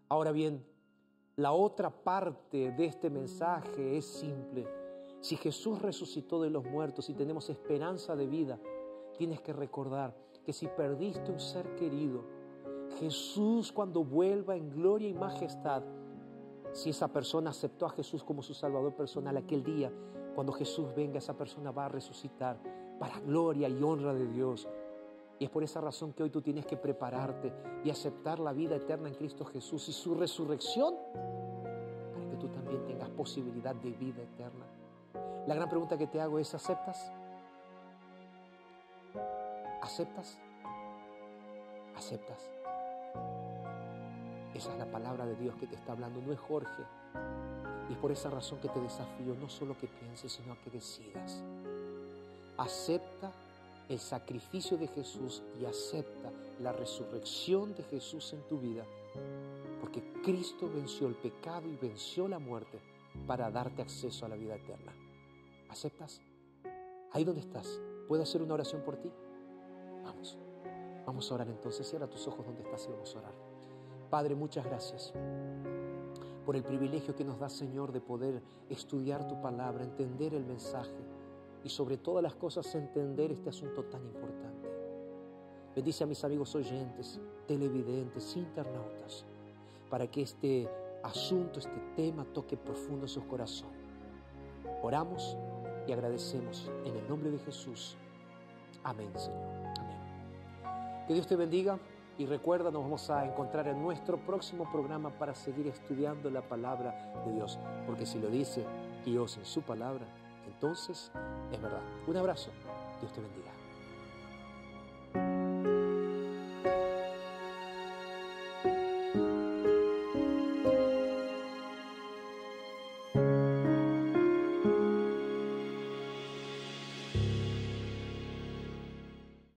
Ahora 0.08 0.32
bien, 0.32 0.66
la 1.36 1.52
otra 1.52 1.90
parte 1.90 2.72
de 2.72 2.86
este 2.86 3.10
mensaje 3.10 3.98
es 3.98 4.06
simple. 4.06 4.66
Si 5.20 5.36
Jesús 5.36 5.82
resucitó 5.82 6.42
de 6.42 6.50
los 6.50 6.64
muertos 6.64 7.10
y 7.10 7.14
tenemos 7.14 7.50
esperanza 7.50 8.16
de 8.16 8.28
vida, 8.28 8.60
tienes 9.18 9.42
que 9.42 9.52
recordar 9.52 10.16
que 10.46 10.54
si 10.54 10.68
perdiste 10.68 11.32
un 11.34 11.40
ser 11.40 11.76
querido, 11.76 12.24
Jesús 12.98 13.74
cuando 13.74 14.06
vuelva 14.06 14.56
en 14.56 14.70
gloria 14.70 15.10
y 15.10 15.14
majestad, 15.14 15.84
si 16.74 16.90
esa 16.90 17.08
persona 17.10 17.50
aceptó 17.50 17.86
a 17.86 17.90
Jesús 17.90 18.24
como 18.24 18.42
su 18.42 18.54
Salvador 18.54 18.94
personal 18.96 19.36
aquel 19.38 19.64
día, 19.64 19.92
cuando 20.36 20.54
Jesús 20.54 20.94
venga, 20.96 21.18
esa 21.18 21.38
persona 21.38 21.72
va 21.72 21.86
a 21.86 21.90
resucitar 21.90 22.58
para 23.00 23.20
gloria 23.20 23.68
y 23.68 23.84
honra 23.84 24.14
de 24.14 24.28
Dios. 24.28 24.68
Y 25.40 25.46
es 25.46 25.50
por 25.50 25.64
esa 25.64 25.82
razón 25.82 26.14
que 26.14 26.24
hoy 26.24 26.30
tú 26.30 26.42
tienes 26.42 26.66
que 26.66 26.78
prepararte 26.78 27.52
y 27.84 27.90
aceptar 27.90 28.40
la 28.40 28.54
vida 28.54 28.76
eterna 28.76 29.10
en 29.10 29.16
Cristo 29.16 29.44
Jesús 29.44 29.90
y 29.90 29.92
su 29.92 30.16
resurrección 30.16 30.96
para 32.14 32.30
que 32.30 32.38
tú 32.38 32.48
también 32.50 32.86
tengas 32.86 33.10
posibilidad 33.10 33.76
de 33.76 33.92
vida 33.92 34.22
eterna. 34.22 34.66
La 35.48 35.56
gran 35.56 35.68
pregunta 35.68 35.98
que 35.98 36.08
te 36.08 36.22
hago 36.22 36.38
es, 36.38 36.54
¿aceptas? 36.54 37.12
¿Aceptas? 39.82 40.38
¿Aceptas? 41.96 42.52
Esa 44.54 44.72
es 44.74 44.80
la 44.80 44.92
palabra 44.92 45.26
de 45.26 45.36
Dios 45.36 45.56
que 45.56 45.68
te 45.68 45.76
está 45.76 45.94
hablando, 45.94 46.22
no 46.22 46.34
es 46.34 46.40
Jorge. 46.40 46.84
Y 47.90 47.94
es 47.94 48.00
por 48.00 48.12
esa 48.12 48.30
razón 48.30 48.60
que 48.60 48.70
te 48.70 48.80
desafío, 48.80 49.34
no 49.36 49.50
solo 49.50 49.78
que 49.78 49.88
pienses, 49.88 50.32
sino 50.32 50.60
que 50.62 50.70
decidas. 50.70 51.44
Acepta 52.58 53.32
el 53.90 54.00
sacrificio 54.00 54.78
de 54.78 54.88
Jesús 54.88 55.44
y 55.60 55.66
acepta 55.66 56.32
la 56.60 56.72
resurrección 56.72 57.76
de 57.76 57.84
Jesús 57.84 58.34
en 58.34 58.42
tu 58.48 58.60
vida. 58.60 58.86
Porque 59.80 60.02
Cristo 60.24 60.70
venció 60.70 61.08
el 61.08 61.16
pecado 61.16 61.68
y 61.68 61.76
venció 61.76 62.28
la 62.28 62.40
muerte 62.40 62.80
para 63.28 63.50
darte 63.52 63.82
acceso 63.82 64.26
a 64.26 64.30
la 64.30 64.36
vida 64.36 64.56
eterna. 64.56 64.94
¿Aceptas? 65.70 66.22
Ahí 67.12 67.24
donde 67.24 67.42
estás, 67.42 67.80
¿puedo 68.08 68.24
hacer 68.24 68.42
una 68.42 68.54
oración 68.54 68.82
por 68.84 68.98
ti? 68.98 69.12
Vamos, 70.04 70.38
vamos 71.06 71.30
a 71.30 71.36
orar 71.36 71.50
entonces. 71.50 71.88
Cierra 71.90 72.08
tus 72.08 72.28
ojos 72.28 72.46
donde 72.46 72.62
estás 72.64 72.86
y 72.88 72.92
vamos 72.92 73.14
a 73.16 73.20
orar. 73.20 73.51
Padre, 74.12 74.36
muchas 74.36 74.66
gracias 74.66 75.14
por 76.46 76.58
el 76.58 76.64
privilegio 76.64 77.16
que 77.16 77.24
nos 77.24 77.40
da, 77.40 77.48
Señor, 77.48 77.94
de 77.94 78.02
poder 78.02 78.44
estudiar 78.70 79.26
tu 79.26 79.40
palabra, 79.40 79.86
entender 79.86 80.34
el 80.34 80.44
mensaje 80.44 81.02
y 81.64 81.70
sobre 81.70 81.96
todas 81.96 82.22
las 82.22 82.36
cosas 82.36 82.76
entender 82.76 83.32
este 83.32 83.48
asunto 83.48 83.86
tan 83.86 84.04
importante. 84.04 84.70
Bendice 85.74 86.04
a 86.04 86.08
mis 86.08 86.22
amigos 86.26 86.54
oyentes, 86.56 87.22
televidentes, 87.48 88.36
internautas, 88.36 89.26
para 89.90 90.06
que 90.08 90.24
este 90.24 90.70
asunto, 91.04 91.60
este 91.60 91.82
tema 91.96 92.26
toque 92.26 92.58
profundo 92.58 93.08
sus 93.08 93.24
corazones. 93.24 93.80
Oramos 94.84 95.38
y 95.88 95.94
agradecemos 95.94 96.70
en 96.84 96.98
el 96.98 97.08
nombre 97.08 97.32
de 97.32 97.40
Jesús. 97.40 97.96
Amén, 98.84 99.12
Señor. 99.16 99.54
Amén. 99.80 101.06
Que 101.08 101.14
Dios 101.14 101.28
te 101.28 101.38
bendiga. 101.38 101.80
Y 102.22 102.28
recuerda, 102.28 102.70
nos 102.70 102.84
vamos 102.84 103.10
a 103.10 103.26
encontrar 103.26 103.68
en 103.68 103.82
nuestro 103.82 104.16
próximo 104.16 104.72
programa 104.72 105.10
para 105.10 105.34
seguir 105.34 105.66
estudiando 105.66 106.30
la 106.30 106.44
palabra 106.44 107.12
de 107.26 107.34
Dios. 107.34 107.58
Porque 107.88 108.06
si 108.06 108.20
lo 108.20 108.30
dice 108.30 108.64
Dios 109.04 109.38
en 109.38 109.46
su 109.46 109.64
palabra, 109.64 110.06
entonces 110.46 111.12
es 111.52 111.60
verdad. 111.60 111.82
Un 112.06 112.18
abrazo. 112.18 112.52
Dios 113.02 113.12
te 113.12 113.22
bendiga. 113.22 113.61